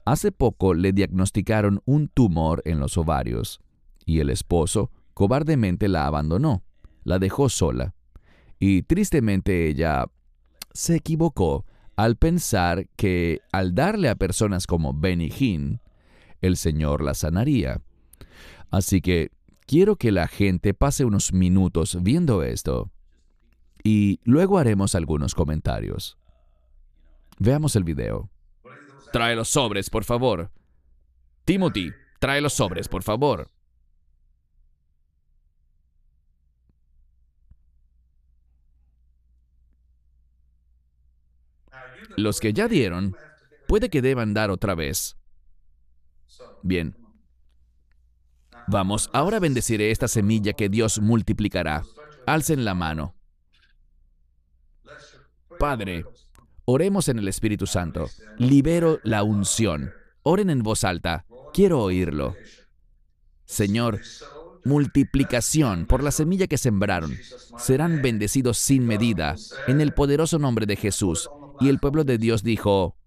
Hace 0.05 0.31
poco 0.31 0.73
le 0.73 0.93
diagnosticaron 0.93 1.81
un 1.85 2.07
tumor 2.07 2.61
en 2.65 2.79
los 2.79 2.97
ovarios 2.97 3.59
y 4.05 4.19
el 4.19 4.29
esposo 4.29 4.91
cobardemente 5.13 5.87
la 5.87 6.05
abandonó, 6.05 6.63
la 7.03 7.19
dejó 7.19 7.49
sola. 7.49 7.95
Y 8.59 8.83
tristemente 8.83 9.67
ella 9.67 10.05
se 10.73 10.95
equivocó 10.95 11.65
al 11.95 12.17
pensar 12.17 12.87
que 12.95 13.41
al 13.51 13.73
darle 13.73 14.09
a 14.09 14.15
personas 14.15 14.67
como 14.67 14.93
Benny 14.93 15.31
Hinn, 15.37 15.81
el 16.41 16.57
Señor 16.57 17.01
la 17.01 17.13
sanaría. 17.13 17.81
Así 18.69 19.01
que 19.01 19.31
quiero 19.65 19.95
que 19.95 20.11
la 20.11 20.27
gente 20.27 20.73
pase 20.73 21.05
unos 21.05 21.33
minutos 21.33 21.97
viendo 22.01 22.43
esto 22.43 22.91
y 23.83 24.19
luego 24.23 24.57
haremos 24.57 24.95
algunos 24.95 25.35
comentarios. 25.35 26.17
Veamos 27.39 27.75
el 27.75 27.83
video. 27.83 28.29
Trae 29.15 29.33
los 29.33 29.47
sobres, 29.47 29.89
por 29.89 30.03
favor. 30.03 30.51
Timothy, 31.45 31.93
trae 32.19 32.41
los 32.41 32.51
sobres, 32.51 32.89
por 32.89 33.01
favor. 33.01 33.49
Los 42.17 42.41
que 42.41 42.51
ya 42.51 42.67
dieron, 42.67 43.15
puede 43.69 43.89
que 43.89 44.01
deban 44.01 44.33
dar 44.33 44.51
otra 44.51 44.75
vez. 44.75 45.15
Bien. 46.61 46.97
Vamos, 48.67 49.09
ahora 49.13 49.39
bendeciré 49.39 49.91
esta 49.91 50.09
semilla 50.09 50.51
que 50.51 50.67
Dios 50.67 50.99
multiplicará. 50.99 51.83
Alcen 52.25 52.65
la 52.65 52.73
mano. 52.73 53.15
Padre, 55.57 56.03
oremos 56.65 57.07
en 57.09 57.19
el 57.19 57.27
Espíritu 57.27 57.67
Santo. 57.67 58.09
Libero 58.37 58.99
la 59.03 59.23
unción. 59.23 59.93
Oren 60.23 60.49
en 60.49 60.63
voz 60.63 60.83
alta. 60.83 61.25
Quiero 61.53 61.81
oírlo. 61.81 62.35
Señor, 63.45 64.01
multiplicación 64.65 65.85
por 65.85 66.03
la 66.03 66.11
semilla 66.11 66.47
que 66.47 66.57
sembraron. 66.57 67.15
Serán 67.57 68.01
bendecidos 68.01 68.57
sin 68.57 68.85
medida 68.85 69.35
en 69.67 69.79
el 69.79 69.93
poderoso 69.93 70.39
nombre 70.39 70.65
de 70.65 70.75
Jesús. 70.75 71.29
Y 71.59 71.69
el 71.69 71.79
pueblo 71.79 72.03
de 72.03 72.17
Dios 72.17 72.43
dijo, 72.43 72.97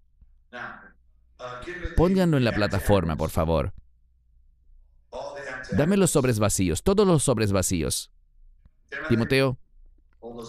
pónganlo 1.95 2.37
en 2.37 2.45
la 2.45 2.53
plataforma, 2.53 3.15
por 3.15 3.29
favor. 3.29 3.73
Dame 5.71 5.97
los 5.97 6.11
sobres 6.11 6.39
vacíos, 6.39 6.81
todos 6.81 7.05
los 7.05 7.23
sobres 7.23 7.51
vacíos. 7.51 8.11
Timoteo, 9.07 9.59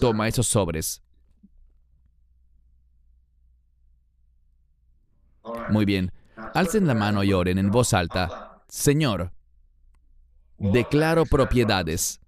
toma 0.00 0.28
esos 0.28 0.46
sobres. 0.46 1.02
Muy 5.68 5.84
bien. 5.84 6.12
Alcen 6.54 6.86
la 6.86 6.94
mano 6.94 7.22
y 7.22 7.32
oren 7.32 7.58
en 7.58 7.70
voz 7.70 7.94
alta. 7.94 8.62
Señor, 8.68 9.32
declaro 10.58 11.26
propiedades. 11.26 12.20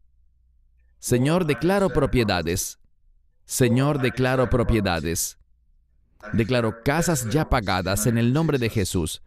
Señor, 0.99 1.47
declaro 1.47 1.91
propiedades. 1.91 2.79
Señor, 3.45 4.01
declaro 4.01 4.49
propiedades. 4.49 5.39
Declaro 6.33 6.83
casas 6.85 7.29
ya 7.31 7.49
pagadas 7.49 8.07
en 8.07 8.19
el 8.19 8.33
nombre 8.33 8.59
de 8.59 8.71
Jesús. 8.71 9.23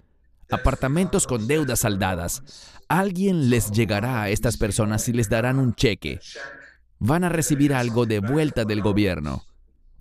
Apartamentos 0.50 1.28
con 1.28 1.48
deudas 1.48 1.80
saldadas. 1.80 2.44
Alguien 2.88 3.50
les 3.50 3.72
llegará 3.72 4.22
a 4.22 4.30
estas 4.30 4.58
personas 4.58 5.10
y 5.10 5.14
les 5.14 5.28
darán 5.28 5.60
un 5.60 5.74
cheque. 5.74 6.20
Van 7.00 7.24
a 7.24 7.30
recibir 7.30 7.74
algo 7.74 8.06
de 8.06 8.20
vuelta 8.20 8.64
del 8.64 8.82
gobierno. 8.82 9.44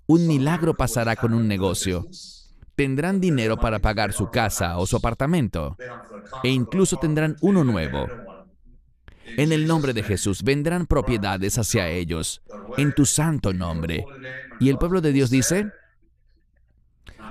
Un 0.07 0.27
milagro 0.27 0.75
pasará 0.75 1.15
con 1.15 1.33
un 1.33 1.47
negocio. 1.47 2.07
Tendrán 2.75 3.21
dinero 3.21 3.57
para 3.57 3.79
pagar 3.79 4.13
su 4.13 4.29
casa 4.29 4.77
o 4.77 4.85
su 4.85 4.97
apartamento. 4.97 5.77
E 6.43 6.49
incluso 6.49 6.97
tendrán 6.97 7.37
uno 7.41 7.63
nuevo. 7.63 8.07
En 9.37 9.51
el 9.51 9.65
nombre 9.67 9.93
de 9.93 10.03
Jesús 10.03 10.43
vendrán 10.43 10.85
propiedades 10.85 11.57
hacia 11.57 11.89
ellos, 11.89 12.41
en 12.77 12.93
tu 12.93 13.05
santo 13.05 13.53
nombre. 13.53 14.05
Y 14.59 14.69
el 14.69 14.77
pueblo 14.77 15.01
de 15.01 15.11
Dios 15.11 15.29
dice, 15.29 15.71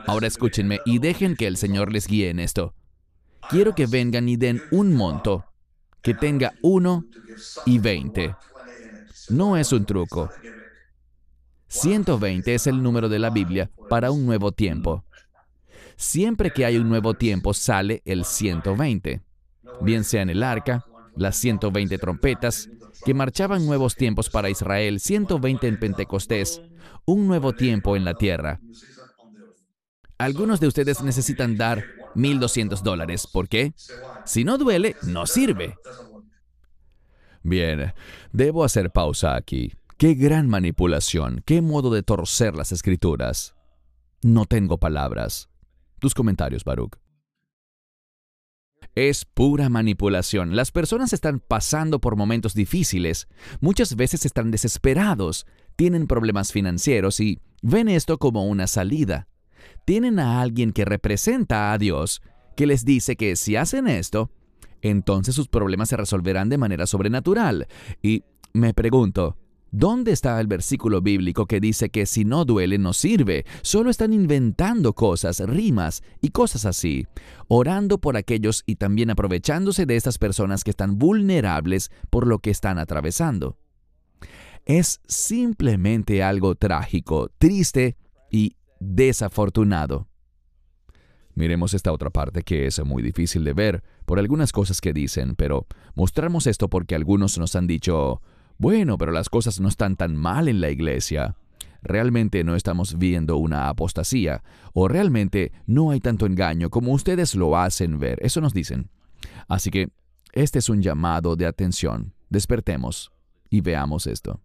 ahora 0.06 0.26
escúchenme 0.26 0.80
y 0.84 0.98
dejen 0.98 1.36
que 1.36 1.46
el 1.46 1.56
Señor 1.56 1.92
les 1.92 2.06
guíe 2.06 2.30
en 2.30 2.40
esto. 2.40 2.74
Quiero 3.48 3.74
que 3.74 3.86
vengan 3.86 4.28
y 4.28 4.36
den 4.36 4.62
un 4.70 4.94
monto 4.94 5.44
que 6.02 6.14
tenga 6.14 6.52
uno 6.62 7.06
y 7.64 7.78
veinte. 7.78 8.34
No 9.30 9.56
es 9.56 9.72
un 9.72 9.86
truco. 9.86 10.30
120 11.68 12.54
es 12.54 12.66
el 12.66 12.82
número 12.82 13.08
de 13.08 13.18
la 13.18 13.30
Biblia 13.30 13.70
para 13.88 14.10
un 14.10 14.26
nuevo 14.26 14.52
tiempo. 14.52 15.04
Siempre 15.96 16.50
que 16.50 16.64
hay 16.64 16.76
un 16.76 16.88
nuevo 16.88 17.14
tiempo 17.14 17.54
sale 17.54 18.02
el 18.04 18.24
120, 18.24 19.22
bien 19.80 20.04
sea 20.04 20.22
en 20.22 20.30
el 20.30 20.42
arca, 20.42 20.84
las 21.16 21.36
120 21.36 21.98
trompetas, 21.98 22.68
que 23.04 23.14
marchaban 23.14 23.66
nuevos 23.66 23.96
tiempos 23.96 24.30
para 24.30 24.50
Israel, 24.50 25.00
120 25.00 25.68
en 25.68 25.78
Pentecostés, 25.78 26.62
un 27.04 27.26
nuevo 27.26 27.52
tiempo 27.52 27.96
en 27.96 28.04
la 28.04 28.14
tierra. 28.14 28.60
Algunos 30.18 30.60
de 30.60 30.68
ustedes 30.68 31.02
necesitan 31.02 31.56
dar 31.56 31.84
1.200 32.14 32.82
dólares. 32.82 33.26
¿Por 33.26 33.48
qué? 33.48 33.74
Si 34.24 34.44
no 34.44 34.58
duele, 34.58 34.96
no 35.02 35.26
sirve. 35.26 35.76
Bien, 37.42 37.92
debo 38.32 38.64
hacer 38.64 38.90
pausa 38.90 39.36
aquí. 39.36 39.74
Qué 39.98 40.14
gran 40.14 40.48
manipulación, 40.48 41.42
qué 41.44 41.60
modo 41.62 41.90
de 41.90 42.02
torcer 42.02 42.54
las 42.54 42.72
escrituras. 42.72 43.54
No 44.22 44.46
tengo 44.46 44.78
palabras. 44.78 45.50
Tus 46.04 46.12
comentarios, 46.12 46.64
Baruch. 46.64 46.98
Es 48.94 49.24
pura 49.24 49.70
manipulación. 49.70 50.54
Las 50.54 50.70
personas 50.70 51.14
están 51.14 51.40
pasando 51.40 51.98
por 51.98 52.14
momentos 52.14 52.52
difíciles. 52.52 53.26
Muchas 53.62 53.96
veces 53.96 54.26
están 54.26 54.50
desesperados, 54.50 55.46
tienen 55.76 56.06
problemas 56.06 56.52
financieros 56.52 57.20
y 57.20 57.40
ven 57.62 57.88
esto 57.88 58.18
como 58.18 58.46
una 58.46 58.66
salida. 58.66 59.28
Tienen 59.86 60.18
a 60.18 60.42
alguien 60.42 60.72
que 60.72 60.84
representa 60.84 61.72
a 61.72 61.78
Dios, 61.78 62.20
que 62.54 62.66
les 62.66 62.84
dice 62.84 63.16
que 63.16 63.34
si 63.34 63.56
hacen 63.56 63.88
esto, 63.88 64.30
entonces 64.82 65.34
sus 65.34 65.48
problemas 65.48 65.88
se 65.88 65.96
resolverán 65.96 66.50
de 66.50 66.58
manera 66.58 66.86
sobrenatural. 66.86 67.66
Y 68.02 68.24
me 68.52 68.74
pregunto, 68.74 69.38
¿Dónde 69.76 70.12
está 70.12 70.40
el 70.40 70.46
versículo 70.46 71.02
bíblico 71.02 71.46
que 71.46 71.58
dice 71.58 71.90
que 71.90 72.06
si 72.06 72.24
no 72.24 72.44
duele 72.44 72.78
no 72.78 72.92
sirve? 72.92 73.44
Solo 73.62 73.90
están 73.90 74.12
inventando 74.12 74.92
cosas, 74.92 75.40
rimas 75.40 76.04
y 76.20 76.28
cosas 76.28 76.64
así, 76.64 77.08
orando 77.48 77.98
por 77.98 78.16
aquellos 78.16 78.62
y 78.66 78.76
también 78.76 79.10
aprovechándose 79.10 79.84
de 79.84 79.96
estas 79.96 80.16
personas 80.18 80.62
que 80.62 80.70
están 80.70 80.96
vulnerables 80.96 81.90
por 82.08 82.28
lo 82.28 82.38
que 82.38 82.50
están 82.50 82.78
atravesando. 82.78 83.58
Es 84.64 85.00
simplemente 85.08 86.22
algo 86.22 86.54
trágico, 86.54 87.32
triste 87.38 87.96
y 88.30 88.54
desafortunado. 88.78 90.06
Miremos 91.34 91.74
esta 91.74 91.90
otra 91.90 92.10
parte 92.10 92.44
que 92.44 92.66
es 92.68 92.84
muy 92.84 93.02
difícil 93.02 93.42
de 93.42 93.54
ver 93.54 93.82
por 94.06 94.20
algunas 94.20 94.52
cosas 94.52 94.80
que 94.80 94.92
dicen, 94.92 95.34
pero 95.34 95.66
mostramos 95.96 96.46
esto 96.46 96.70
porque 96.70 96.94
algunos 96.94 97.38
nos 97.38 97.56
han 97.56 97.66
dicho, 97.66 98.22
bueno, 98.58 98.98
pero 98.98 99.12
las 99.12 99.28
cosas 99.28 99.60
no 99.60 99.68
están 99.68 99.96
tan 99.96 100.16
mal 100.16 100.48
en 100.48 100.60
la 100.60 100.70
iglesia. 100.70 101.36
Realmente 101.82 102.44
no 102.44 102.56
estamos 102.56 102.98
viendo 102.98 103.36
una 103.36 103.68
apostasía, 103.68 104.42
o 104.72 104.88
realmente 104.88 105.52
no 105.66 105.90
hay 105.90 106.00
tanto 106.00 106.24
engaño 106.26 106.70
como 106.70 106.92
ustedes 106.92 107.34
lo 107.34 107.56
hacen 107.56 107.98
ver. 107.98 108.18
Eso 108.22 108.40
nos 108.40 108.54
dicen. 108.54 108.90
Así 109.48 109.70
que 109.70 109.90
este 110.32 110.58
es 110.58 110.68
un 110.68 110.82
llamado 110.82 111.36
de 111.36 111.46
atención. 111.46 112.14
Despertemos 112.30 113.12
y 113.50 113.60
veamos 113.60 114.06
esto. 114.06 114.40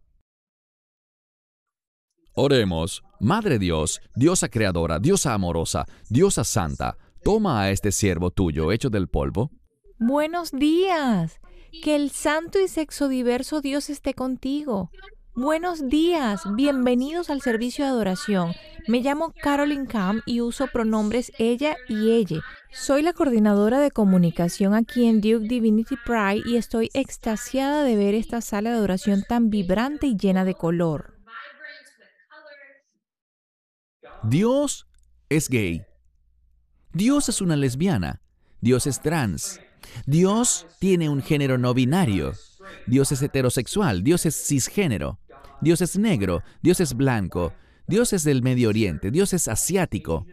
Oremos. 2.33 3.03
Madre 3.19 3.59
Dios, 3.59 4.01
Diosa 4.15 4.47
creadora, 4.49 4.99
Diosa 4.99 5.33
amorosa, 5.33 5.85
Diosa 6.09 6.43
santa, 6.43 6.97
toma 7.23 7.61
a 7.61 7.71
este 7.71 7.91
siervo 7.91 8.31
tuyo 8.31 8.71
hecho 8.71 8.89
del 8.89 9.07
polvo. 9.07 9.51
Buenos 9.97 10.51
días. 10.51 11.39
Que 11.71 11.95
el 11.95 12.09
santo 12.09 12.59
y 12.59 12.67
sexo 12.67 13.07
diverso 13.07 13.61
Dios 13.61 13.89
esté 13.89 14.13
contigo. 14.13 14.91
Buenos 15.35 15.87
días, 15.87 16.41
bienvenidos 16.55 17.29
al 17.29 17.41
servicio 17.41 17.85
de 17.85 17.91
adoración. 17.91 18.53
Me 18.87 19.01
llamo 19.01 19.33
Carolyn 19.41 19.85
Cam 19.85 20.21
y 20.25 20.41
uso 20.41 20.67
pronombres 20.67 21.31
ella 21.37 21.77
y 21.87 22.11
ella. 22.11 22.41
Soy 22.71 23.03
la 23.03 23.13
coordinadora 23.13 23.79
de 23.79 23.91
comunicación 23.91 24.73
aquí 24.73 25.05
en 25.05 25.21
Duke 25.21 25.47
Divinity 25.47 25.95
Pride 26.05 26.41
y 26.45 26.57
estoy 26.57 26.89
extasiada 26.93 27.83
de 27.83 27.95
ver 27.95 28.15
esta 28.15 28.41
sala 28.41 28.71
de 28.71 28.77
adoración 28.77 29.23
tan 29.27 29.49
vibrante 29.49 30.07
y 30.07 30.17
llena 30.17 30.43
de 30.43 30.55
color. 30.55 31.19
Dios 34.23 34.87
es 35.29 35.47
gay. 35.47 35.85
Dios 36.91 37.29
es 37.29 37.41
una 37.41 37.55
lesbiana. 37.55 38.21
Dios 38.59 38.87
es 38.87 39.01
trans. 39.01 39.61
Dios 40.05 40.67
tiene 40.79 41.09
un 41.09 41.21
género 41.21 41.57
no 41.57 41.73
binario. 41.73 42.33
Dios 42.87 43.11
es 43.11 43.21
heterosexual, 43.21 44.03
Dios 44.03 44.25
es 44.25 44.35
cisgénero, 44.35 45.19
Dios 45.61 45.81
es 45.81 45.97
negro, 45.97 46.43
Dios 46.61 46.79
es 46.79 46.93
blanco, 46.93 47.53
Dios 47.87 48.13
es 48.13 48.23
del 48.23 48.43
Medio 48.43 48.69
Oriente, 48.69 49.11
Dios 49.11 49.33
es 49.33 49.47
asiático. 49.47 50.25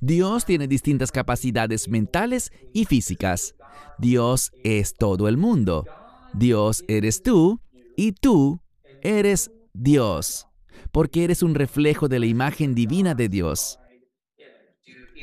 Dios 0.00 0.44
tiene 0.44 0.68
distintas 0.68 1.10
capacidades 1.10 1.88
mentales 1.88 2.50
y 2.74 2.84
físicas. 2.84 3.54
Dios 3.98 4.52
es 4.62 4.94
todo 4.94 5.28
el 5.28 5.36
mundo. 5.36 5.86
Dios 6.34 6.84
eres 6.86 7.22
tú 7.22 7.60
y 7.96 8.12
tú 8.12 8.60
eres 9.02 9.50
Dios, 9.72 10.48
porque 10.92 11.24
eres 11.24 11.42
un 11.42 11.54
reflejo 11.54 12.08
de 12.08 12.18
la 12.18 12.26
imagen 12.26 12.74
divina 12.74 13.14
de 13.14 13.28
Dios. 13.28 13.78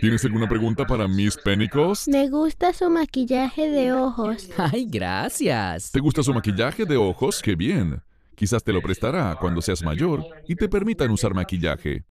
¿Tienes 0.03 0.25
alguna 0.25 0.49
pregunta 0.49 0.85
para 0.85 1.07
Miss 1.07 1.37
Pentecost? 1.37 2.09
Me 2.09 2.27
gusta 2.27 2.73
su 2.73 2.89
maquillaje 2.89 3.69
de 3.69 3.93
ojos. 3.93 4.49
Ay, 4.57 4.85
gracias. 4.85 5.93
¿Te 5.93 6.01
gusta 6.01 6.21
su 6.21 6.33
maquillaje 6.33 6.83
de 6.83 6.97
ojos? 6.97 7.41
¡Qué 7.41 7.55
bien! 7.55 8.01
Quizás 8.35 8.61
te 8.65 8.73
lo 8.73 8.81
prestará 8.81 9.37
cuando 9.39 9.61
seas 9.61 9.81
mayor 9.81 10.25
y 10.45 10.55
te 10.57 10.67
permitan 10.67 11.09
usar 11.09 11.33
maquillaje. 11.33 12.03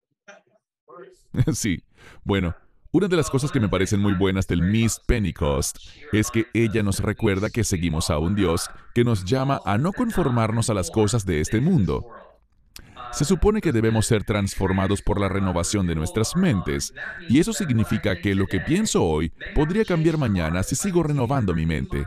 sí. 1.53 1.85
Bueno, 2.25 2.57
una 2.93 3.09
de 3.09 3.17
las 3.17 3.29
cosas 3.29 3.53
que 3.53 3.61
me 3.61 3.69
parecen 3.69 4.01
muy 4.01 4.15
buenas 4.15 4.47
del 4.47 4.63
Miss 4.63 4.99
Pentecost 5.07 5.77
es 6.13 6.31
que 6.31 6.47
ella 6.55 6.83
nos 6.83 7.01
recuerda 7.01 7.51
que 7.51 7.63
seguimos 7.63 8.09
a 8.09 8.19
un 8.19 8.35
Dios 8.35 8.71
que 8.95 9.05
nos 9.05 9.27
llama 9.27 9.61
a 9.67 9.77
no 9.77 9.93
conformarnos 9.93 10.71
a 10.71 10.75
las 10.75 10.91
cosas 10.91 11.27
de 11.27 11.43
este 11.43 11.61
mundo, 11.61 12.07
se 13.13 13.25
supone 13.25 13.61
que 13.61 13.73
debemos 13.73 14.07
ser 14.07 14.25
transformados 14.25 15.03
por 15.03 15.21
la 15.21 15.29
renovación 15.29 15.87
de 15.87 15.95
nuestras 15.95 16.35
mentes, 16.37 16.95
y 17.29 17.39
eso 17.39 17.53
significa 17.53 18.21
que 18.21 18.35
lo 18.35 18.47
que 18.47 18.61
pienso 18.61 19.05
hoy 19.05 19.33
podría 19.55 19.85
cambiar 19.85 20.19
mañana 20.19 20.63
si 20.63 20.75
sigo 20.75 21.03
renovando 21.03 21.55
mi 21.55 21.67
mente. 21.67 22.07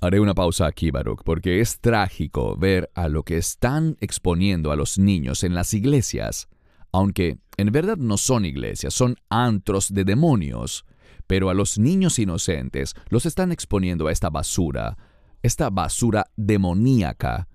Haré 0.00 0.18
una 0.18 0.34
pausa 0.34 0.66
aquí, 0.66 0.90
Baruch, 0.90 1.22
porque 1.24 1.60
es 1.60 1.78
trágico 1.78 2.56
ver 2.56 2.90
a 2.94 3.08
lo 3.08 3.22
que 3.22 3.36
están 3.36 3.98
exponiendo 4.00 4.72
a 4.72 4.76
los 4.76 4.98
niños 4.98 5.44
en 5.44 5.54
las 5.54 5.74
iglesias, 5.74 6.48
aunque 6.90 7.38
en 7.58 7.70
verdad 7.70 7.98
no 7.98 8.16
son 8.16 8.46
iglesias, 8.46 8.94
son 8.94 9.16
antros 9.28 9.92
de 9.92 10.04
demonios, 10.04 10.86
pero 11.26 11.50
a 11.50 11.54
los 11.54 11.78
niños 11.78 12.18
inocentes 12.18 12.94
los 13.10 13.26
están 13.26 13.52
exponiendo 13.52 14.08
a 14.08 14.12
esta 14.12 14.30
basura, 14.30 14.96
esta 15.42 15.68
basura 15.68 16.26
demoníaca, 16.34 17.46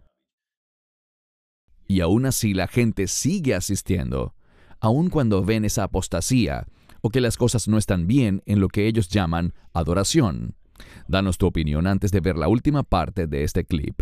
y 1.87 2.01
aún 2.01 2.25
así 2.25 2.53
la 2.53 2.67
gente 2.67 3.07
sigue 3.07 3.55
asistiendo, 3.55 4.33
aun 4.79 5.09
cuando 5.09 5.43
ven 5.43 5.65
esa 5.65 5.83
apostasía 5.83 6.67
o 7.01 7.09
que 7.09 7.21
las 7.21 7.37
cosas 7.37 7.67
no 7.67 7.77
están 7.77 8.07
bien 8.07 8.41
en 8.45 8.59
lo 8.59 8.67
que 8.67 8.87
ellos 8.87 9.09
llaman 9.09 9.53
adoración. 9.73 10.55
Danos 11.07 11.37
tu 11.37 11.45
opinión 11.45 11.87
antes 11.87 12.11
de 12.11 12.19
ver 12.19 12.37
la 12.37 12.47
última 12.47 12.83
parte 12.83 13.27
de 13.27 13.43
este 13.43 13.63
clip. 13.63 14.01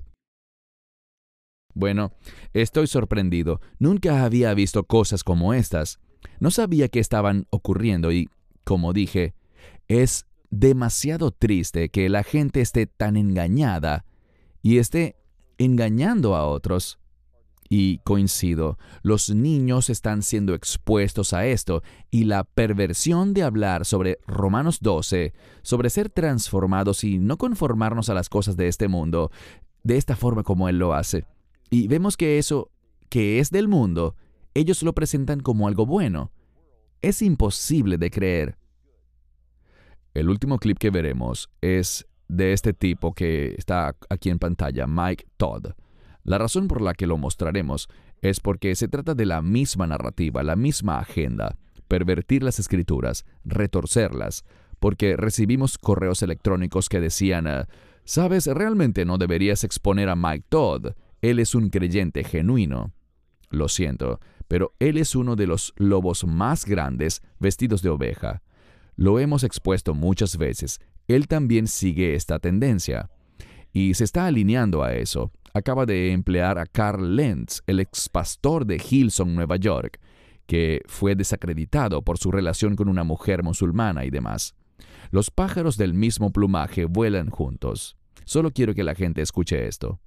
Bueno, 1.73 2.13
estoy 2.53 2.87
sorprendido. 2.87 3.59
Nunca 3.79 4.23
había 4.23 4.53
visto 4.53 4.83
cosas 4.85 5.23
como 5.23 5.53
estas. 5.53 5.99
No 6.39 6.51
sabía 6.51 6.87
que 6.87 6.99
estaban 6.99 7.47
ocurriendo 7.49 8.11
y, 8.11 8.29
como 8.63 8.93
dije, 8.93 9.33
es 9.87 10.25
demasiado 10.49 11.31
triste 11.31 11.89
que 11.89 12.09
la 12.09 12.23
gente 12.23 12.61
esté 12.61 12.85
tan 12.85 13.17
engañada 13.17 14.05
y 14.61 14.77
esté 14.77 15.17
engañando 15.57 16.35
a 16.35 16.45
otros. 16.47 16.99
Y 17.75 18.01
coincido, 18.03 18.77
los 19.01 19.31
niños 19.31 19.89
están 19.89 20.21
siendo 20.21 20.53
expuestos 20.53 21.33
a 21.33 21.47
esto 21.47 21.81
y 22.11 22.25
la 22.25 22.43
perversión 22.43 23.33
de 23.33 23.41
hablar 23.41 23.83
sobre 23.85 24.19
Romanos 24.27 24.77
12, 24.79 25.33
sobre 25.63 25.89
ser 25.89 26.11
transformados 26.11 27.03
y 27.03 27.17
no 27.17 27.39
conformarnos 27.39 28.09
a 28.09 28.13
las 28.13 28.29
cosas 28.29 28.57
de 28.57 28.67
este 28.67 28.87
mundo, 28.87 29.31
de 29.81 29.97
esta 29.97 30.15
forma 30.15 30.43
como 30.43 30.69
Él 30.69 30.77
lo 30.77 30.93
hace. 30.93 31.25
Y 31.71 31.87
vemos 31.87 32.15
que 32.15 32.37
eso, 32.37 32.69
que 33.09 33.39
es 33.39 33.49
del 33.49 33.67
mundo, 33.67 34.15
ellos 34.53 34.83
lo 34.83 34.93
presentan 34.93 35.39
como 35.39 35.67
algo 35.67 35.87
bueno. 35.87 36.31
Es 37.01 37.23
imposible 37.23 37.97
de 37.97 38.11
creer. 38.11 38.57
El 40.13 40.29
último 40.29 40.59
clip 40.59 40.77
que 40.77 40.91
veremos 40.91 41.49
es 41.59 42.05
de 42.27 42.53
este 42.53 42.73
tipo 42.73 43.15
que 43.15 43.55
está 43.57 43.95
aquí 44.11 44.29
en 44.29 44.37
pantalla, 44.37 44.85
Mike 44.85 45.25
Todd. 45.37 45.73
La 46.23 46.37
razón 46.37 46.67
por 46.67 46.81
la 46.81 46.93
que 46.93 47.07
lo 47.07 47.17
mostraremos 47.17 47.89
es 48.21 48.39
porque 48.39 48.75
se 48.75 48.87
trata 48.87 49.13
de 49.13 49.25
la 49.25 49.41
misma 49.41 49.87
narrativa, 49.87 50.43
la 50.43 50.55
misma 50.55 50.99
agenda, 50.99 51.57
pervertir 51.87 52.43
las 52.43 52.59
escrituras, 52.59 53.25
retorcerlas, 53.43 54.45
porque 54.79 55.17
recibimos 55.17 55.77
correos 55.77 56.21
electrónicos 56.23 56.89
que 56.89 57.01
decían, 57.01 57.47
ah, 57.47 57.67
sabes, 58.05 58.47
realmente 58.47 59.05
no 59.05 59.17
deberías 59.17 59.63
exponer 59.63 60.09
a 60.09 60.15
Mike 60.15 60.45
Todd, 60.49 60.93
él 61.21 61.39
es 61.39 61.55
un 61.55 61.69
creyente 61.69 62.23
genuino. 62.23 62.93
Lo 63.49 63.67
siento, 63.69 64.19
pero 64.47 64.73
él 64.79 64.97
es 64.97 65.15
uno 65.15 65.35
de 65.35 65.47
los 65.47 65.73
lobos 65.77 66.25
más 66.25 66.65
grandes 66.65 67.21
vestidos 67.39 67.81
de 67.81 67.89
oveja. 67.89 68.41
Lo 68.95 69.19
hemos 69.19 69.43
expuesto 69.43 69.93
muchas 69.93 70.37
veces, 70.37 70.79
él 71.07 71.27
también 71.27 71.67
sigue 71.67 72.15
esta 72.15 72.39
tendencia. 72.39 73.09
Y 73.73 73.95
se 73.95 74.03
está 74.03 74.27
alineando 74.27 74.83
a 74.83 74.93
eso 74.93 75.31
acaba 75.53 75.85
de 75.85 76.11
emplear 76.11 76.57
a 76.57 76.65
Carl 76.65 77.15
Lenz, 77.15 77.61
el 77.67 77.79
ex 77.79 78.09
pastor 78.09 78.65
de 78.65 78.81
Hilson, 78.83 79.35
Nueva 79.35 79.57
York, 79.57 79.99
que 80.47 80.81
fue 80.87 81.15
desacreditado 81.15 82.01
por 82.01 82.17
su 82.17 82.31
relación 82.31 82.75
con 82.75 82.89
una 82.89 83.03
mujer 83.03 83.43
musulmana 83.43 84.03
y 84.05 84.09
demás. 84.09 84.55
Los 85.11 85.29
pájaros 85.29 85.77
del 85.77 85.93
mismo 85.93 86.31
plumaje 86.31 86.85
vuelan 86.85 87.29
juntos. 87.29 87.95
Solo 88.25 88.51
quiero 88.51 88.73
que 88.73 88.83
la 88.83 88.95
gente 88.95 89.21
escuche 89.21 89.67
esto. 89.67 89.99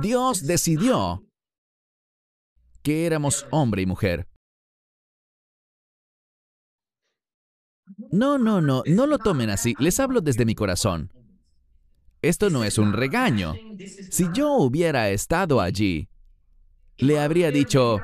Dios 0.00 0.46
decidió 0.46 1.24
que 2.82 3.06
éramos 3.06 3.46
hombre 3.50 3.82
y 3.82 3.86
mujer. 3.86 4.29
No, 8.10 8.38
no, 8.38 8.60
no, 8.60 8.82
no 8.86 9.06
lo 9.06 9.18
tomen 9.18 9.50
así. 9.50 9.74
Les 9.78 10.00
hablo 10.00 10.20
desde 10.20 10.44
mi 10.44 10.54
corazón. 10.54 11.12
Esto 12.22 12.50
no 12.50 12.64
es 12.64 12.78
un 12.78 12.92
regaño. 12.92 13.54
Si 14.10 14.26
yo 14.32 14.52
hubiera 14.54 15.10
estado 15.10 15.60
allí, 15.60 16.08
le 16.98 17.18
habría 17.18 17.50
dicho, 17.50 17.98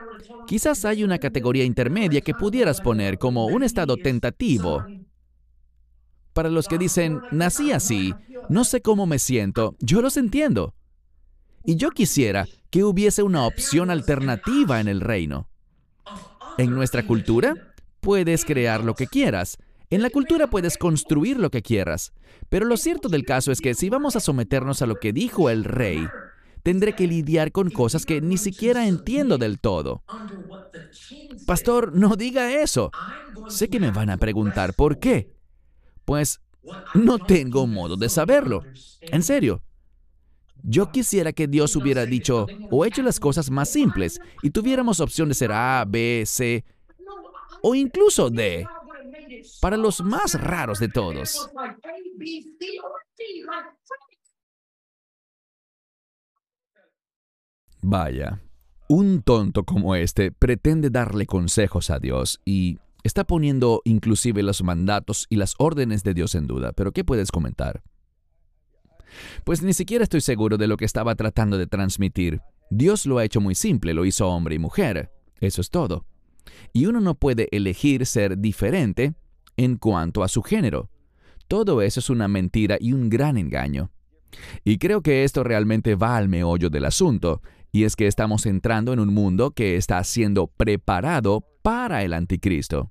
quizás 0.47 0.84
hay 0.84 1.05
una 1.05 1.18
categoría 1.18 1.64
intermedia 1.64 2.22
que 2.22 2.32
pudieras 2.32 2.80
poner 2.80 3.18
como 3.18 3.47
un 3.47 3.62
estado 3.62 3.97
tentativo. 3.97 4.84
Para 6.32 6.49
los 6.49 6.66
que 6.66 6.78
dicen, 6.78 7.20
nací 7.30 7.72
así, 7.72 8.14
no 8.49 8.64
sé 8.64 8.80
cómo 8.80 9.07
me 9.07 9.18
siento, 9.18 9.76
yo 9.80 10.01
los 10.01 10.16
entiendo. 10.16 10.74
Y 11.64 11.76
yo 11.76 11.91
quisiera 11.91 12.47
que 12.70 12.84
hubiese 12.84 13.22
una 13.22 13.47
opción 13.47 13.91
alternativa 13.91 14.80
en 14.80 14.89
el 14.89 15.01
reino. 15.01 15.49
En 16.57 16.70
nuestra 16.70 17.07
cultura, 17.07 17.55
puedes 18.01 18.45
crear 18.45 18.84
lo 18.84 18.95
que 18.95 19.07
quieras, 19.09 19.59
en 19.89 20.03
la 20.03 20.11
cultura 20.11 20.49
puedes 20.49 20.78
construir 20.78 21.39
lo 21.39 21.51
que 21.51 21.62
quieras, 21.62 22.12
pero 22.49 22.66
lo 22.66 22.76
cierto 22.76 23.09
del 23.09 23.24
caso 23.24 23.53
es 23.53 23.61
que 23.61 23.74
si 23.74 23.89
vamos 23.89 24.16
a 24.16 24.20
someternos 24.20 24.82
a 24.82 24.87
lo 24.87 24.97
que 24.97 25.12
dijo 25.12 25.49
el 25.49 25.64
rey, 25.64 26.07
tendré 26.64 26.95
que 26.95 27.07
lidiar 27.07 27.53
con 27.53 27.70
cosas 27.70 28.05
que 28.05 28.20
ni 28.20 28.37
siquiera 28.37 28.89
entiendo 28.89 29.39
del 29.39 29.61
todo. 29.61 30.03
Pastor, 31.47 31.95
no 31.95 32.16
diga 32.16 32.61
eso. 32.61 32.91
Sé 33.49 33.68
que 33.68 33.78
me 33.78 33.93
van 33.93 34.11
a 34.11 34.16
preguntar 34.16 34.74
por 34.74 34.99
qué. 34.99 35.32
Pues 36.05 36.41
no 36.95 37.18
tengo 37.18 37.68
modo 37.68 37.97
de 37.97 38.09
saberlo. 38.09 38.64
En 39.01 39.22
serio. 39.22 39.62
Yo 40.64 40.91
quisiera 40.91 41.32
que 41.32 41.47
Dios 41.47 41.76
hubiera 41.76 42.07
dicho 42.07 42.49
o 42.72 42.84
hecho 42.84 43.03
las 43.03 43.20
cosas 43.20 43.51
más 43.51 43.68
simples 43.68 44.18
y 44.43 44.51
tuviéramos 44.51 44.99
opción 44.99 45.28
de 45.28 45.37
ser 45.37 45.53
A, 45.53 45.84
B, 45.87 46.24
C 46.26 46.64
o 47.62 47.76
incluso 47.76 48.30
D 48.30 48.66
para 49.61 49.76
los 49.76 50.03
más 50.03 50.41
raros 50.41 50.78
de 50.78 50.89
todos. 50.89 51.51
Vaya, 57.82 58.41
un 58.89 59.22
tonto 59.22 59.64
como 59.64 59.95
este 59.95 60.32
pretende 60.32 60.91
darle 60.91 61.26
consejos 61.26 61.91
a 61.91 61.99
Dios 61.99 62.41
y 62.45 62.78
está 63.05 63.24
poniendo 63.24 63.80
inclusive 63.84 64.43
los 64.43 64.62
mandatos 64.62 65.26
y 65.30 65.37
las 65.37 65.55
órdenes 65.59 66.03
de 66.03 66.14
Dios 66.14 66.34
en 66.34 66.47
duda. 66.47 66.72
Pero 66.72 66.93
¿qué 66.93 67.05
puedes 67.05 67.30
comentar? 67.30 67.82
Pues 69.45 69.62
ni 69.62 69.72
siquiera 69.72 70.03
estoy 70.03 70.20
seguro 70.20 70.59
de 70.59 70.66
lo 70.66 70.76
que 70.76 70.84
estaba 70.84 71.14
tratando 71.14 71.59
de 71.59 71.66
transmitir. 71.66 72.41
Dios 72.70 73.07
lo 73.07 73.18
ha 73.18 73.24
hecho 73.24 73.41
muy 73.41 73.55
simple, 73.55 73.95
lo 73.95 74.05
hizo 74.05 74.28
hombre 74.28 74.57
y 74.57 74.59
mujer. 74.59 75.12
Eso 75.41 75.61
es 75.61 75.70
todo. 75.70 76.07
Y 76.72 76.87
uno 76.87 77.01
no 77.01 77.14
puede 77.14 77.49
elegir 77.53 78.07
ser 78.07 78.39
diferente 78.39 79.14
en 79.57 79.76
cuanto 79.76 80.22
a 80.22 80.28
su 80.28 80.42
género. 80.42 80.90
Todo 81.48 81.82
eso 81.82 82.00
es 82.00 82.11
una 82.11 82.28
mentira 82.28 82.76
y 82.80 82.92
un 82.92 83.09
gran 83.09 83.38
engaño. 83.38 83.90
Y 84.64 84.78
creo 84.78 85.02
que 85.02 85.24
esto 85.24 85.44
realmente 85.44 85.94
va 85.94 86.16
al 86.16 86.28
meollo 86.28 86.70
del 86.70 86.84
asunto, 86.84 87.42
y 87.72 87.84
es 87.84 87.96
que 87.96 88.07
estamos 88.07 88.46
entrando 88.46 88.92
en 88.92 89.00
un 89.00 89.12
mundo 89.12 89.52
que 89.52 89.76
está 89.76 90.02
siendo 90.04 90.46
preparado 90.46 91.46
para 91.62 92.02
el 92.02 92.12
anticristo. 92.12 92.90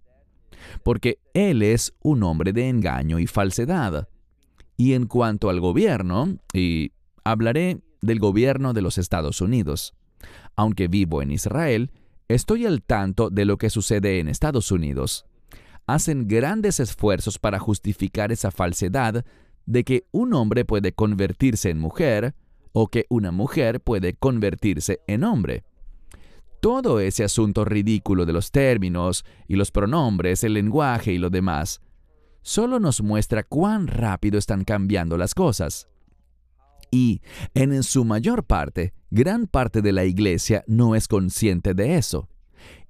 Porque 0.83 1.19
él 1.33 1.61
es 1.61 1.93
un 2.01 2.23
hombre 2.23 2.53
de 2.53 2.69
engaño 2.69 3.19
y 3.19 3.27
falsedad. 3.27 4.07
Y 4.77 4.93
en 4.93 5.05
cuanto 5.05 5.49
al 5.49 5.59
gobierno, 5.59 6.37
y 6.53 6.91
hablaré 7.23 7.81
del 8.01 8.19
gobierno 8.19 8.73
de 8.73 8.81
los 8.81 8.97
Estados 8.97 9.41
Unidos. 9.41 9.93
Aunque 10.55 10.87
vivo 10.87 11.21
en 11.21 11.31
Israel, 11.31 11.91
estoy 12.27 12.65
al 12.65 12.81
tanto 12.81 13.29
de 13.29 13.45
lo 13.45 13.57
que 13.57 13.69
sucede 13.69 14.19
en 14.19 14.27
Estados 14.27 14.71
Unidos 14.71 15.25
hacen 15.87 16.27
grandes 16.27 16.79
esfuerzos 16.79 17.39
para 17.39 17.59
justificar 17.59 18.31
esa 18.31 18.51
falsedad 18.51 19.25
de 19.65 19.83
que 19.83 20.05
un 20.11 20.33
hombre 20.33 20.65
puede 20.65 20.93
convertirse 20.93 21.69
en 21.69 21.79
mujer 21.79 22.35
o 22.73 22.87
que 22.87 23.05
una 23.09 23.31
mujer 23.31 23.81
puede 23.81 24.13
convertirse 24.13 24.99
en 25.07 25.23
hombre. 25.23 25.63
Todo 26.59 26.99
ese 26.99 27.23
asunto 27.23 27.63
ridículo 27.63 28.25
de 28.25 28.33
los 28.33 28.51
términos 28.51 29.23
y 29.47 29.55
los 29.55 29.71
pronombres, 29.71 30.43
el 30.43 30.53
lenguaje 30.53 31.13
y 31.13 31.17
lo 31.17 31.29
demás, 31.29 31.81
solo 32.41 32.79
nos 32.79 33.01
muestra 33.01 33.43
cuán 33.43 33.87
rápido 33.87 34.37
están 34.37 34.63
cambiando 34.63 35.17
las 35.17 35.33
cosas. 35.33 35.87
Y, 36.91 37.21
en 37.53 37.83
su 37.83 38.05
mayor 38.05 38.45
parte, 38.45 38.93
gran 39.09 39.47
parte 39.47 39.81
de 39.81 39.91
la 39.91 40.05
iglesia 40.05 40.63
no 40.67 40.95
es 40.95 41.07
consciente 41.07 41.73
de 41.73 41.97
eso 41.97 42.29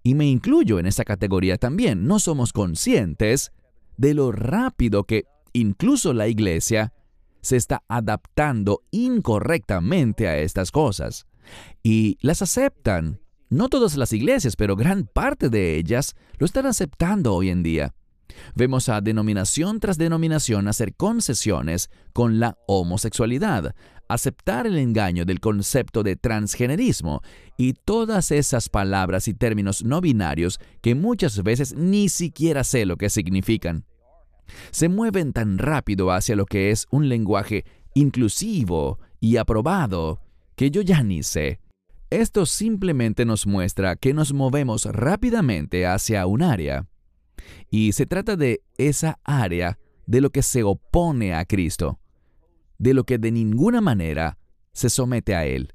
y 0.05 0.13
me 0.13 0.27
incluyo 0.27 0.77
en 0.77 0.85
esa 0.85 1.03
categoría 1.03 1.57
también, 1.57 2.05
no 2.05 2.19
somos 2.19 2.53
conscientes 2.53 3.51
de 3.97 4.13
lo 4.13 4.31
rápido 4.31 5.03
que 5.05 5.25
incluso 5.51 6.13
la 6.13 6.27
iglesia 6.27 6.93
se 7.41 7.57
está 7.57 7.81
adaptando 7.87 8.83
incorrectamente 8.91 10.27
a 10.27 10.37
estas 10.37 10.69
cosas. 10.69 11.25
Y 11.81 12.19
las 12.21 12.43
aceptan. 12.43 13.19
No 13.49 13.67
todas 13.67 13.97
las 13.97 14.13
iglesias, 14.13 14.55
pero 14.55 14.75
gran 14.75 15.07
parte 15.07 15.49
de 15.49 15.75
ellas 15.75 16.15
lo 16.37 16.45
están 16.45 16.67
aceptando 16.67 17.33
hoy 17.33 17.49
en 17.49 17.63
día. 17.63 17.95
Vemos 18.53 18.89
a 18.89 19.01
denominación 19.01 19.79
tras 19.79 19.97
denominación 19.97 20.67
hacer 20.67 20.93
concesiones 20.93 21.89
con 22.13 22.39
la 22.39 22.59
homosexualidad, 22.67 23.73
aceptar 24.07 24.67
el 24.67 24.77
engaño 24.77 25.25
del 25.25 25.39
concepto 25.39 26.03
de 26.03 26.15
transgenerismo 26.15 27.21
y 27.57 27.73
todas 27.73 28.31
esas 28.31 28.69
palabras 28.69 29.27
y 29.27 29.33
términos 29.33 29.83
no 29.83 30.01
binarios 30.01 30.59
que 30.81 30.95
muchas 30.95 31.41
veces 31.43 31.73
ni 31.75 32.09
siquiera 32.09 32.63
sé 32.63 32.85
lo 32.85 32.97
que 32.97 33.09
significan. 33.09 33.85
Se 34.71 34.89
mueven 34.89 35.33
tan 35.33 35.57
rápido 35.57 36.11
hacia 36.11 36.35
lo 36.35 36.45
que 36.45 36.71
es 36.71 36.85
un 36.91 37.09
lenguaje 37.09 37.65
inclusivo 37.93 38.99
y 39.19 39.37
aprobado 39.37 40.21
que 40.55 40.71
yo 40.71 40.81
ya 40.81 41.03
ni 41.03 41.23
sé. 41.23 41.59
Esto 42.09 42.45
simplemente 42.45 43.25
nos 43.25 43.47
muestra 43.47 43.95
que 43.95 44.13
nos 44.13 44.33
movemos 44.33 44.85
rápidamente 44.85 45.87
hacia 45.87 46.25
un 46.27 46.43
área. 46.43 46.87
Y 47.69 47.93
se 47.93 48.05
trata 48.05 48.35
de 48.35 48.61
esa 48.77 49.19
área 49.23 49.79
de 50.05 50.21
lo 50.21 50.29
que 50.29 50.43
se 50.43 50.63
opone 50.63 51.33
a 51.33 51.45
Cristo 51.45 51.99
de 52.77 52.93
lo 52.93 53.03
que 53.03 53.17
de 53.17 53.31
ninguna 53.31 53.81
manera 53.81 54.37
se 54.71 54.89
somete 54.89 55.35
a 55.35 55.45
Él. 55.45 55.73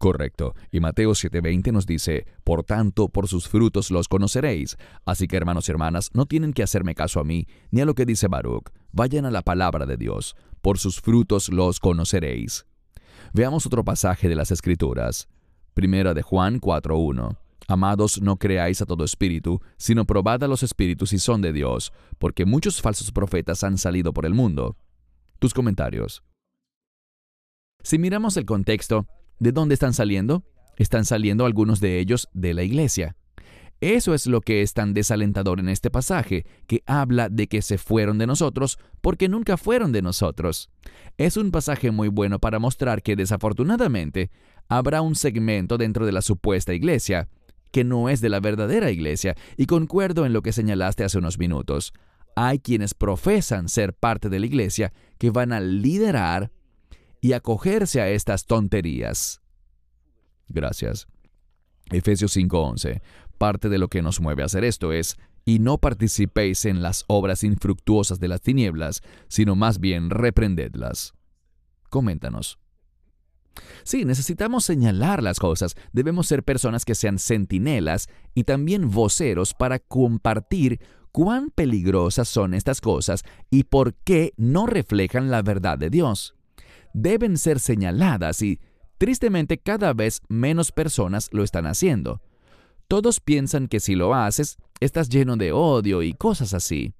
Correcto. 0.00 0.54
Y 0.72 0.80
Mateo 0.80 1.10
7:20 1.10 1.72
nos 1.72 1.84
dice, 1.84 2.24
Por 2.42 2.64
tanto, 2.64 3.10
por 3.10 3.28
sus 3.28 3.48
frutos 3.48 3.90
los 3.90 4.08
conoceréis. 4.08 4.78
Así 5.04 5.28
que, 5.28 5.36
hermanos 5.36 5.68
y 5.68 5.72
hermanas, 5.72 6.08
no 6.14 6.24
tienen 6.24 6.54
que 6.54 6.62
hacerme 6.62 6.94
caso 6.94 7.20
a 7.20 7.24
mí, 7.24 7.46
ni 7.70 7.82
a 7.82 7.84
lo 7.84 7.94
que 7.94 8.06
dice 8.06 8.26
Baruch. 8.26 8.70
Vayan 8.92 9.26
a 9.26 9.30
la 9.30 9.42
palabra 9.42 9.84
de 9.84 9.98
Dios. 9.98 10.36
Por 10.62 10.78
sus 10.78 11.02
frutos 11.02 11.50
los 11.50 11.80
conoceréis. 11.80 12.64
Veamos 13.34 13.66
otro 13.66 13.84
pasaje 13.84 14.30
de 14.30 14.36
las 14.36 14.50
Escrituras. 14.50 15.28
Primera 15.74 16.14
de 16.14 16.22
Juan 16.22 16.60
4:1. 16.60 17.36
Amados, 17.68 18.22
no 18.22 18.36
creáis 18.36 18.80
a 18.80 18.86
todo 18.86 19.04
espíritu, 19.04 19.60
sino 19.76 20.06
probad 20.06 20.42
a 20.42 20.48
los 20.48 20.62
espíritus 20.62 21.10
si 21.10 21.18
son 21.18 21.42
de 21.42 21.52
Dios, 21.52 21.92
porque 22.18 22.46
muchos 22.46 22.80
falsos 22.80 23.12
profetas 23.12 23.62
han 23.64 23.76
salido 23.76 24.14
por 24.14 24.24
el 24.24 24.32
mundo. 24.32 24.76
Tus 25.40 25.54
comentarios. 25.54 26.22
Si 27.82 27.98
miramos 27.98 28.36
el 28.36 28.44
contexto, 28.44 29.06
¿de 29.38 29.52
dónde 29.52 29.72
están 29.72 29.94
saliendo? 29.94 30.44
Están 30.76 31.06
saliendo 31.06 31.46
algunos 31.46 31.80
de 31.80 31.98
ellos 31.98 32.28
de 32.34 32.52
la 32.52 32.62
iglesia. 32.62 33.16
Eso 33.80 34.12
es 34.12 34.26
lo 34.26 34.42
que 34.42 34.60
es 34.60 34.74
tan 34.74 34.92
desalentador 34.92 35.58
en 35.58 35.70
este 35.70 35.90
pasaje, 35.90 36.44
que 36.66 36.82
habla 36.84 37.30
de 37.30 37.46
que 37.46 37.62
se 37.62 37.78
fueron 37.78 38.18
de 38.18 38.26
nosotros 38.26 38.78
porque 39.00 39.30
nunca 39.30 39.56
fueron 39.56 39.92
de 39.92 40.02
nosotros. 40.02 40.68
Es 41.16 41.38
un 41.38 41.52
pasaje 41.52 41.90
muy 41.90 42.08
bueno 42.08 42.38
para 42.38 42.58
mostrar 42.58 43.02
que 43.02 43.16
desafortunadamente 43.16 44.30
habrá 44.68 45.00
un 45.00 45.14
segmento 45.14 45.78
dentro 45.78 46.04
de 46.04 46.12
la 46.12 46.20
supuesta 46.20 46.74
iglesia 46.74 47.30
que 47.72 47.84
no 47.84 48.10
es 48.10 48.20
de 48.20 48.28
la 48.28 48.40
verdadera 48.40 48.90
iglesia, 48.90 49.36
y 49.56 49.66
concuerdo 49.66 50.26
en 50.26 50.32
lo 50.32 50.42
que 50.42 50.52
señalaste 50.52 51.04
hace 51.04 51.18
unos 51.18 51.38
minutos. 51.38 51.92
Hay 52.42 52.58
quienes 52.58 52.94
profesan 52.94 53.68
ser 53.68 53.92
parte 53.92 54.30
de 54.30 54.40
la 54.40 54.46
iglesia 54.46 54.94
que 55.18 55.28
van 55.28 55.52
a 55.52 55.60
liderar 55.60 56.50
y 57.20 57.34
acogerse 57.34 58.00
a 58.00 58.08
estas 58.08 58.46
tonterías. 58.46 59.42
Gracias. 60.48 61.06
Efesios 61.90 62.34
5:11. 62.34 63.02
Parte 63.36 63.68
de 63.68 63.76
lo 63.76 63.88
que 63.88 64.00
nos 64.00 64.22
mueve 64.22 64.40
a 64.40 64.46
hacer 64.46 64.64
esto 64.64 64.94
es, 64.94 65.18
y 65.44 65.58
no 65.58 65.76
participéis 65.76 66.64
en 66.64 66.80
las 66.80 67.04
obras 67.08 67.44
infructuosas 67.44 68.20
de 68.20 68.28
las 68.28 68.40
tinieblas, 68.40 69.02
sino 69.28 69.54
más 69.54 69.78
bien 69.78 70.08
reprendedlas. 70.08 71.12
Coméntanos. 71.90 72.58
Sí, 73.82 74.06
necesitamos 74.06 74.64
señalar 74.64 75.22
las 75.22 75.38
cosas. 75.38 75.74
Debemos 75.92 76.26
ser 76.26 76.42
personas 76.42 76.86
que 76.86 76.94
sean 76.94 77.18
centinelas 77.18 78.08
y 78.32 78.44
también 78.44 78.90
voceros 78.90 79.52
para 79.52 79.78
compartir 79.78 80.80
cuán 81.12 81.50
peligrosas 81.50 82.28
son 82.28 82.54
estas 82.54 82.80
cosas 82.80 83.24
y 83.50 83.64
por 83.64 83.94
qué 83.94 84.32
no 84.36 84.66
reflejan 84.66 85.30
la 85.30 85.42
verdad 85.42 85.78
de 85.78 85.90
Dios. 85.90 86.34
Deben 86.92 87.38
ser 87.38 87.60
señaladas 87.60 88.42
y, 88.42 88.60
tristemente, 88.98 89.58
cada 89.58 89.92
vez 89.92 90.22
menos 90.28 90.72
personas 90.72 91.28
lo 91.32 91.44
están 91.44 91.66
haciendo. 91.66 92.20
Todos 92.88 93.20
piensan 93.20 93.68
que 93.68 93.80
si 93.80 93.94
lo 93.94 94.14
haces, 94.14 94.58
estás 94.80 95.08
lleno 95.08 95.36
de 95.36 95.52
odio 95.52 96.02
y 96.02 96.12
cosas 96.12 96.54
así. 96.54 96.92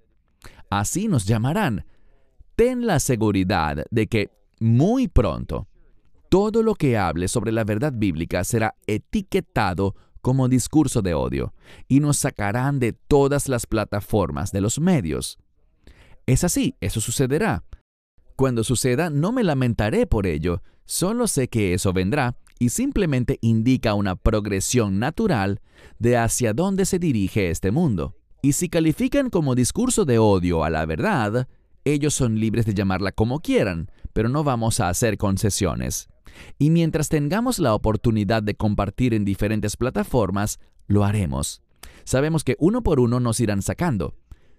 Así 0.71 1.09
nos 1.09 1.27
llamarán. 1.27 1.85
Ten 2.55 2.87
la 2.87 3.01
seguridad 3.01 3.85
de 3.91 4.07
que 4.07 4.31
muy 4.61 5.09
pronto 5.09 5.67
todo 6.31 6.63
lo 6.63 6.77
que 6.77 6.97
hable 6.97 7.27
sobre 7.27 7.51
la 7.51 7.65
verdad 7.65 7.93
bíblica 7.93 8.45
será 8.45 8.77
etiquetado 8.87 9.97
como 10.21 10.49
discurso 10.49 11.03
de 11.03 11.15
odio 11.15 11.55
y 11.89 12.01
nos 12.01 12.19
sacarán 12.19 12.79
de 12.79 12.93
todas 12.93 13.49
las 13.49 13.67
plataformas 13.67 14.53
de 14.53 14.61
los 14.61 14.81
medios. 14.81 15.39
Es 16.27 16.45
así, 16.45 16.77
eso 16.81 17.01
sucederá. 17.01 17.65
Cuando 18.37 18.65
suceda, 18.65 19.11
no 19.11 19.33
me 19.33 19.45
lamentaré 19.45 20.07
por 20.07 20.27
ello, 20.27 20.63
solo 20.85 21.27
sé 21.27 21.49
que 21.49 21.75
eso 21.75 21.93
vendrá 21.93 22.37
y 22.59 22.69
simplemente 22.69 23.39
indica 23.41 23.95
una 23.95 24.17
progresión 24.17 24.99
natural 24.99 25.61
de 25.99 26.19
hacia 26.19 26.53
dónde 26.53 26.85
se 26.85 26.99
dirige 26.99 27.51
este 27.51 27.71
mundo. 27.71 28.17
Y 28.43 28.53
si 28.53 28.69
califican 28.69 29.31
como 29.31 29.55
discurso 29.55 30.05
de 30.05 30.19
odio 30.19 30.63
a 30.63 30.71
la 30.71 30.87
verdad, 30.87 31.49
ellos 31.85 32.15
son 32.15 32.39
libres 32.39 32.67
de 32.67 32.75
llamarla 32.75 33.13
como 33.13 33.41
quieran, 33.41 33.91
pero 34.13 34.29
no 34.29 34.45
vamos 34.45 34.81
a 34.81 34.91
hacer 34.91 35.17
concesiones. 35.17 36.10
Y 36.59 36.71
mientras 36.71 37.09
tengamos 37.09 37.59
la 37.59 37.75
oportunidad 37.75 38.43
de 38.43 38.55
compartir 38.55 39.15
en 39.15 39.25
diferentes 39.25 39.77
plataformas, 39.77 40.59
lo 40.87 41.05
haremos. 41.05 41.63
Sabemos 42.05 42.45
que 42.45 42.57
uno 42.59 42.83
por 42.83 43.01
uno 43.01 43.21
nos 43.21 43.41
irán 43.41 43.63
sacando. 43.63 44.15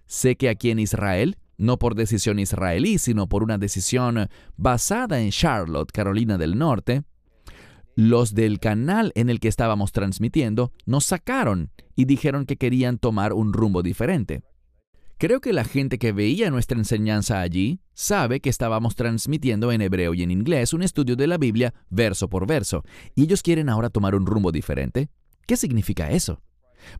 Sé 0.06 0.36
que 0.36 0.48
aquí 0.48 0.70
en 0.70 0.78
Israel, 0.78 1.38
no 1.56 1.78
por 1.78 1.94
decisión 1.94 2.38
israelí, 2.38 2.98
sino 2.98 3.28
por 3.28 3.42
una 3.42 3.58
decisión 3.58 4.28
basada 4.56 5.20
en 5.20 5.30
Charlotte, 5.30 5.92
Carolina 5.92 6.38
del 6.38 6.58
Norte, 6.58 7.04
los 7.94 8.34
del 8.34 8.58
canal 8.58 9.12
en 9.14 9.28
el 9.28 9.38
que 9.38 9.48
estábamos 9.48 9.92
transmitiendo 9.92 10.72
nos 10.86 11.04
sacaron 11.04 11.70
y 11.94 12.06
dijeron 12.06 12.46
que 12.46 12.56
querían 12.56 12.98
tomar 12.98 13.34
un 13.34 13.52
rumbo 13.52 13.82
diferente. 13.82 14.42
Creo 15.22 15.40
que 15.40 15.52
la 15.52 15.62
gente 15.62 16.00
que 16.00 16.10
veía 16.10 16.50
nuestra 16.50 16.76
enseñanza 16.76 17.40
allí 17.42 17.78
sabe 17.94 18.40
que 18.40 18.50
estábamos 18.50 18.96
transmitiendo 18.96 19.70
en 19.70 19.80
hebreo 19.80 20.14
y 20.14 20.24
en 20.24 20.32
inglés 20.32 20.72
un 20.72 20.82
estudio 20.82 21.14
de 21.14 21.28
la 21.28 21.38
Biblia 21.38 21.72
verso 21.90 22.28
por 22.28 22.44
verso, 22.44 22.82
y 23.14 23.22
ellos 23.22 23.40
quieren 23.40 23.68
ahora 23.68 23.88
tomar 23.88 24.16
un 24.16 24.26
rumbo 24.26 24.50
diferente. 24.50 25.10
¿Qué 25.46 25.56
significa 25.56 26.10
eso? 26.10 26.42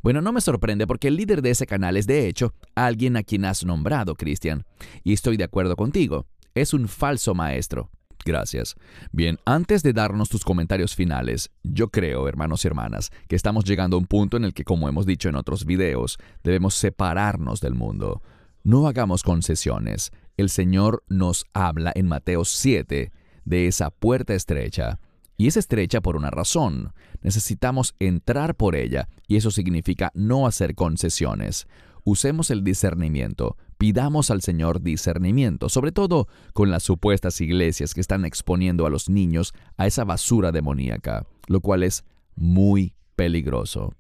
Bueno, 0.04 0.22
no 0.22 0.32
me 0.32 0.40
sorprende 0.40 0.86
porque 0.86 1.08
el 1.08 1.16
líder 1.16 1.42
de 1.42 1.50
ese 1.50 1.66
canal 1.66 1.96
es 1.96 2.06
de 2.06 2.28
hecho 2.28 2.54
alguien 2.76 3.16
a 3.16 3.24
quien 3.24 3.44
has 3.44 3.64
nombrado, 3.64 4.14
Cristian, 4.14 4.66
y 5.02 5.14
estoy 5.14 5.36
de 5.36 5.42
acuerdo 5.42 5.74
contigo. 5.74 6.28
Es 6.54 6.74
un 6.74 6.86
falso 6.86 7.34
maestro. 7.34 7.90
Gracias. 8.24 8.76
Bien, 9.10 9.38
antes 9.44 9.82
de 9.82 9.92
darnos 9.92 10.28
tus 10.28 10.44
comentarios 10.44 10.94
finales, 10.94 11.50
yo 11.62 11.88
creo, 11.88 12.28
hermanos 12.28 12.64
y 12.64 12.68
hermanas, 12.68 13.10
que 13.28 13.36
estamos 13.36 13.64
llegando 13.64 13.96
a 13.96 14.00
un 14.00 14.06
punto 14.06 14.36
en 14.36 14.44
el 14.44 14.54
que, 14.54 14.64
como 14.64 14.88
hemos 14.88 15.06
dicho 15.06 15.28
en 15.28 15.36
otros 15.36 15.64
videos, 15.64 16.18
debemos 16.44 16.74
separarnos 16.74 17.60
del 17.60 17.74
mundo. 17.74 18.22
No 18.62 18.86
hagamos 18.86 19.22
concesiones. 19.22 20.12
El 20.36 20.48
Señor 20.48 21.02
nos 21.08 21.46
habla 21.52 21.92
en 21.94 22.06
Mateo 22.06 22.44
7 22.44 23.12
de 23.44 23.66
esa 23.66 23.90
puerta 23.90 24.34
estrecha. 24.34 25.00
Y 25.36 25.48
es 25.48 25.56
estrecha 25.56 26.00
por 26.00 26.16
una 26.16 26.30
razón. 26.30 26.92
Necesitamos 27.22 27.96
entrar 27.98 28.54
por 28.54 28.76
ella, 28.76 29.08
y 29.26 29.36
eso 29.36 29.50
significa 29.50 30.12
no 30.14 30.46
hacer 30.46 30.74
concesiones. 30.74 31.66
Usemos 32.04 32.50
el 32.50 32.62
discernimiento, 32.64 33.56
pidamos 33.82 34.30
al 34.30 34.42
Señor 34.42 34.80
discernimiento, 34.80 35.68
sobre 35.68 35.90
todo 35.90 36.28
con 36.52 36.70
las 36.70 36.84
supuestas 36.84 37.40
iglesias 37.40 37.94
que 37.94 38.00
están 38.00 38.24
exponiendo 38.24 38.86
a 38.86 38.90
los 38.90 39.08
niños 39.08 39.54
a 39.76 39.88
esa 39.88 40.04
basura 40.04 40.52
demoníaca, 40.52 41.26
lo 41.48 41.60
cual 41.60 41.82
es 41.82 42.04
muy 42.36 42.94
peligroso. 43.16 43.92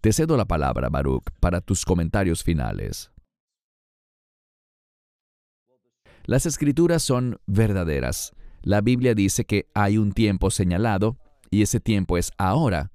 Te 0.00 0.10
cedo 0.14 0.38
la 0.38 0.46
palabra, 0.46 0.88
Baruch, 0.88 1.24
para 1.38 1.60
tus 1.60 1.84
comentarios 1.84 2.42
finales. 2.42 3.10
Las 6.24 6.46
escrituras 6.46 7.02
son 7.02 7.40
verdaderas. 7.44 8.32
La 8.62 8.80
Biblia 8.80 9.14
dice 9.14 9.44
que 9.44 9.66
hay 9.74 9.98
un 9.98 10.12
tiempo 10.12 10.50
señalado, 10.50 11.18
y 11.50 11.60
ese 11.60 11.78
tiempo 11.78 12.16
es 12.16 12.32
ahora, 12.38 12.90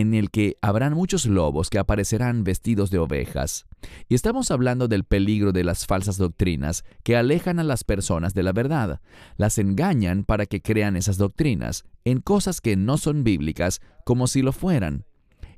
en 0.00 0.14
el 0.14 0.30
que 0.30 0.56
habrán 0.62 0.94
muchos 0.94 1.26
lobos 1.26 1.68
que 1.68 1.78
aparecerán 1.78 2.44
vestidos 2.44 2.90
de 2.90 2.96
ovejas. 2.96 3.66
Y 4.08 4.14
estamos 4.14 4.50
hablando 4.50 4.88
del 4.88 5.04
peligro 5.04 5.52
de 5.52 5.64
las 5.64 5.84
falsas 5.84 6.16
doctrinas 6.16 6.82
que 7.02 7.14
alejan 7.14 7.58
a 7.58 7.62
las 7.62 7.84
personas 7.84 8.32
de 8.32 8.42
la 8.42 8.52
verdad, 8.52 9.02
las 9.36 9.58
engañan 9.58 10.24
para 10.24 10.46
que 10.46 10.62
crean 10.62 10.96
esas 10.96 11.18
doctrinas 11.18 11.84
en 12.06 12.22
cosas 12.22 12.62
que 12.62 12.74
no 12.74 12.96
son 12.96 13.22
bíblicas 13.22 13.82
como 14.06 14.28
si 14.28 14.40
lo 14.40 14.52
fueran. 14.52 15.04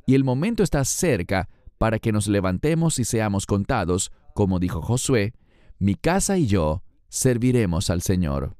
Y 0.04 0.16
el 0.16 0.24
momento 0.24 0.64
está 0.64 0.84
cerca 0.84 1.48
para 1.78 2.00
que 2.00 2.10
nos 2.10 2.26
levantemos 2.26 2.98
y 2.98 3.04
seamos 3.04 3.46
contados, 3.46 4.10
como 4.34 4.58
dijo 4.58 4.82
Josué, 4.82 5.32
mi 5.78 5.94
casa 5.94 6.38
y 6.38 6.48
yo 6.48 6.82
serviremos 7.08 7.88
al 7.88 8.02
Señor, 8.02 8.56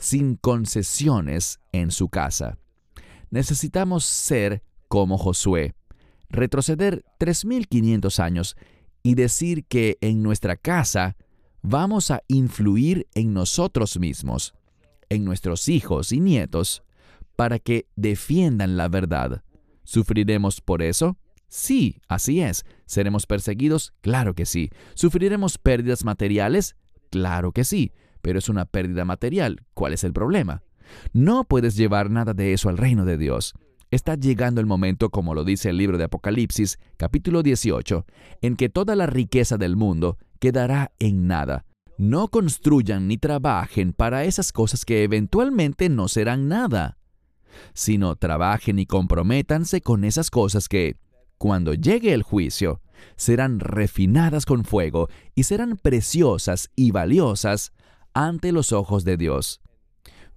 sin 0.00 0.34
concesiones 0.34 1.60
en 1.70 1.92
su 1.92 2.08
casa. 2.08 2.58
Necesitamos 3.30 4.04
ser 4.04 4.64
como 4.88 5.18
Josué, 5.18 5.74
retroceder 6.28 7.04
3.500 7.18 8.18
años 8.20 8.56
y 9.02 9.14
decir 9.14 9.64
que 9.64 9.98
en 10.00 10.22
nuestra 10.22 10.56
casa 10.56 11.16
vamos 11.62 12.10
a 12.10 12.22
influir 12.28 13.06
en 13.14 13.32
nosotros 13.32 13.98
mismos, 13.98 14.54
en 15.08 15.24
nuestros 15.24 15.68
hijos 15.68 16.12
y 16.12 16.20
nietos, 16.20 16.82
para 17.36 17.58
que 17.58 17.86
defiendan 17.96 18.76
la 18.76 18.88
verdad. 18.88 19.42
¿Sufriremos 19.84 20.60
por 20.60 20.82
eso? 20.82 21.16
Sí, 21.48 22.00
así 22.08 22.40
es. 22.40 22.64
¿Seremos 22.84 23.26
perseguidos? 23.26 23.94
Claro 24.00 24.34
que 24.34 24.44
sí. 24.44 24.70
¿Sufriremos 24.94 25.56
pérdidas 25.56 26.04
materiales? 26.04 26.76
Claro 27.10 27.52
que 27.52 27.64
sí. 27.64 27.92
Pero 28.20 28.38
es 28.38 28.48
una 28.48 28.66
pérdida 28.66 29.04
material. 29.04 29.64
¿Cuál 29.72 29.94
es 29.94 30.04
el 30.04 30.12
problema? 30.12 30.62
No 31.12 31.44
puedes 31.44 31.76
llevar 31.76 32.10
nada 32.10 32.34
de 32.34 32.52
eso 32.52 32.68
al 32.68 32.76
reino 32.76 33.04
de 33.04 33.16
Dios. 33.16 33.54
Está 33.90 34.16
llegando 34.16 34.60
el 34.60 34.66
momento, 34.66 35.08
como 35.08 35.34
lo 35.34 35.44
dice 35.44 35.70
el 35.70 35.78
libro 35.78 35.96
de 35.96 36.04
Apocalipsis, 36.04 36.78
capítulo 36.98 37.42
18, 37.42 38.04
en 38.42 38.56
que 38.56 38.68
toda 38.68 38.94
la 38.94 39.06
riqueza 39.06 39.56
del 39.56 39.76
mundo 39.76 40.18
quedará 40.40 40.92
en 40.98 41.26
nada. 41.26 41.64
No 41.96 42.28
construyan 42.28 43.08
ni 43.08 43.16
trabajen 43.16 43.94
para 43.94 44.24
esas 44.24 44.52
cosas 44.52 44.84
que 44.84 45.04
eventualmente 45.04 45.88
no 45.88 46.08
serán 46.08 46.48
nada. 46.48 46.96
sino 47.74 48.14
trabajen 48.14 48.78
y 48.78 48.86
comprométanse 48.86 49.80
con 49.80 50.04
esas 50.04 50.30
cosas 50.30 50.68
que, 50.68 50.96
cuando 51.38 51.72
llegue 51.74 52.12
el 52.12 52.22
juicio, 52.22 52.82
serán 53.16 53.58
refinadas 53.58 54.44
con 54.44 54.64
fuego 54.64 55.08
y 55.34 55.44
serán 55.44 55.76
preciosas 55.76 56.70
y 56.76 56.92
valiosas 56.92 57.72
ante 58.12 58.52
los 58.52 58.72
ojos 58.72 59.04
de 59.04 59.16
Dios. 59.16 59.60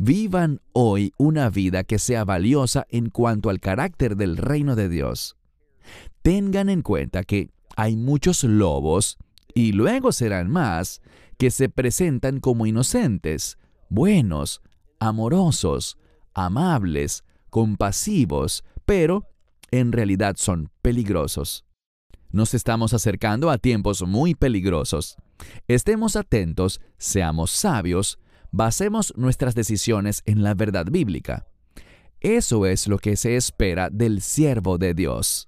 Vivan 0.03 0.61
hoy 0.73 1.13
una 1.19 1.51
vida 1.51 1.83
que 1.83 1.99
sea 1.99 2.25
valiosa 2.25 2.87
en 2.89 3.11
cuanto 3.11 3.51
al 3.51 3.59
carácter 3.59 4.15
del 4.15 4.35
reino 4.35 4.75
de 4.75 4.89
Dios. 4.89 5.37
Tengan 6.23 6.69
en 6.69 6.81
cuenta 6.81 7.23
que 7.23 7.51
hay 7.75 7.95
muchos 7.95 8.43
lobos, 8.43 9.19
y 9.53 9.73
luego 9.73 10.11
serán 10.11 10.49
más, 10.49 11.03
que 11.37 11.51
se 11.51 11.69
presentan 11.69 12.39
como 12.39 12.65
inocentes, 12.65 13.59
buenos, 13.89 14.63
amorosos, 14.99 15.99
amables, 16.33 17.23
compasivos, 17.51 18.63
pero 18.87 19.27
en 19.69 19.91
realidad 19.91 20.33
son 20.35 20.71
peligrosos. 20.81 21.63
Nos 22.31 22.55
estamos 22.55 22.95
acercando 22.95 23.51
a 23.51 23.59
tiempos 23.59 24.01
muy 24.01 24.33
peligrosos. 24.33 25.15
Estemos 25.67 26.15
atentos, 26.15 26.81
seamos 26.97 27.51
sabios, 27.51 28.17
basemos 28.51 29.13
nuestras 29.15 29.55
decisiones 29.55 30.21
en 30.25 30.43
la 30.43 30.53
verdad 30.53 30.85
bíblica. 30.89 31.47
Eso 32.19 32.65
es 32.65 32.87
lo 32.87 32.99
que 32.99 33.15
se 33.15 33.35
espera 33.35 33.89
del 33.89 34.21
siervo 34.21 34.77
de 34.77 34.93
Dios. 34.93 35.47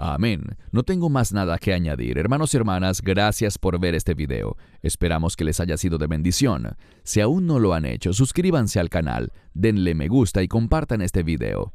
Amén. 0.00 0.56
No 0.70 0.84
tengo 0.84 1.10
más 1.10 1.32
nada 1.32 1.58
que 1.58 1.74
añadir. 1.74 2.18
Hermanos 2.18 2.54
y 2.54 2.56
hermanas, 2.56 3.02
gracias 3.02 3.58
por 3.58 3.80
ver 3.80 3.96
este 3.96 4.14
video. 4.14 4.56
Esperamos 4.80 5.34
que 5.34 5.44
les 5.44 5.58
haya 5.58 5.76
sido 5.76 5.98
de 5.98 6.06
bendición. 6.06 6.76
Si 7.02 7.20
aún 7.20 7.46
no 7.46 7.58
lo 7.58 7.74
han 7.74 7.84
hecho, 7.84 8.12
suscríbanse 8.12 8.78
al 8.78 8.90
canal, 8.90 9.32
denle 9.54 9.96
me 9.96 10.06
gusta 10.06 10.40
y 10.40 10.46
compartan 10.46 11.02
este 11.02 11.24
video. 11.24 11.74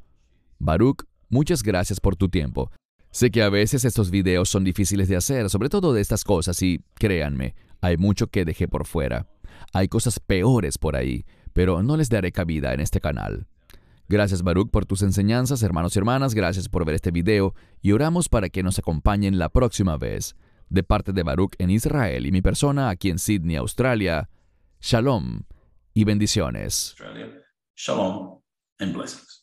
Baruch, 0.57 1.03
muchas 1.27 1.63
gracias 1.63 1.99
por 1.99 2.15
tu 2.15 2.29
tiempo. 2.29 2.71
Sé 3.11 3.29
que 3.29 3.43
a 3.43 3.49
veces 3.49 3.83
estos 3.83 4.09
videos 4.09 4.47
son 4.47 4.63
difíciles 4.63 5.09
de 5.09 5.17
hacer, 5.17 5.49
sobre 5.49 5.67
todo 5.67 5.93
de 5.93 5.99
estas 5.99 6.23
cosas, 6.23 6.61
y 6.63 6.81
créanme, 6.95 7.55
hay 7.83 7.97
mucho 7.97 8.27
que 8.27 8.45
dejé 8.45 8.69
por 8.69 8.87
fuera. 8.87 9.27
Hay 9.73 9.89
cosas 9.89 10.19
peores 10.19 10.77
por 10.77 10.95
ahí, 10.95 11.25
pero 11.51 11.83
no 11.83 11.97
les 11.97 12.09
daré 12.09 12.31
cabida 12.31 12.73
en 12.73 12.79
este 12.79 13.01
canal. 13.01 13.45
Gracias 14.07 14.41
Baruch 14.41 14.71
por 14.71 14.85
tus 14.85 15.01
enseñanzas, 15.01 15.63
hermanos 15.63 15.93
y 15.95 15.99
hermanas, 15.99 16.33
gracias 16.33 16.69
por 16.69 16.85
ver 16.85 16.95
este 16.95 17.11
video 17.11 17.53
y 17.81 17.91
oramos 17.91 18.29
para 18.29 18.47
que 18.47 18.63
nos 18.63 18.79
acompañen 18.79 19.37
la 19.37 19.49
próxima 19.49 19.97
vez. 19.97 20.37
De 20.69 20.83
parte 20.83 21.11
de 21.11 21.23
Baruch 21.23 21.55
en 21.59 21.69
Israel 21.71 22.25
y 22.25 22.31
mi 22.31 22.41
persona 22.41 22.89
aquí 22.89 23.09
en 23.09 23.19
Sydney, 23.19 23.57
Australia, 23.57 24.29
Shalom 24.79 25.41
y 25.93 26.05
bendiciones. 26.05 26.95
Shalom 27.75 28.41
and 28.79 28.93
blessings. 28.93 29.42